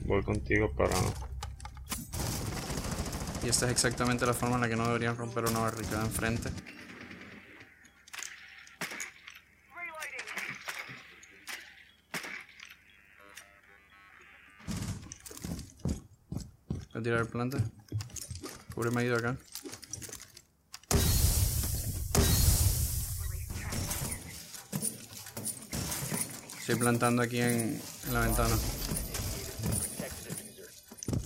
Voy 0.05 0.23
contigo 0.23 0.71
para. 0.73 0.95
Y 3.43 3.49
esta 3.49 3.67
es 3.67 3.73
exactamente 3.73 4.27
la 4.27 4.35
forma 4.35 4.57
en 4.57 4.61
la 4.61 4.69
que 4.69 4.77
no 4.77 4.87
deberían 4.87 5.17
romper 5.17 5.45
una 5.45 5.61
barricada 5.61 6.05
enfrente. 6.05 6.51
Voy 17.01 17.05
a 17.05 17.13
tirar 17.13 17.21
el 17.21 17.29
plante. 17.29 17.57
Cúbreme 18.75 19.01
ahí 19.01 19.09
de 19.09 19.15
acá. 19.15 19.37
Estoy 26.59 26.75
plantando 26.75 27.23
aquí 27.23 27.41
en, 27.41 27.81
en 28.07 28.13
la 28.13 28.21
ventana. 28.21 28.55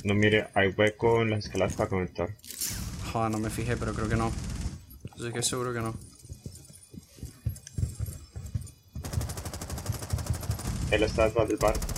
No 0.05 0.15
mire, 0.15 0.47
hay 0.55 0.69
hueco 0.69 1.23
en 1.23 1.31
las 1.31 1.47
escaleras 1.47 1.73
para 1.73 1.89
conectar. 1.89 2.29
Joder, 3.13 3.33
no 3.33 3.41
me 3.41 3.51
fijé, 3.51 3.77
pero 3.77 3.95
creo 3.95 4.09
que 4.09 4.17
no. 4.17 4.31
Yo 5.17 5.27
estoy 5.27 5.43
seguro 5.43 5.73
que 5.73 5.81
no. 5.81 5.97
Él 10.93 11.03
está 11.03 11.25
detrás 11.25 11.49
del 11.49 11.57
bar. 11.57 11.94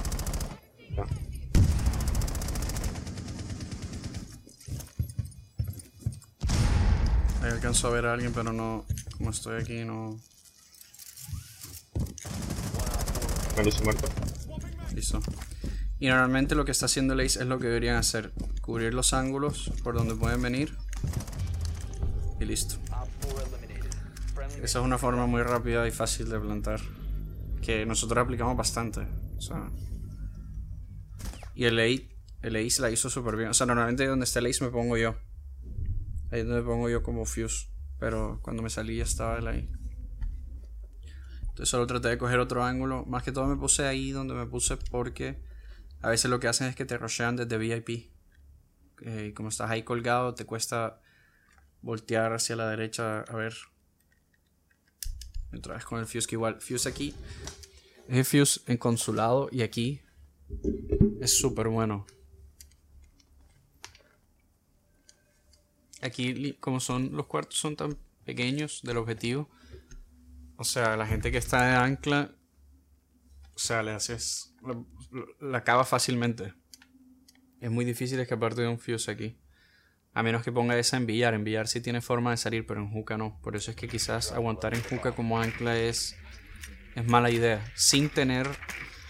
Alcanzo 7.66 7.88
a 7.88 7.90
ver 7.90 8.06
a 8.06 8.12
alguien, 8.12 8.32
pero 8.32 8.52
no. 8.52 8.84
Como 9.18 9.30
estoy 9.30 9.60
aquí, 9.60 9.84
no. 9.84 10.20
Muerto. 13.82 14.08
Listo. 14.94 15.20
Y 15.98 16.06
normalmente 16.06 16.54
lo 16.54 16.64
que 16.64 16.70
está 16.70 16.86
haciendo 16.86 17.14
el 17.14 17.20
Ace 17.20 17.40
es 17.40 17.46
lo 17.46 17.58
que 17.58 17.66
deberían 17.66 17.96
hacer: 17.96 18.32
cubrir 18.60 18.94
los 18.94 19.12
ángulos 19.12 19.72
por 19.82 19.96
donde 19.96 20.14
pueden 20.14 20.42
venir. 20.42 20.76
Y 22.38 22.44
listo. 22.44 22.76
Op 22.92 23.08
4 23.32 23.56
eliminated. 23.56 23.90
Friendly 24.32 24.62
Esa 24.62 24.78
es 24.78 24.84
una 24.84 24.98
forma 24.98 25.26
muy 25.26 25.42
rápida 25.42 25.88
y 25.88 25.90
fácil 25.90 26.28
de 26.28 26.38
plantar. 26.38 26.80
Que 27.62 27.84
nosotros 27.84 28.22
aplicamos 28.22 28.56
bastante. 28.56 29.00
O 29.36 29.40
sea. 29.40 29.72
Y 31.56 31.64
el 31.64 31.80
Ace, 31.80 32.16
el 32.42 32.54
Ace 32.54 32.80
la 32.80 32.92
hizo 32.92 33.10
súper 33.10 33.34
bien. 33.34 33.48
O 33.48 33.54
sea, 33.54 33.66
normalmente 33.66 34.06
donde 34.06 34.24
está 34.24 34.38
el 34.38 34.46
Ace 34.46 34.62
me 34.62 34.70
pongo 34.70 34.96
yo. 34.96 35.16
Ahí 36.30 36.40
es 36.40 36.46
donde 36.46 36.62
pongo 36.62 36.88
yo 36.88 37.02
como 37.02 37.24
Fuse. 37.24 37.68
Pero 37.98 38.40
cuando 38.42 38.62
me 38.62 38.70
salí 38.70 38.96
ya 38.96 39.04
estaba 39.04 39.38
él 39.38 39.46
ahí. 39.46 39.68
Entonces 41.40 41.68
solo 41.68 41.86
traté 41.86 42.08
de 42.08 42.18
coger 42.18 42.38
otro 42.38 42.64
ángulo. 42.64 43.04
Más 43.06 43.22
que 43.22 43.32
todo 43.32 43.46
me 43.46 43.56
puse 43.56 43.86
ahí 43.86 44.10
donde 44.10 44.34
me 44.34 44.46
puse 44.46 44.76
porque 44.76 45.42
a 46.02 46.10
veces 46.10 46.30
lo 46.30 46.38
que 46.38 46.48
hacen 46.48 46.66
es 46.68 46.76
que 46.76 46.84
te 46.84 46.98
rushean 46.98 47.36
desde 47.36 47.56
VIP. 47.56 48.10
Eh, 49.02 49.28
y 49.28 49.32
como 49.32 49.48
estás 49.48 49.70
ahí 49.70 49.82
colgado, 49.82 50.34
te 50.34 50.44
cuesta 50.44 51.00
voltear 51.80 52.32
hacia 52.32 52.56
la 52.56 52.68
derecha 52.68 53.20
a 53.20 53.36
ver. 53.36 53.54
Otra 55.56 55.74
vez 55.74 55.84
con 55.84 56.00
el 56.00 56.06
fuse 56.06 56.26
que 56.26 56.34
igual. 56.34 56.60
Fuse 56.60 56.88
aquí. 56.88 57.14
Ese 58.08 58.24
fuse 58.24 58.60
en 58.66 58.76
consulado 58.76 59.48
y 59.50 59.62
aquí 59.62 60.02
es 61.20 61.38
súper 61.38 61.68
bueno. 61.68 62.06
Aquí, 66.06 66.56
como 66.60 66.80
son 66.80 67.12
los 67.12 67.26
cuartos 67.26 67.58
son 67.58 67.76
tan 67.76 67.96
pequeños 68.24 68.80
del 68.82 68.96
objetivo. 68.98 69.48
O 70.56 70.64
sea, 70.64 70.96
la 70.96 71.06
gente 71.06 71.30
que 71.30 71.38
está 71.38 71.66
de 71.66 71.74
ancla. 71.74 72.32
O 73.54 73.58
sea, 73.58 73.82
le 73.82 73.92
haces. 73.92 74.54
La, 74.62 74.82
la 75.40 75.58
acaba 75.58 75.84
fácilmente. 75.84 76.54
Es 77.60 77.70
muy 77.70 77.84
difícil 77.84 78.20
escaparte 78.20 78.62
de 78.62 78.68
un 78.68 78.78
fuse 78.78 79.10
aquí. 79.10 79.38
A 80.12 80.22
menos 80.22 80.42
que 80.42 80.52
ponga 80.52 80.78
esa 80.78 80.96
en 80.96 81.06
billar. 81.06 81.34
En 81.34 81.44
billar 81.44 81.68
sí 81.68 81.80
tiene 81.80 82.00
forma 82.00 82.30
de 82.30 82.36
salir, 82.36 82.66
pero 82.66 82.80
en 82.80 82.90
juca 82.90 83.16
no. 83.16 83.38
Por 83.42 83.56
eso 83.56 83.70
es 83.70 83.76
que 83.76 83.88
quizás 83.88 84.32
aguantar 84.32 84.74
en 84.74 84.82
juca 84.82 85.12
como 85.12 85.40
ancla 85.40 85.78
es, 85.78 86.16
es 86.94 87.06
mala 87.06 87.30
idea. 87.30 87.64
Sin 87.74 88.08
tener... 88.08 88.48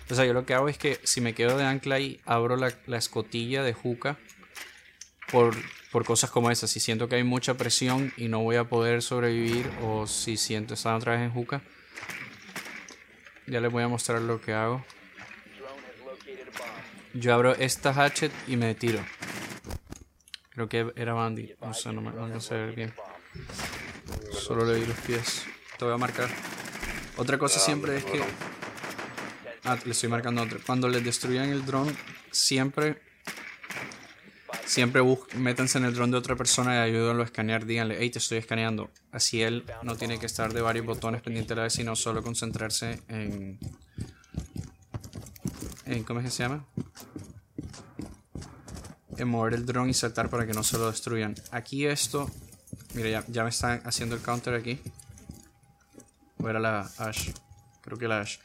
O 0.09 0.15
sea, 0.15 0.25
yo 0.25 0.33
lo 0.33 0.47
que 0.47 0.55
hago 0.55 0.69
es 0.69 0.79
que 0.79 1.01
si 1.03 1.21
me 1.21 1.35
quedo 1.35 1.59
de 1.59 1.65
ancla 1.65 1.97
ahí, 1.97 2.21
abro 2.25 2.57
la, 2.57 2.73
la 2.87 2.97
escotilla 2.97 3.65
de 3.65 3.73
juca 3.73 4.19
por, 5.31 5.55
por 5.91 6.05
cosas 6.05 6.31
como 6.31 6.51
esas. 6.51 6.71
Si 6.71 6.81
siento 6.81 7.09
que 7.09 7.17
hay 7.17 7.25
mucha 7.25 7.55
presión 7.55 8.13
y 8.17 8.29
no 8.29 8.41
voy 8.41 8.57
a 8.57 8.65
poder 8.65 9.03
sobrevivir, 9.03 9.71
o 9.83 10.07
si 10.07 10.37
siento 10.37 10.75
estar 10.75 10.95
otra 10.95 11.13
vez 11.13 11.23
en 11.23 11.31
juca, 11.31 11.63
ya 13.47 13.61
les 13.61 13.71
voy 13.71 13.83
a 13.83 13.89
mostrar 13.89 14.21
lo 14.23 14.41
que 14.41 14.53
hago. 14.53 14.85
Yo 17.15 17.33
abro 17.33 17.55
esta 17.55 17.95
hatchet 17.95 18.33
y 18.47 18.57
me 18.57 18.75
tiro. 18.75 19.01
Creo 20.51 20.69
que 20.69 20.93
era 20.97 21.15
Bandy. 21.15 21.55
No 21.61 21.73
sé, 21.75 21.93
no 21.93 22.01
me 22.01 22.11
no 22.11 22.25
alcancé 22.25 22.55
a 22.55 22.59
ver 22.59 22.75
bien. 22.75 22.95
Solo 24.33 24.65
le 24.65 24.81
di 24.81 24.87
los 24.87 24.99
pies. 24.99 25.45
Te 25.79 25.85
voy 25.85 25.95
a 25.95 25.99
marcar. 25.99 26.29
Otra 27.17 27.39
cosa 27.39 27.59
siempre 27.61 27.97
es 27.97 28.05
que. 28.05 28.23
Ah, 29.65 29.79
le 29.85 29.93
estoy 29.93 30.09
marcando 30.09 30.43
otra. 30.43 30.59
Cuando 30.65 30.89
les 30.89 31.05
destruyan 31.05 31.51
el 31.51 31.65
dron, 31.65 31.95
siempre. 32.31 33.01
Siempre 34.67 35.03
métanse 35.37 35.79
en 35.79 35.85
el 35.85 35.95
dron 35.95 36.11
de 36.11 36.19
otra 36.19 36.37
persona 36.37 36.75
y 36.75 36.91
ayúdenlo 36.91 37.23
a 37.23 37.27
escanear. 37.27 37.65
Díganle, 37.65 37.97
hey, 37.99 38.11
te 38.11 38.19
estoy 38.19 38.39
escaneando. 38.39 38.91
Así 39.13 39.43
él 39.43 39.65
no 39.83 39.97
tiene 39.97 40.19
que 40.19 40.27
estar 40.27 40.53
de 40.53 40.61
varios 40.61 40.85
botones 40.85 41.23
pendiente 41.23 41.55
a 41.55 41.57
la 41.57 41.63
vez, 41.63 41.73
sino 41.73 41.97
solo 41.97 42.23
concentrarse 42.23 43.01
en. 43.09 43.59
en 45.87 46.03
¿Cómo 46.05 46.21
es 46.21 46.27
que 46.27 46.31
se 46.33 46.43
llama? 46.43 46.67
en 49.19 49.29
mover 49.29 49.55
el 49.55 49.67
dron 49.67 49.89
y 49.89 49.95
saltar 49.95 50.29
para 50.29 50.47
que 50.47 50.53
no 50.53 50.63
se 50.63 50.79
lo 50.79 50.91
destruyan. 50.91 51.35
Aquí 51.51 51.87
esto, 51.87 52.31
mira, 52.95 53.09
ya, 53.09 53.25
ya 53.29 53.45
me 53.45 53.51
están 53.51 53.81
haciendo 53.85 54.15
el 54.15 54.23
counter 54.23 54.55
aquí. 54.55 54.81
O 56.39 56.49
era 56.49 56.61
la 56.61 56.91
Ash, 56.99 57.31
creo 57.83 57.99
que 57.99 58.09
la 58.09 58.21
Ash. 58.21 58.39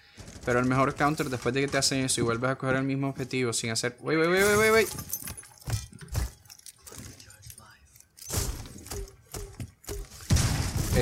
Pero 0.45 0.59
el 0.59 0.65
mejor 0.65 0.95
counter 0.95 1.29
después 1.29 1.53
de 1.53 1.61
que 1.61 1.67
te 1.67 1.77
hacen 1.77 2.05
eso 2.05 2.21
y 2.21 2.23
vuelves 2.23 2.49
a 2.49 2.55
coger 2.55 2.77
el 2.77 2.83
mismo 2.83 3.09
objetivo 3.09 3.53
sin 3.53 3.71
hacer. 3.71 3.97
Wait, 4.01 4.19
wait, 4.19 4.29
wait, 4.29 4.57
wait, 4.57 4.71
wait. 4.71 4.89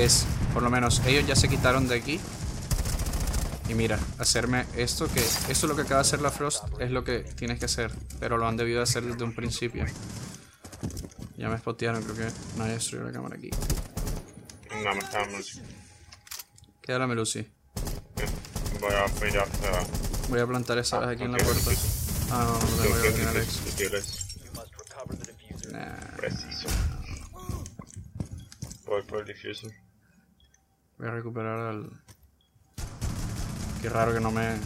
Es, 0.04 0.26
por 0.52 0.62
lo 0.62 0.70
menos, 0.70 1.02
ellos 1.06 1.26
ya 1.26 1.36
se 1.36 1.48
quitaron 1.48 1.88
de 1.88 1.96
aquí. 1.96 2.20
Y 3.68 3.74
mira, 3.74 3.98
hacerme 4.18 4.66
esto 4.76 5.06
que... 5.08 5.20
Esto 5.20 5.50
es 5.52 5.62
lo 5.64 5.76
que 5.76 5.82
acaba 5.82 5.96
de 5.96 6.08
hacer 6.08 6.20
la 6.20 6.30
Frost, 6.30 6.64
es 6.80 6.90
lo 6.90 7.04
que 7.04 7.20
tienes 7.20 7.58
que 7.58 7.66
hacer. 7.66 7.92
Pero 8.18 8.36
lo 8.36 8.48
han 8.48 8.56
debido 8.56 8.82
hacer 8.82 9.04
desde 9.04 9.22
un 9.22 9.34
principio. 9.34 9.84
Ya 11.36 11.48
me 11.48 11.56
spotearon, 11.58 12.02
creo 12.02 12.16
que 12.16 12.28
nadie 12.58 12.72
destruyó 12.72 13.04
la 13.04 13.12
cámara 13.12 13.36
aquí. 13.36 13.50
No, 14.82 14.94
me 14.94 14.98
estamos. 14.98 15.60
Quédame, 16.82 17.14
Lucy. 17.14 17.46
Voy 18.80 18.92
a 18.92 19.24
mirarte 19.24 19.58
Voy 20.28 20.40
a 20.40 20.46
plantar 20.46 20.78
esa 20.78 20.98
vez 20.98 21.10
aquí 21.10 21.24
en 21.24 21.32
la 21.32 21.38
puerta. 21.38 21.70
Ah, 22.30 22.46
no, 22.46 22.84
no, 22.84 22.88
no, 22.88 23.00
no, 25.72 25.80
no, 25.80 26.16
Preciso. 26.16 26.68
Voy 28.86 29.02
por 29.02 29.20
el 29.20 29.26
diffuser. 29.26 29.89
Voy 31.00 31.08
a 31.08 31.12
recuperar 31.12 31.58
al... 31.58 31.90
Qué 33.80 33.88
raro 33.88 34.12
que 34.12 34.20
no 34.20 34.30
me... 34.30 34.58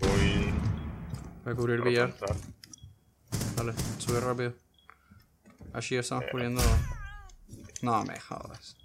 Voy 0.00 0.54
Voy 1.44 1.52
a 1.52 1.56
cubrir 1.56 1.80
a 1.80 1.84
billar. 1.84 2.14
Dale, 3.56 3.74
sube 3.98 4.20
rápido. 4.20 4.54
Así 5.72 5.96
estamos 5.96 6.26
cubriendo... 6.30 6.62
No 7.82 8.04
me 8.04 8.18
jodas. 8.20 8.76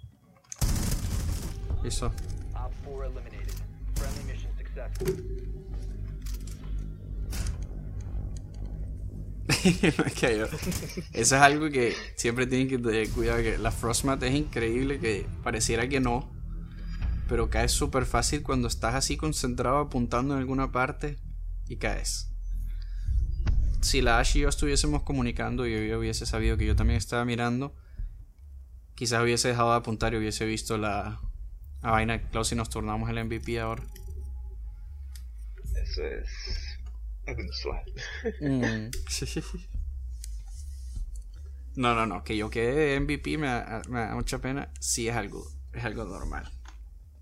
Listo. 1.84 2.12
Eso 11.12 11.36
es 11.36 11.42
algo 11.42 11.70
que 11.70 11.94
siempre 12.16 12.46
tienen 12.46 12.68
que 12.68 12.78
tener 12.78 13.08
cuidado. 13.10 13.42
Que 13.42 13.58
la 13.58 13.70
Frostmat 13.70 14.22
es 14.22 14.34
increíble, 14.34 14.98
que 14.98 15.26
pareciera 15.42 15.88
que 15.88 16.00
no. 16.00 16.30
Pero 17.28 17.50
caes 17.50 17.72
súper 17.72 18.06
fácil 18.06 18.42
cuando 18.42 18.68
estás 18.68 18.94
así 18.94 19.16
concentrado 19.16 19.78
apuntando 19.78 20.34
en 20.34 20.40
alguna 20.40 20.72
parte 20.72 21.18
y 21.68 21.76
caes. 21.76 22.32
Si 23.80 24.02
la 24.02 24.18
Ash 24.18 24.36
y 24.36 24.40
yo 24.40 24.48
estuviésemos 24.48 25.02
comunicando 25.02 25.66
y 25.66 25.88
yo 25.88 25.98
hubiese 25.98 26.26
sabido 26.26 26.56
que 26.56 26.66
yo 26.66 26.76
también 26.76 26.98
estaba 26.98 27.24
mirando, 27.24 27.74
quizás 28.94 29.22
hubiese 29.22 29.48
dejado 29.48 29.70
de 29.70 29.76
apuntar 29.76 30.12
y 30.12 30.18
hubiese 30.18 30.44
visto 30.44 30.76
la, 30.76 31.20
la 31.82 31.90
vaina 31.90 32.18
de 32.18 32.28
Klaus 32.28 32.52
y 32.52 32.56
nos 32.56 32.68
tornamos 32.68 33.08
el 33.08 33.24
MVP 33.24 33.60
ahora. 33.60 33.84
Eso 35.82 36.02
es. 36.02 36.69
Inusual. 37.26 37.84
Mm. 38.40 38.90
No, 41.76 41.94
no, 41.94 42.04
no, 42.04 42.24
que 42.24 42.36
yo 42.36 42.50
quede 42.50 42.98
MVP 43.00 43.38
me 43.38 43.46
da, 43.46 43.80
me 43.88 44.00
da 44.00 44.14
mucha 44.14 44.38
pena. 44.40 44.70
Sí 44.80 45.08
es 45.08 45.14
algo, 45.16 45.46
es 45.72 45.84
algo 45.84 46.04
normal. 46.04 46.50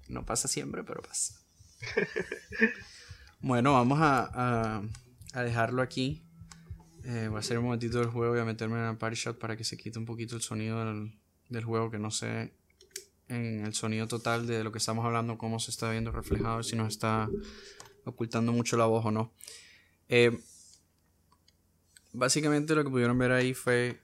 No 0.08 0.24
pasa 0.24 0.48
siempre, 0.48 0.82
pero 0.84 1.02
pasa. 1.02 1.34
Bueno, 3.40 3.74
vamos 3.74 4.00
a, 4.00 4.28
a- 4.78 4.82
a 5.34 5.42
dejarlo 5.42 5.80
aquí. 5.82 6.24
Eh, 7.04 7.26
voy 7.28 7.36
a 7.36 7.40
hacer 7.40 7.56
un 7.58 7.66
momentito 7.66 7.98
del 8.00 8.08
juego 8.08 8.36
y 8.36 8.40
a 8.40 8.44
meterme 8.44 8.78
en 8.78 8.86
el 8.86 8.96
party 8.96 9.14
shot 9.16 9.38
para 9.38 9.56
que 9.56 9.62
se 9.62 9.76
quite 9.76 9.96
un 9.98 10.06
poquito 10.06 10.34
el 10.34 10.42
sonido 10.42 10.84
del, 10.84 11.14
del 11.48 11.62
juego, 11.64 11.88
que 11.88 12.00
no 12.00 12.10
sé 12.10 12.52
en 13.28 13.64
el 13.64 13.74
sonido 13.74 14.08
total 14.08 14.48
de 14.48 14.64
lo 14.64 14.72
que 14.72 14.78
estamos 14.78 15.04
hablando, 15.04 15.38
cómo 15.38 15.60
se 15.60 15.70
está 15.70 15.88
viendo 15.90 16.10
reflejado, 16.10 16.64
si 16.64 16.74
nos 16.74 16.88
está 16.88 17.28
ocultando 18.04 18.50
mucho 18.52 18.76
la 18.76 18.86
voz 18.86 19.04
o 19.04 19.12
no. 19.12 19.32
Eh, 20.08 20.38
básicamente 22.12 22.74
lo 22.74 22.84
que 22.84 22.90
pudieron 22.90 23.18
ver 23.18 23.32
ahí 23.32 23.54
fue 23.54 24.00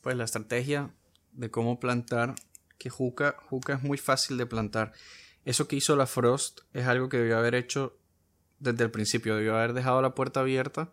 pues 0.00 0.16
la 0.16 0.24
estrategia 0.24 0.90
de 1.32 1.50
cómo 1.50 1.80
plantar 1.80 2.34
que 2.78 2.90
Juca, 2.90 3.36
Juca 3.48 3.74
es 3.74 3.82
muy 3.82 3.98
fácil 3.98 4.36
de 4.36 4.46
plantar. 4.46 4.92
Eso 5.44 5.68
que 5.68 5.76
hizo 5.76 5.96
la 5.96 6.06
Frost 6.06 6.60
es 6.72 6.86
algo 6.86 7.08
que 7.08 7.18
debió 7.18 7.38
haber 7.38 7.54
hecho 7.54 7.98
desde 8.58 8.84
el 8.84 8.90
principio 8.90 9.36
debió 9.36 9.56
haber 9.56 9.74
dejado 9.74 10.00
la 10.02 10.14
puerta 10.14 10.40
abierta 10.40 10.92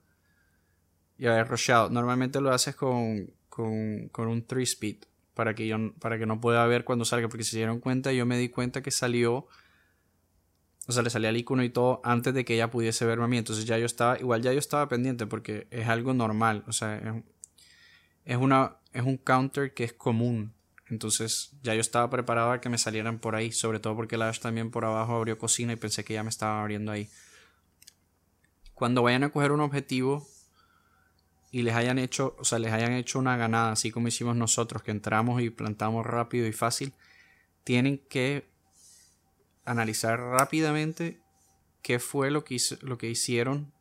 y 1.17 1.27
haber 1.27 1.47
rusheado. 1.47 1.89
Normalmente 1.89 2.41
lo 2.41 2.51
haces 2.51 2.75
con, 2.75 3.31
con, 3.49 4.09
con 4.09 4.27
un 4.27 4.45
3 4.45 4.69
speed 4.69 4.97
para 5.33 5.55
que, 5.55 5.67
yo, 5.67 5.93
para 5.99 6.17
que 6.17 6.25
no 6.25 6.41
pueda 6.41 6.65
ver 6.67 6.83
cuando 6.83 7.05
salga 7.05 7.29
porque 7.29 7.43
se 7.43 7.57
dieron 7.57 7.79
cuenta 7.79 8.11
yo 8.11 8.25
me 8.25 8.37
di 8.37 8.49
cuenta 8.49 8.81
que 8.81 8.91
salió 8.91 9.47
o 10.91 10.93
sea, 10.93 11.03
le 11.03 11.09
salía 11.09 11.29
el 11.29 11.37
icono 11.37 11.63
y 11.63 11.69
todo 11.69 12.01
antes 12.03 12.33
de 12.33 12.45
que 12.45 12.55
ella 12.55 12.69
pudiese 12.69 13.05
verme 13.05 13.25
a 13.25 13.27
mí. 13.27 13.37
Entonces 13.37 13.65
ya 13.65 13.77
yo 13.77 13.85
estaba, 13.85 14.19
igual 14.19 14.41
ya 14.41 14.53
yo 14.53 14.59
estaba 14.59 14.87
pendiente 14.87 15.25
porque 15.25 15.67
es 15.71 15.87
algo 15.87 16.13
normal. 16.13 16.63
O 16.67 16.73
sea, 16.73 17.23
es, 18.25 18.37
una, 18.37 18.77
es 18.93 19.03
un 19.03 19.17
counter 19.17 19.73
que 19.73 19.83
es 19.83 19.93
común. 19.93 20.53
Entonces 20.89 21.51
ya 21.63 21.73
yo 21.73 21.81
estaba 21.81 22.09
preparado 22.09 22.51
a 22.51 22.61
que 22.61 22.69
me 22.69 22.77
salieran 22.77 23.19
por 23.19 23.35
ahí. 23.35 23.51
Sobre 23.51 23.79
todo 23.79 23.95
porque 23.95 24.17
la 24.17 24.29
Ash 24.29 24.39
también 24.39 24.69
por 24.69 24.85
abajo 24.85 25.15
abrió 25.15 25.37
cocina 25.37 25.73
y 25.73 25.77
pensé 25.77 26.03
que 26.03 26.13
ya 26.13 26.23
me 26.23 26.29
estaba 26.29 26.61
abriendo 26.61 26.91
ahí. 26.91 27.09
Cuando 28.73 29.01
vayan 29.01 29.23
a 29.23 29.29
coger 29.29 29.51
un 29.51 29.61
objetivo 29.61 30.27
y 31.51 31.61
les 31.63 31.75
hayan 31.75 31.99
hecho, 31.99 32.35
o 32.39 32.43
sea, 32.43 32.59
les 32.59 32.73
hayan 32.73 32.93
hecho 32.93 33.19
una 33.19 33.37
ganada, 33.37 33.71
así 33.71 33.91
como 33.91 34.07
hicimos 34.07 34.35
nosotros, 34.35 34.83
que 34.83 34.91
entramos 34.91 35.41
y 35.41 35.49
plantamos 35.49 36.05
rápido 36.05 36.47
y 36.47 36.53
fácil, 36.53 36.93
tienen 37.63 37.99
que 38.09 38.50
analizar 39.65 40.19
rápidamente 40.19 41.21
qué 41.81 41.99
fue 41.99 42.31
lo 42.31 42.43
que, 42.43 42.57
lo 42.81 42.97
que 42.97 43.09
hicieron 43.09 43.71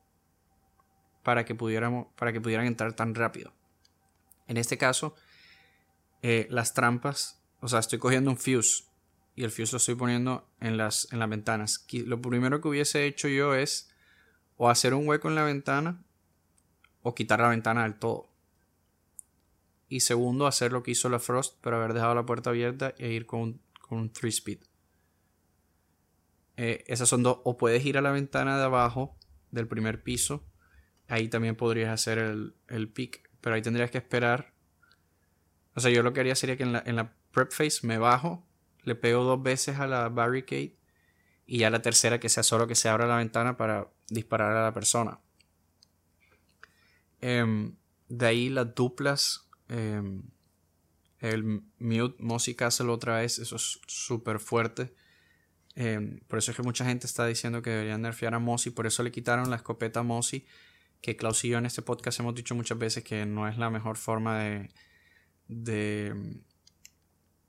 para 1.22 1.44
que, 1.44 1.54
pudiéramos, 1.54 2.06
para 2.16 2.32
que 2.32 2.40
pudieran 2.40 2.66
entrar 2.66 2.94
tan 2.94 3.14
rápido. 3.14 3.52
En 4.46 4.56
este 4.56 4.78
caso, 4.78 5.14
eh, 6.22 6.46
las 6.50 6.74
trampas, 6.74 7.40
o 7.60 7.68
sea, 7.68 7.78
estoy 7.78 7.98
cogiendo 7.98 8.30
un 8.30 8.36
fuse 8.36 8.84
y 9.34 9.44
el 9.44 9.50
fuse 9.50 9.72
lo 9.72 9.78
estoy 9.78 9.94
poniendo 9.94 10.48
en 10.60 10.76
las, 10.76 11.08
en 11.12 11.18
las 11.18 11.28
ventanas. 11.28 11.86
Lo 11.92 12.20
primero 12.20 12.60
que 12.60 12.68
hubiese 12.68 13.06
hecho 13.06 13.28
yo 13.28 13.54
es 13.54 13.90
o 14.56 14.68
hacer 14.68 14.92
un 14.94 15.06
hueco 15.08 15.28
en 15.28 15.34
la 15.34 15.44
ventana 15.44 16.02
o 17.02 17.14
quitar 17.14 17.40
la 17.40 17.48
ventana 17.48 17.84
del 17.84 17.98
todo. 17.98 18.28
Y 19.88 20.00
segundo, 20.00 20.46
hacer 20.46 20.72
lo 20.72 20.82
que 20.82 20.92
hizo 20.92 21.08
la 21.08 21.18
Frost, 21.18 21.58
pero 21.62 21.76
haber 21.76 21.94
dejado 21.94 22.14
la 22.14 22.26
puerta 22.26 22.50
abierta 22.50 22.94
e 22.98 23.10
ir 23.10 23.26
con, 23.26 23.60
con 23.80 23.98
un 23.98 24.12
3 24.12 24.34
speed. 24.34 24.69
Eh, 26.62 26.84
esas 26.88 27.08
son 27.08 27.22
dos. 27.22 27.38
O 27.44 27.56
puedes 27.56 27.82
ir 27.86 27.96
a 27.96 28.02
la 28.02 28.10
ventana 28.10 28.58
de 28.58 28.64
abajo 28.64 29.16
del 29.50 29.66
primer 29.66 30.02
piso. 30.02 30.44
Ahí 31.08 31.26
también 31.28 31.56
podrías 31.56 31.88
hacer 31.88 32.18
el, 32.18 32.54
el 32.68 32.90
pick. 32.90 33.30
Pero 33.40 33.56
ahí 33.56 33.62
tendrías 33.62 33.90
que 33.90 33.96
esperar. 33.96 34.52
O 35.74 35.80
sea, 35.80 35.90
yo 35.90 36.02
lo 36.02 36.12
que 36.12 36.20
haría 36.20 36.34
sería 36.34 36.58
que 36.58 36.64
en 36.64 36.74
la, 36.74 36.82
en 36.84 36.96
la 36.96 37.14
prep 37.32 37.50
phase 37.50 37.86
me 37.86 37.96
bajo. 37.96 38.46
Le 38.82 38.94
pego 38.94 39.24
dos 39.24 39.42
veces 39.42 39.78
a 39.78 39.86
la 39.86 40.10
barricade. 40.10 40.76
Y 41.46 41.60
ya 41.60 41.70
la 41.70 41.80
tercera 41.80 42.20
que 42.20 42.28
sea 42.28 42.42
solo 42.42 42.66
que 42.66 42.74
se 42.74 42.90
abra 42.90 43.06
la 43.06 43.16
ventana 43.16 43.56
para 43.56 43.88
disparar 44.10 44.54
a 44.54 44.64
la 44.64 44.74
persona. 44.74 45.18
Em, 47.22 47.74
de 48.10 48.26
ahí 48.26 48.50
las 48.50 48.74
duplas. 48.74 49.48
em, 49.68 50.24
el 51.20 51.62
mute 51.78 52.16
Mossy 52.18 52.54
Castle 52.54 52.90
otra 52.90 53.16
vez. 53.16 53.38
Eso 53.38 53.56
es 53.56 53.80
súper 53.86 54.40
fuerte. 54.40 54.92
Eh, 55.82 56.20
por 56.28 56.38
eso 56.38 56.50
es 56.50 56.58
que 56.58 56.62
mucha 56.62 56.84
gente 56.84 57.06
está 57.06 57.26
diciendo 57.26 57.62
que 57.62 57.70
deberían 57.70 58.02
nerfear 58.02 58.34
a 58.34 58.38
Mossy. 58.38 58.68
Por 58.68 58.86
eso 58.86 59.02
le 59.02 59.10
quitaron 59.10 59.48
la 59.48 59.56
escopeta 59.56 60.00
a 60.00 60.02
Mossy. 60.02 60.44
Que 61.00 61.16
Klaus 61.16 61.42
y 61.46 61.48
yo 61.48 61.56
en 61.56 61.64
este 61.64 61.80
podcast 61.80 62.20
hemos 62.20 62.34
dicho 62.34 62.54
muchas 62.54 62.76
veces 62.76 63.02
que 63.02 63.24
no 63.24 63.48
es 63.48 63.56
la 63.56 63.70
mejor 63.70 63.96
forma 63.96 64.40
de, 64.40 64.68
de, 65.48 66.42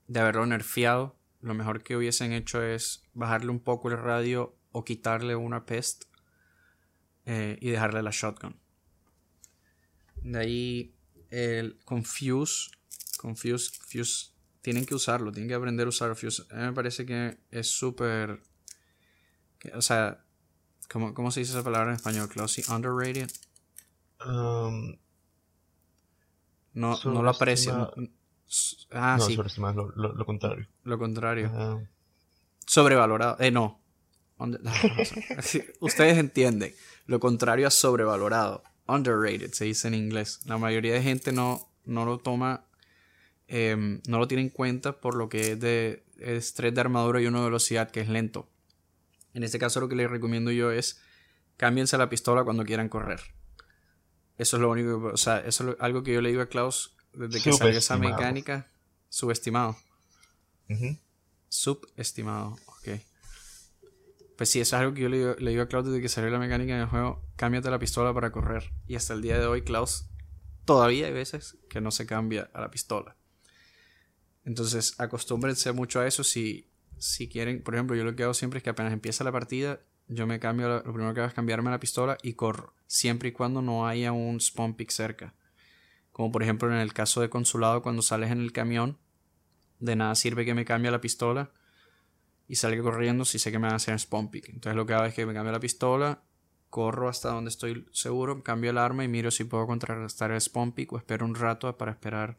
de 0.08 0.20
haberlo 0.22 0.46
nerfeado. 0.46 1.20
Lo 1.42 1.54
mejor 1.54 1.84
que 1.84 1.98
hubiesen 1.98 2.32
hecho 2.32 2.64
es 2.64 3.04
bajarle 3.14 3.52
un 3.52 3.60
poco 3.60 3.90
el 3.90 3.98
radio 3.98 4.56
o 4.72 4.86
quitarle 4.86 5.36
una 5.36 5.66
pest 5.66 6.06
eh, 7.26 7.58
y 7.60 7.70
dejarle 7.70 8.02
la 8.02 8.12
shotgun. 8.12 8.56
De 10.24 10.40
ahí 10.40 10.96
el 11.32 11.80
Confuse. 11.84 12.72
Confuse. 13.18 13.72
Fuse 13.78 14.32
tienen 14.62 14.86
que 14.86 14.96
usarlo, 14.96 15.32
tienen 15.32 15.48
que 15.50 15.56
aprender 15.56 15.86
a 15.86 15.90
usar 15.90 16.16
Fuse. 16.16 16.44
A 16.52 16.56
mí 16.56 16.62
me 16.64 16.74
parece 16.74 17.06
que 17.06 17.38
es 17.52 17.68
súper. 17.70 18.42
O 19.76 19.82
sea, 19.82 20.24
¿cómo, 20.92 21.14
¿cómo 21.14 21.32
se 21.32 21.40
dice 21.42 21.52
esa 21.54 21.64
palabra 21.64 21.90
en 21.90 21.96
español? 21.96 22.30
Classy, 22.30 22.64
underrated. 22.72 23.30
Um, 24.26 24.98
No, 26.74 26.96
no 27.14 27.22
lo. 27.24 27.32
S- 28.48 28.76
Ah, 28.92 29.16
no, 29.18 29.26
sí, 29.26 29.36
sobreestimado, 29.36 29.76
lo, 29.76 29.92
lo, 29.96 30.14
lo 30.14 30.26
contrario. 30.26 30.68
lo 30.84 30.98
contrario. 31.00 31.50
Sobrevalorado. 32.66 33.38
Eh, 33.40 33.52
no. 33.52 33.80
Ustedes 35.80 36.18
entienden. 36.18 36.74
Lo 37.06 37.20
contrario 37.20 37.68
a 37.68 37.72
sobrevalorado. 37.72 38.64
Underrated 38.88 39.52
se 39.54 39.66
dice 39.66 39.88
en 39.88 39.94
inglés. 39.94 40.40
La 40.46 40.58
mayoría 40.58 40.94
de 40.94 41.02
gente 41.02 41.32
no, 41.32 41.70
no 41.86 42.06
lo 42.06 42.18
toma. 42.18 42.66
Em, 43.52 44.02
no 44.08 44.18
lo 44.18 44.30
tiene 44.30 44.44
en 44.44 44.50
cuenta 44.50 45.02
por 45.02 45.16
lo 45.16 45.28
que 45.28 45.52
es 45.52 45.60
de 45.60 46.06
es 46.18 46.54
3 46.54 46.74
de 46.74 46.80
armadura 46.80 47.20
y 47.22 47.26
1 47.26 47.38
de 47.38 47.46
velocidad, 47.46 47.92
que 47.92 48.00
es 48.00 48.08
lento. 48.08 48.50
En 49.34 49.44
este 49.44 49.60
caso, 49.60 49.82
lo 49.82 49.90
que 49.90 49.96
les 49.96 50.10
recomiendo 50.10 50.52
yo 50.52 50.72
es 50.72 51.02
cámbiense 51.58 51.98
la 51.98 52.10
pistola 52.10 52.46
cuando 52.46 52.64
quieran 52.64 52.88
correr. 52.88 53.20
Eso 54.38 54.56
es 54.56 54.62
lo 54.62 54.70
único 54.70 55.02
que, 55.02 55.14
o 55.14 55.18
sea, 55.18 55.40
eso 55.40 55.72
es 55.72 55.76
algo 55.80 56.02
que 56.02 56.14
yo 56.14 56.22
le 56.22 56.30
digo 56.30 56.42
a 56.42 56.46
Klaus 56.48 56.96
desde 57.14 57.42
que 57.42 57.52
salió 57.52 57.78
esa 57.78 57.98
mecánica. 57.98 58.72
Subestimado. 59.10 59.76
Subestimado, 61.50 62.58
ok. 62.68 63.02
Pues 64.38 64.50
sí, 64.50 64.62
eso 64.62 64.78
es 64.78 64.82
algo 64.82 64.94
que 64.94 65.02
yo 65.02 65.10
le 65.10 65.18
digo, 65.18 65.36
le 65.38 65.52
digo 65.52 65.64
a 65.64 65.68
Klaus 65.68 65.86
desde 65.86 66.02
que 66.02 66.08
salió 66.08 66.30
la 66.30 66.40
mecánica 66.40 66.74
en 66.74 66.82
el 66.82 66.88
juego. 66.88 67.22
Cámbiate 67.36 67.70
la 67.70 67.80
pistola 67.80 68.14
para 68.14 68.32
correr. 68.32 68.72
Y 68.88 68.96
hasta 68.96 69.14
el 69.14 69.22
día 69.22 69.38
de 69.38 69.46
hoy, 69.46 69.62
Klaus, 69.62 70.06
todavía 70.64 71.08
hay 71.08 71.14
veces 71.14 71.58
que 71.70 71.82
no 71.82 71.92
se 71.92 72.06
cambia 72.06 72.50
a 72.54 72.62
la 72.62 72.72
pistola. 72.72 73.18
Entonces, 74.46 74.96
acostúmbrense 75.00 75.72
mucho 75.72 76.00
a 76.00 76.08
eso 76.08 76.24
si, 76.24 76.70
si 76.98 77.28
quieren. 77.28 77.62
Por 77.64 77.76
ejemplo, 77.76 77.96
yo 77.96 78.04
lo 78.04 78.16
que 78.16 78.24
hago 78.24 78.34
siempre 78.34 78.58
es 78.58 78.64
que 78.64 78.70
apenas 78.70 78.94
empieza 78.94 79.24
la 79.24 79.32
partida, 79.32 79.82
yo 80.08 80.28
me 80.28 80.40
cambio, 80.40 80.68
lo 80.68 80.94
primero 80.94 81.14
que 81.14 81.22
hago 81.22 81.30
es 81.30 81.34
cambiarme 81.34 81.72
la 81.72 81.80
pistola 81.80 82.18
y 82.22 82.34
corro. 82.34 82.74
Siempre 82.88 83.30
y 83.30 83.32
cuando 83.32 83.62
no 83.62 83.88
haya 83.88 84.12
un 84.12 84.42
spawn 84.42 84.76
pick 84.76 84.92
cerca. 84.92 85.34
Como 86.12 86.32
por 86.32 86.44
ejemplo 86.44 86.70
en 86.70 86.80
el 86.80 86.94
caso 86.94 87.22
de 87.22 87.30
consulado, 87.30 87.82
cuando 87.82 88.02
sales 88.02 88.32
en 88.32 88.42
el 88.42 88.52
camión, 88.52 88.98
de 89.80 89.96
nada 89.96 90.16
sirve 90.16 90.46
que 90.46 90.54
me 90.54 90.66
cambie 90.66 90.92
la 90.92 91.02
pistola 91.02 91.52
y 92.48 92.56
salga 92.56 92.82
corriendo 92.84 93.24
si 93.24 93.40
sé 93.40 93.52
que 93.52 93.60
me 93.60 93.64
van 93.64 93.74
a 93.74 93.78
hacer 93.78 93.98
spawn 93.98 94.30
pick. 94.30 94.50
Entonces 94.50 94.76
lo 94.76 94.86
que 94.86 94.94
hago 94.94 95.06
es 95.06 95.14
que 95.14 95.26
me 95.26 95.34
cambio 95.34 95.54
la 95.54 95.60
pistola, 95.60 96.22
corro 96.70 97.08
hasta 97.08 97.30
donde 97.30 97.50
estoy 97.50 97.88
seguro, 97.94 98.44
cambio 98.44 98.72
el 98.72 98.78
arma 98.78 99.06
y 99.06 99.08
miro 99.08 99.32
si 99.32 99.46
puedo 99.46 99.66
contrarrestar 99.66 100.32
el 100.32 100.42
spawn 100.42 100.74
pick 100.74 100.92
o 100.92 100.98
espero 100.98 101.26
un 101.26 101.36
rato 101.36 101.78
para 101.78 101.92
esperar 101.92 102.38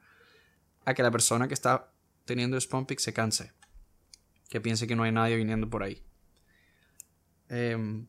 a 0.85 0.93
que 0.93 1.03
la 1.03 1.11
persona 1.11 1.49
que 1.49 1.55
está 1.55 1.92
teniendo 2.25 2.57
el 2.57 2.63
spawn 2.63 2.87
pick 2.87 2.99
se 2.99 3.13
canse. 3.13 3.53
Que 4.49 4.61
piense 4.61 4.87
que 4.87 4.97
no 4.97 5.03
hay 5.03 5.13
nadie 5.13 5.37
viniendo 5.37 5.69
por 5.69 5.83
ahí. 5.83 6.03
Em, 7.49 8.07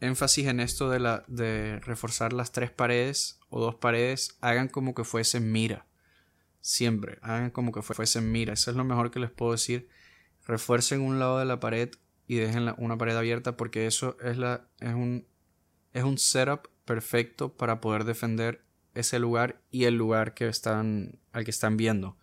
énfasis 0.00 0.46
en 0.46 0.60
esto 0.60 0.90
de, 0.90 1.00
la, 1.00 1.24
de 1.26 1.80
reforzar 1.80 2.32
las 2.32 2.52
tres 2.52 2.70
paredes 2.70 3.40
o 3.50 3.60
dos 3.60 3.74
paredes, 3.76 4.36
hagan 4.40 4.68
como 4.68 4.94
que 4.94 5.04
fuesen 5.04 5.50
mira. 5.50 5.86
Siempre, 6.60 7.18
hagan 7.22 7.50
como 7.50 7.72
que 7.72 7.82
fuesen 7.82 8.30
mira. 8.30 8.54
Eso 8.54 8.70
es 8.70 8.76
lo 8.76 8.84
mejor 8.84 9.10
que 9.10 9.20
les 9.20 9.30
puedo 9.30 9.52
decir. 9.52 9.88
Refuercen 10.46 11.00
un 11.00 11.18
lado 11.18 11.38
de 11.38 11.44
la 11.44 11.60
pared 11.60 11.90
y 12.26 12.36
dejen 12.36 12.74
una 12.78 12.98
pared 12.98 13.16
abierta 13.16 13.56
porque 13.56 13.86
eso 13.86 14.16
es, 14.22 14.36
la, 14.36 14.68
es, 14.80 14.94
un, 14.94 15.26
es 15.92 16.04
un 16.04 16.18
setup 16.18 16.68
perfecto 16.84 17.56
para 17.56 17.80
poder 17.80 18.04
defender 18.04 18.62
ese 18.94 19.18
lugar 19.18 19.62
y 19.70 19.84
el 19.84 19.94
lugar 19.94 20.34
que 20.34 20.48
están, 20.48 21.18
al 21.32 21.44
que 21.44 21.50
están 21.50 21.76
viendo. 21.76 22.16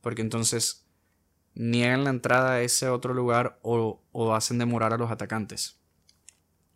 Porque 0.00 0.22
entonces 0.22 0.86
niegan 1.54 2.04
la 2.04 2.10
entrada 2.10 2.52
a 2.52 2.62
ese 2.62 2.88
otro 2.88 3.12
lugar 3.14 3.58
o, 3.62 4.02
o 4.12 4.34
hacen 4.34 4.58
demorar 4.58 4.92
a 4.92 4.96
los 4.98 5.10
atacantes. 5.10 5.78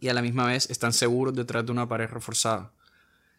Y 0.01 0.09
a 0.09 0.15
la 0.15 0.23
misma 0.23 0.47
vez 0.47 0.69
están 0.71 0.93
seguros 0.93 1.35
detrás 1.35 1.65
de 1.65 1.73
una 1.73 1.89
pared 1.89 2.09
reforzada. 2.09 2.73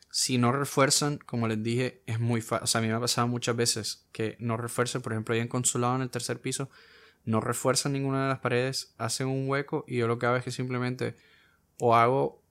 Si 0.09 0.38
no 0.38 0.51
refuerzan, 0.51 1.17
como 1.17 1.47
les 1.47 1.61
dije, 1.61 2.01
es 2.05 2.19
muy 2.19 2.41
fácil. 2.41 2.63
O 2.63 2.67
sea, 2.67 2.79
a 2.79 2.81
mí 2.81 2.88
me 2.88 2.93
ha 2.93 2.99
pasado 2.99 3.27
muchas 3.27 3.55
veces 3.55 4.07
que 4.13 4.38
no 4.39 4.55
refuerzan, 4.57 5.01
por 5.01 5.11
ejemplo, 5.11 5.36
ahí 5.36 5.41
en 5.41 5.47
consulado 5.49 5.95
en 5.95 6.01
el 6.03 6.09
tercer 6.09 6.39
piso, 6.41 6.69
no 7.25 7.41
refuerzan 7.41 7.93
ninguna 7.93 8.23
de 8.23 8.29
las 8.29 8.39
paredes, 8.39 8.93
hacen 8.97 9.27
un 9.27 9.49
hueco 9.49 9.83
y 9.88 9.97
yo 9.97 10.07
lo 10.07 10.17
que 10.17 10.25
hago 10.25 10.38
es 10.38 10.43
que 10.43 10.51
simplemente 10.51 11.17
o 11.79 11.95
hago 11.95 12.41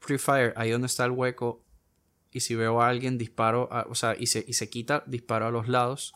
free 0.00 0.18
fire 0.18 0.54
ahí 0.56 0.70
donde 0.70 0.86
está 0.86 1.04
el 1.04 1.10
hueco 1.10 1.62
y 2.30 2.40
si 2.40 2.54
veo 2.54 2.80
a 2.80 2.88
alguien 2.88 3.18
disparo, 3.18 3.68
a- 3.72 3.86
o 3.90 3.94
sea, 3.94 4.16
y 4.18 4.26
se, 4.28 4.44
y 4.48 4.54
se 4.54 4.70
quita, 4.70 5.02
disparo 5.06 5.46
a 5.46 5.50
los 5.50 5.68
lados 5.68 6.14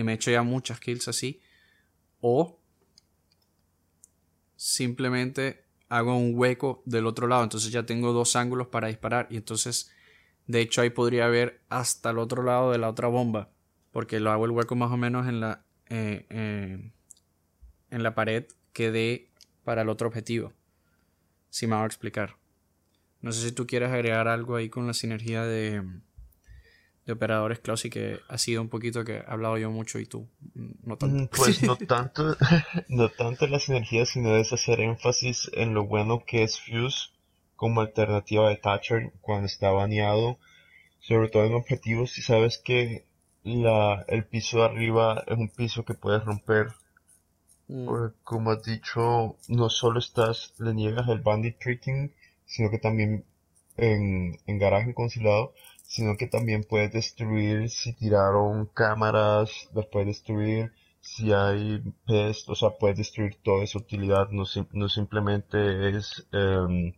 y 0.00 0.02
me 0.02 0.14
echo 0.14 0.30
ya 0.30 0.42
muchas 0.42 0.80
kills 0.80 1.08
así. 1.08 1.42
O 2.20 2.58
simplemente 4.56 5.66
hago 5.90 6.16
un 6.16 6.32
hueco 6.34 6.82
del 6.86 7.06
otro 7.06 7.26
lado. 7.26 7.42
Entonces 7.42 7.70
ya 7.70 7.84
tengo 7.84 8.12
dos 8.12 8.34
ángulos 8.34 8.68
para 8.68 8.88
disparar. 8.88 9.26
Y 9.30 9.36
entonces, 9.36 9.92
de 10.46 10.62
hecho, 10.62 10.80
ahí 10.80 10.88
podría 10.88 11.28
ver 11.28 11.60
hasta 11.68 12.10
el 12.10 12.18
otro 12.18 12.42
lado 12.42 12.72
de 12.72 12.78
la 12.78 12.88
otra 12.88 13.08
bomba. 13.08 13.50
Porque 13.92 14.20
lo 14.20 14.30
hago 14.30 14.46
el 14.46 14.52
hueco 14.52 14.74
más 14.74 14.90
o 14.90 14.96
menos 14.96 15.28
en 15.28 15.40
la, 15.40 15.64
eh, 15.90 16.26
eh, 16.30 16.90
en 17.90 18.02
la 18.02 18.14
pared 18.14 18.46
que 18.72 18.90
dé 18.90 19.30
para 19.64 19.82
el 19.82 19.90
otro 19.90 20.08
objetivo. 20.08 20.54
Si 21.50 21.66
me 21.66 21.74
hago 21.74 21.84
explicar. 21.84 22.36
No 23.20 23.32
sé 23.32 23.46
si 23.46 23.52
tú 23.52 23.66
quieres 23.66 23.90
agregar 23.90 24.28
algo 24.28 24.56
ahí 24.56 24.70
con 24.70 24.86
la 24.86 24.94
sinergia 24.94 25.44
de, 25.44 25.84
de 27.10 27.14
operadores 27.14 27.60
Klaus 27.60 27.84
y 27.84 27.90
que 27.90 28.20
ha 28.28 28.38
sido 28.38 28.62
un 28.62 28.68
poquito 28.68 29.04
que 29.04 29.18
he 29.18 29.24
hablado 29.26 29.58
yo 29.58 29.70
mucho 29.70 29.98
y 29.98 30.06
tú 30.06 30.28
mm, 30.54 30.70
no 30.84 30.96
tanto. 30.96 31.30
Pues 31.36 31.62
no 31.62 31.76
tanto, 31.76 32.36
no 32.88 33.08
tanto 33.08 33.46
la 33.46 33.58
sinergia, 33.58 34.06
sino 34.06 34.36
es 34.36 34.52
hacer 34.52 34.80
énfasis 34.80 35.50
en 35.54 35.74
lo 35.74 35.86
bueno 35.86 36.24
que 36.26 36.42
es 36.42 36.60
Fuse 36.60 37.10
como 37.56 37.82
alternativa 37.82 38.48
de 38.48 38.56
Thatcher 38.56 39.12
cuando 39.20 39.46
está 39.46 39.70
baneado, 39.70 40.38
sobre 41.00 41.28
todo 41.28 41.44
en 41.44 41.54
objetivos, 41.54 42.12
si 42.12 42.22
sabes 42.22 42.58
que 42.58 43.04
la, 43.42 44.04
el 44.08 44.24
piso 44.24 44.58
de 44.58 44.64
arriba 44.64 45.24
es 45.26 45.36
un 45.36 45.48
piso 45.48 45.84
que 45.84 45.94
puedes 45.94 46.24
romper, 46.24 46.68
Mm, 47.70 47.86
porque 47.86 48.16
como 48.24 48.50
has 48.50 48.62
dicho, 48.64 49.36
no 49.48 49.68
solo 49.70 50.00
estás, 50.00 50.54
le 50.58 50.74
niegas 50.74 51.08
el 51.08 51.20
bandit 51.20 51.56
tricking, 51.60 52.12
sino 52.44 52.68
que 52.70 52.78
también 52.78 53.24
en, 53.76 54.38
en 54.46 54.58
garaje 54.58 54.88
en 54.88 54.94
consulado, 54.94 55.54
sino 55.90 56.16
que 56.16 56.28
también 56.28 56.62
puedes 56.62 56.92
destruir 56.92 57.68
si 57.68 57.92
tiraron 57.92 58.66
cámaras, 58.66 59.50
las 59.74 59.86
puedes 59.86 60.06
destruir, 60.06 60.72
si 61.00 61.32
hay 61.32 61.82
pest, 62.06 62.48
o 62.48 62.54
sea, 62.54 62.70
puedes 62.78 62.96
destruir 62.96 63.34
toda 63.42 63.64
esa 63.64 63.78
utilidad, 63.78 64.28
no, 64.30 64.44
no 64.72 64.88
simplemente 64.88 65.88
es 65.88 66.28
em, 66.30 66.92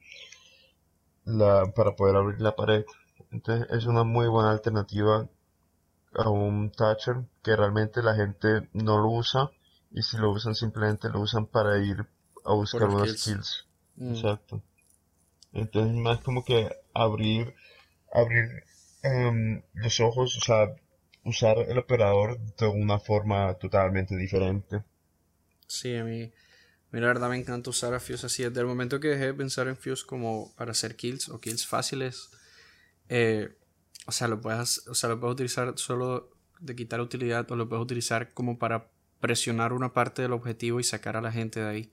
la, 1.25 1.73
para 1.75 1.97
poder 1.97 2.17
abrir 2.17 2.43
la 2.43 2.55
pared. 2.55 2.85
Entonces 3.31 3.67
es 3.71 3.87
una 3.87 4.05
muy 4.05 4.29
buena 4.29 4.51
alternativa 4.51 5.27
a 6.15 6.29
un 6.29 6.71
Thatcher 6.71 7.25
que 7.43 7.57
realmente 7.57 8.03
la 8.03 8.15
gente 8.15 8.69
no 8.75 8.99
lo 8.99 9.09
usa 9.09 9.51
y 9.91 10.03
si 10.03 10.19
lo 10.19 10.33
usan 10.33 10.55
simplemente 10.55 11.09
lo 11.09 11.21
usan 11.21 11.47
para 11.47 11.79
ir 11.79 12.07
a 12.45 12.53
buscar 12.53 12.91
unas 12.91 13.25
kills. 13.25 13.25
kills. 13.25 13.67
mm. 13.97 14.15
Exacto. 14.17 14.63
Entonces 15.55 15.97
más 15.97 16.21
como 16.21 16.45
que 16.45 16.69
abrir, 16.93 17.55
abrir 18.13 18.65
em, 19.03 19.63
los 19.75 20.01
ojos, 20.01 20.37
o 20.37 20.41
sea, 20.41 20.75
usar 21.25 21.59
el 21.59 21.79
operador 21.79 22.39
de 22.39 22.67
una 22.67 22.99
forma 22.99 23.55
totalmente 23.55 24.17
diferente. 24.17 24.83
Sí, 25.67 25.97
a 25.97 26.05
mí, 26.05 26.23
a 26.23 26.91
mí 26.91 27.01
la 27.01 27.07
verdad 27.07 27.31
me 27.31 27.37
encanta 27.37 27.71
usar 27.71 27.95
a 27.95 28.01
Fuse 28.01 28.27
así. 28.27 28.43
Desde 28.43 28.61
el 28.61 28.67
momento 28.67 29.01
que 29.01 29.09
dejé 29.09 29.27
de 29.27 29.35
pensar 29.35 29.69
en 29.69 29.77
Fuse 29.77 30.05
como 30.05 30.53
para 30.57 30.73
hacer 30.73 30.97
kills 30.97 31.29
o 31.29 31.41
kills 31.41 31.67
fáciles, 31.67 32.31
eh, 33.09 33.57
o 34.07 34.13
sea, 34.13 34.29
lo 34.29 34.41
puedes, 34.41 34.87
o 34.89 34.95
sea, 34.95 35.09
lo 35.09 35.21
puedes 35.21 35.35
utilizar 35.35 35.73
solo 35.77 36.31
de 36.61 36.77
quitar 36.77 37.01
utilidad 37.01 37.51
o 37.51 37.57
lo 37.57 37.69
puedes 37.69 37.83
utilizar 37.83 38.33
como 38.33 38.59
para 38.59 38.91
presionar 39.21 39.73
una 39.73 39.93
parte 39.93 40.23
del 40.23 40.33
objetivo 40.33 40.81
y 40.81 40.85
sacar 40.85 41.17
a 41.17 41.21
la 41.21 41.33
gente 41.33 41.61
de 41.61 41.69
ahí. 41.69 41.93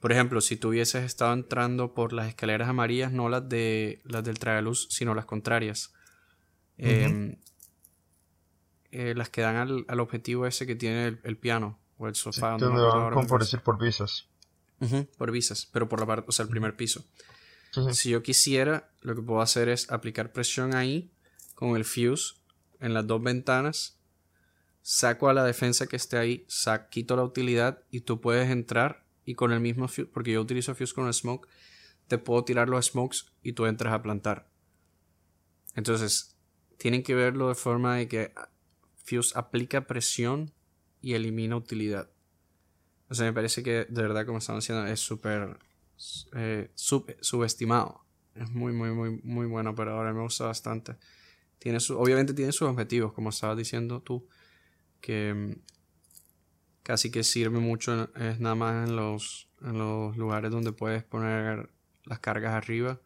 Por 0.00 0.12
ejemplo, 0.12 0.40
si 0.40 0.56
tú 0.56 0.70
hubieses 0.70 1.04
estado 1.04 1.34
entrando 1.34 1.92
por 1.92 2.14
las 2.14 2.28
escaleras 2.28 2.68
amarillas, 2.68 3.12
no 3.12 3.28
las 3.28 3.48
de 3.48 4.00
las 4.04 4.24
del 4.24 4.38
tragaluz, 4.38 4.88
sino 4.90 5.14
las 5.14 5.26
contrarias. 5.26 5.92
Em, 6.82 7.36
eh, 8.92 9.14
las 9.14 9.28
que 9.30 9.40
dan 9.42 9.56
al, 9.56 9.84
al 9.88 10.00
objetivo 10.00 10.46
ese 10.46 10.66
que 10.66 10.74
tiene 10.74 11.06
el, 11.08 11.20
el 11.24 11.36
piano 11.36 11.78
o 11.98 12.08
el 12.08 12.14
Sí, 12.14 12.22
sofá. 12.22 12.52
no 12.52 12.58
me 12.58 12.80
donde 12.80 12.82
van 12.82 13.12
cómo 13.12 13.26
por 13.28 13.78
visas. 13.78 14.26
Ujú, 14.80 15.06
por 15.18 15.30
visas, 15.30 15.66
pero 15.72 15.88
por 15.88 16.00
la 16.00 16.06
parte, 16.06 16.26
o 16.28 16.32
sea, 16.32 16.44
el 16.44 16.48
primer 16.48 16.74
piso. 16.76 17.04
Sí, 17.70 17.82
sí. 17.88 17.94
Si 17.94 18.10
yo 18.10 18.22
quisiera, 18.22 18.90
lo 19.02 19.14
que 19.14 19.22
puedo 19.22 19.42
hacer 19.42 19.68
es 19.68 19.90
aplicar 19.90 20.32
presión 20.32 20.74
ahí 20.74 21.12
con 21.54 21.76
el 21.76 21.84
fuse 21.84 22.34
en 22.80 22.94
las 22.94 23.06
dos 23.06 23.22
ventanas, 23.22 23.98
saco 24.82 25.28
a 25.28 25.34
la 25.34 25.44
defensa 25.44 25.86
que 25.86 25.96
esté 25.96 26.16
ahí, 26.16 26.46
quito 26.90 27.14
la 27.14 27.22
utilidad 27.24 27.82
y 27.90 28.00
tú 28.00 28.20
puedes 28.22 28.48
entrar 28.50 29.04
y 29.26 29.34
con 29.34 29.52
el 29.52 29.60
mismo 29.60 29.86
fuse, 29.86 30.06
porque 30.06 30.32
yo 30.32 30.40
utilizo 30.40 30.74
fuse 30.74 30.94
con 30.94 31.06
el 31.06 31.12
smoke, 31.14 31.46
te 32.08 32.16
puedo 32.16 32.42
tirar 32.44 32.68
los 32.70 32.86
smokes 32.86 33.26
y 33.42 33.52
tú 33.52 33.66
entras 33.66 33.92
a 33.92 34.02
plantar. 34.02 34.48
Entonces, 35.76 36.36
tienen 36.80 37.04
que 37.04 37.14
verlo 37.14 37.48
de 37.50 37.56
forma 37.56 37.96
de 37.98 38.08
que 38.08 38.34
Fuse 39.04 39.38
aplica 39.38 39.86
presión 39.86 40.52
y 41.02 41.14
elimina 41.14 41.56
utilidad. 41.56 42.10
O 43.08 43.14
sea, 43.14 43.26
me 43.26 43.32
parece 43.32 43.62
que 43.62 43.86
de 43.88 44.02
verdad, 44.02 44.24
como 44.26 44.38
están 44.38 44.56
haciendo, 44.58 44.86
es 44.86 45.00
súper 45.00 45.58
eh, 46.34 46.70
sub- 46.74 47.16
subestimado. 47.20 48.04
Es 48.34 48.50
muy, 48.50 48.72
muy, 48.72 48.90
muy, 48.92 49.20
muy 49.24 49.46
bueno, 49.46 49.74
pero 49.74 49.92
ahora 49.92 50.12
me 50.12 50.22
gusta 50.22 50.46
bastante. 50.46 50.96
Tiene 51.58 51.80
su, 51.80 51.98
obviamente 51.98 52.34
tiene 52.34 52.52
sus 52.52 52.68
objetivos, 52.68 53.12
como 53.14 53.30
estabas 53.30 53.58
diciendo 53.58 54.02
tú, 54.02 54.28
que 55.00 55.34
mm, 55.34 55.52
casi 56.82 57.10
que 57.10 57.22
sirve 57.24 57.58
mucho, 57.58 58.12
es 58.16 58.40
nada 58.40 58.54
más 58.54 58.88
en 58.88 58.96
los, 58.96 59.48
en 59.62 59.78
los 59.78 60.16
lugares 60.16 60.50
donde 60.50 60.72
puedes 60.72 61.04
poner 61.04 61.70
las 62.04 62.18
cargas 62.20 62.54
arriba. 62.54 63.00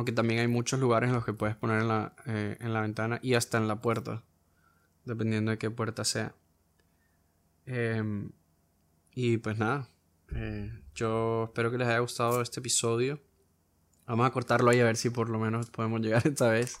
Aunque 0.00 0.12
también 0.12 0.40
hay 0.40 0.48
muchos 0.48 0.80
lugares 0.80 1.10
en 1.10 1.14
los 1.14 1.26
que 1.26 1.34
puedes 1.34 1.56
poner 1.56 1.82
en 1.82 1.88
la, 1.88 2.14
eh, 2.24 2.56
en 2.58 2.72
la 2.72 2.80
ventana 2.80 3.18
y 3.20 3.34
hasta 3.34 3.58
en 3.58 3.68
la 3.68 3.82
puerta, 3.82 4.24
dependiendo 5.04 5.50
de 5.50 5.58
qué 5.58 5.70
puerta 5.70 6.06
sea. 6.06 6.34
Em, 7.66 8.30
y 9.14 9.36
pues 9.36 9.58
nada, 9.58 9.90
eh, 10.34 10.72
yo 10.94 11.44
espero 11.48 11.70
que 11.70 11.76
les 11.76 11.86
haya 11.86 11.98
gustado 11.98 12.40
este 12.40 12.60
episodio. 12.60 13.20
Vamos 14.06 14.26
a 14.26 14.30
cortarlo 14.30 14.70
ahí 14.70 14.80
a 14.80 14.84
ver 14.84 14.96
si 14.96 15.10
por 15.10 15.28
lo 15.28 15.38
menos 15.38 15.68
podemos 15.68 16.00
llegar 16.00 16.26
esta 16.26 16.48
vez. 16.48 16.78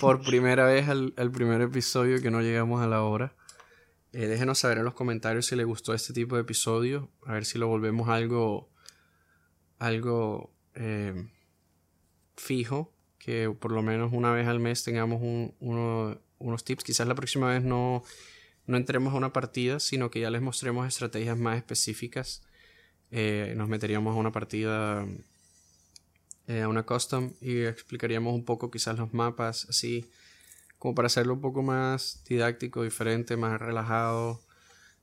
Por 0.00 0.20
primera 0.26 0.64
vez 0.64 0.88
al, 0.88 1.14
al 1.18 1.30
primer 1.30 1.60
episodio 1.60 2.20
que 2.20 2.32
no 2.32 2.40
llegamos 2.40 2.82
a 2.82 2.88
la 2.88 3.02
hora. 3.02 3.32
Eh, 4.12 4.26
déjenos 4.26 4.58
saber 4.58 4.78
en 4.78 4.84
los 4.84 4.94
comentarios 4.94 5.46
si 5.46 5.54
les 5.54 5.66
gustó 5.66 5.94
este 5.94 6.12
tipo 6.12 6.34
de 6.34 6.42
episodio. 6.42 7.12
A 7.26 7.34
ver 7.34 7.44
si 7.44 7.60
lo 7.60 7.68
volvemos 7.68 8.08
algo. 8.08 8.72
algo 9.78 10.52
eh, 10.74 11.30
fijo. 12.40 12.92
Que 13.18 13.50
por 13.50 13.70
lo 13.72 13.82
menos 13.82 14.12
una 14.14 14.32
vez 14.32 14.46
al 14.48 14.60
mes 14.60 14.82
tengamos 14.82 15.20
un- 15.20 15.54
uno- 15.60 16.18
unos 16.38 16.64
tips. 16.64 16.84
Quizás 16.84 17.06
la 17.06 17.14
próxima 17.14 17.48
vez 17.52 17.62
no, 17.62 18.02
no 18.66 18.76
entremos 18.78 19.12
a 19.12 19.16
una 19.16 19.32
partida, 19.32 19.78
sino 19.78 20.10
que 20.10 20.20
ya 20.20 20.30
les 20.30 20.40
mostremos 20.40 20.88
estrategias 20.88 21.36
más 21.36 21.58
específicas. 21.58 22.42
Eh, 23.10 23.52
nos 23.56 23.68
meteríamos 23.68 24.16
a 24.16 24.18
una 24.18 24.32
partida, 24.32 25.06
eh, 26.46 26.62
a 26.62 26.68
una 26.68 26.84
custom, 26.84 27.32
y 27.42 27.62
explicaríamos 27.62 28.32
un 28.34 28.44
poco 28.44 28.70
quizás 28.70 28.96
los 28.98 29.12
mapas, 29.12 29.66
así 29.68 30.10
como 30.78 30.94
para 30.94 31.06
hacerlo 31.06 31.34
un 31.34 31.40
poco 31.42 31.62
más 31.62 32.22
didáctico, 32.26 32.82
diferente, 32.82 33.36
más 33.36 33.60
relajado 33.60 34.40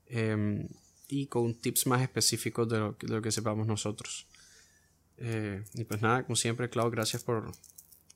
em, 0.10 0.68
y 1.08 1.28
con 1.28 1.54
tips 1.54 1.86
más 1.86 2.02
específicos 2.02 2.68
de 2.70 2.80
lo, 2.80 2.94
de 3.00 3.08
lo 3.10 3.22
que 3.22 3.32
sepamos 3.32 3.68
nosotros. 3.68 4.26
Eh, 5.18 5.64
y 5.74 5.84
pues 5.86 6.02
nada, 6.02 6.24
como 6.24 6.36
siempre, 6.36 6.70
Clau, 6.70 6.90
gracias 6.92 7.24
por, 7.24 7.52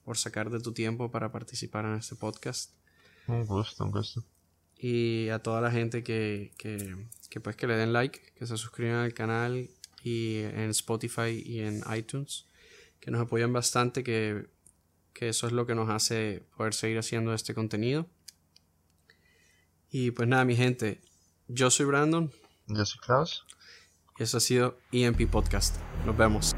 por 0.05 0.17
sacar 0.17 0.49
de 0.49 0.59
tu 0.59 0.71
tiempo 0.73 1.09
para 1.11 1.31
participar 1.31 1.85
en 1.85 1.95
este 1.95 2.15
podcast 2.15 2.71
Un 3.27 3.45
gusto, 3.45 3.83
un 3.85 3.91
gusto. 3.91 4.23
y 4.77 5.29
a 5.29 5.39
toda 5.39 5.61
la 5.61 5.71
gente 5.71 6.03
que, 6.03 6.51
que, 6.57 6.95
que, 7.29 7.39
pues 7.39 7.55
que 7.55 7.67
le 7.67 7.75
den 7.75 7.91
like, 7.93 8.19
que 8.35 8.45
se 8.45 8.55
suscriban 8.57 8.97
al 8.97 9.13
canal 9.13 9.69
y 10.03 10.37
en 10.37 10.69
Spotify 10.71 11.41
y 11.45 11.59
en 11.61 11.83
iTunes, 11.95 12.45
que 12.99 13.09
nos 13.11 13.21
apoyan 13.21 13.51
bastante, 13.53 14.03
que, 14.03 14.47
que 15.13 15.29
eso 15.29 15.47
es 15.47 15.53
lo 15.53 15.65
que 15.65 15.75
nos 15.75 15.89
hace 15.89 16.43
poder 16.57 16.73
seguir 16.73 16.97
haciendo 16.99 17.33
este 17.33 17.53
contenido. 17.55 18.07
Y 19.89 20.11
pues 20.11 20.27
nada, 20.27 20.45
mi 20.45 20.55
gente, 20.55 21.01
yo 21.47 21.69
soy 21.69 21.85
Brandon 21.87 22.31
Yo 22.67 22.85
soy 22.85 22.99
Klaus. 23.01 23.45
y 24.19 24.23
eso 24.23 24.37
ha 24.37 24.39
sido 24.39 24.77
EMP 24.91 25.29
Podcast. 25.29 25.75
Nos 26.05 26.15
vemos. 26.17 26.53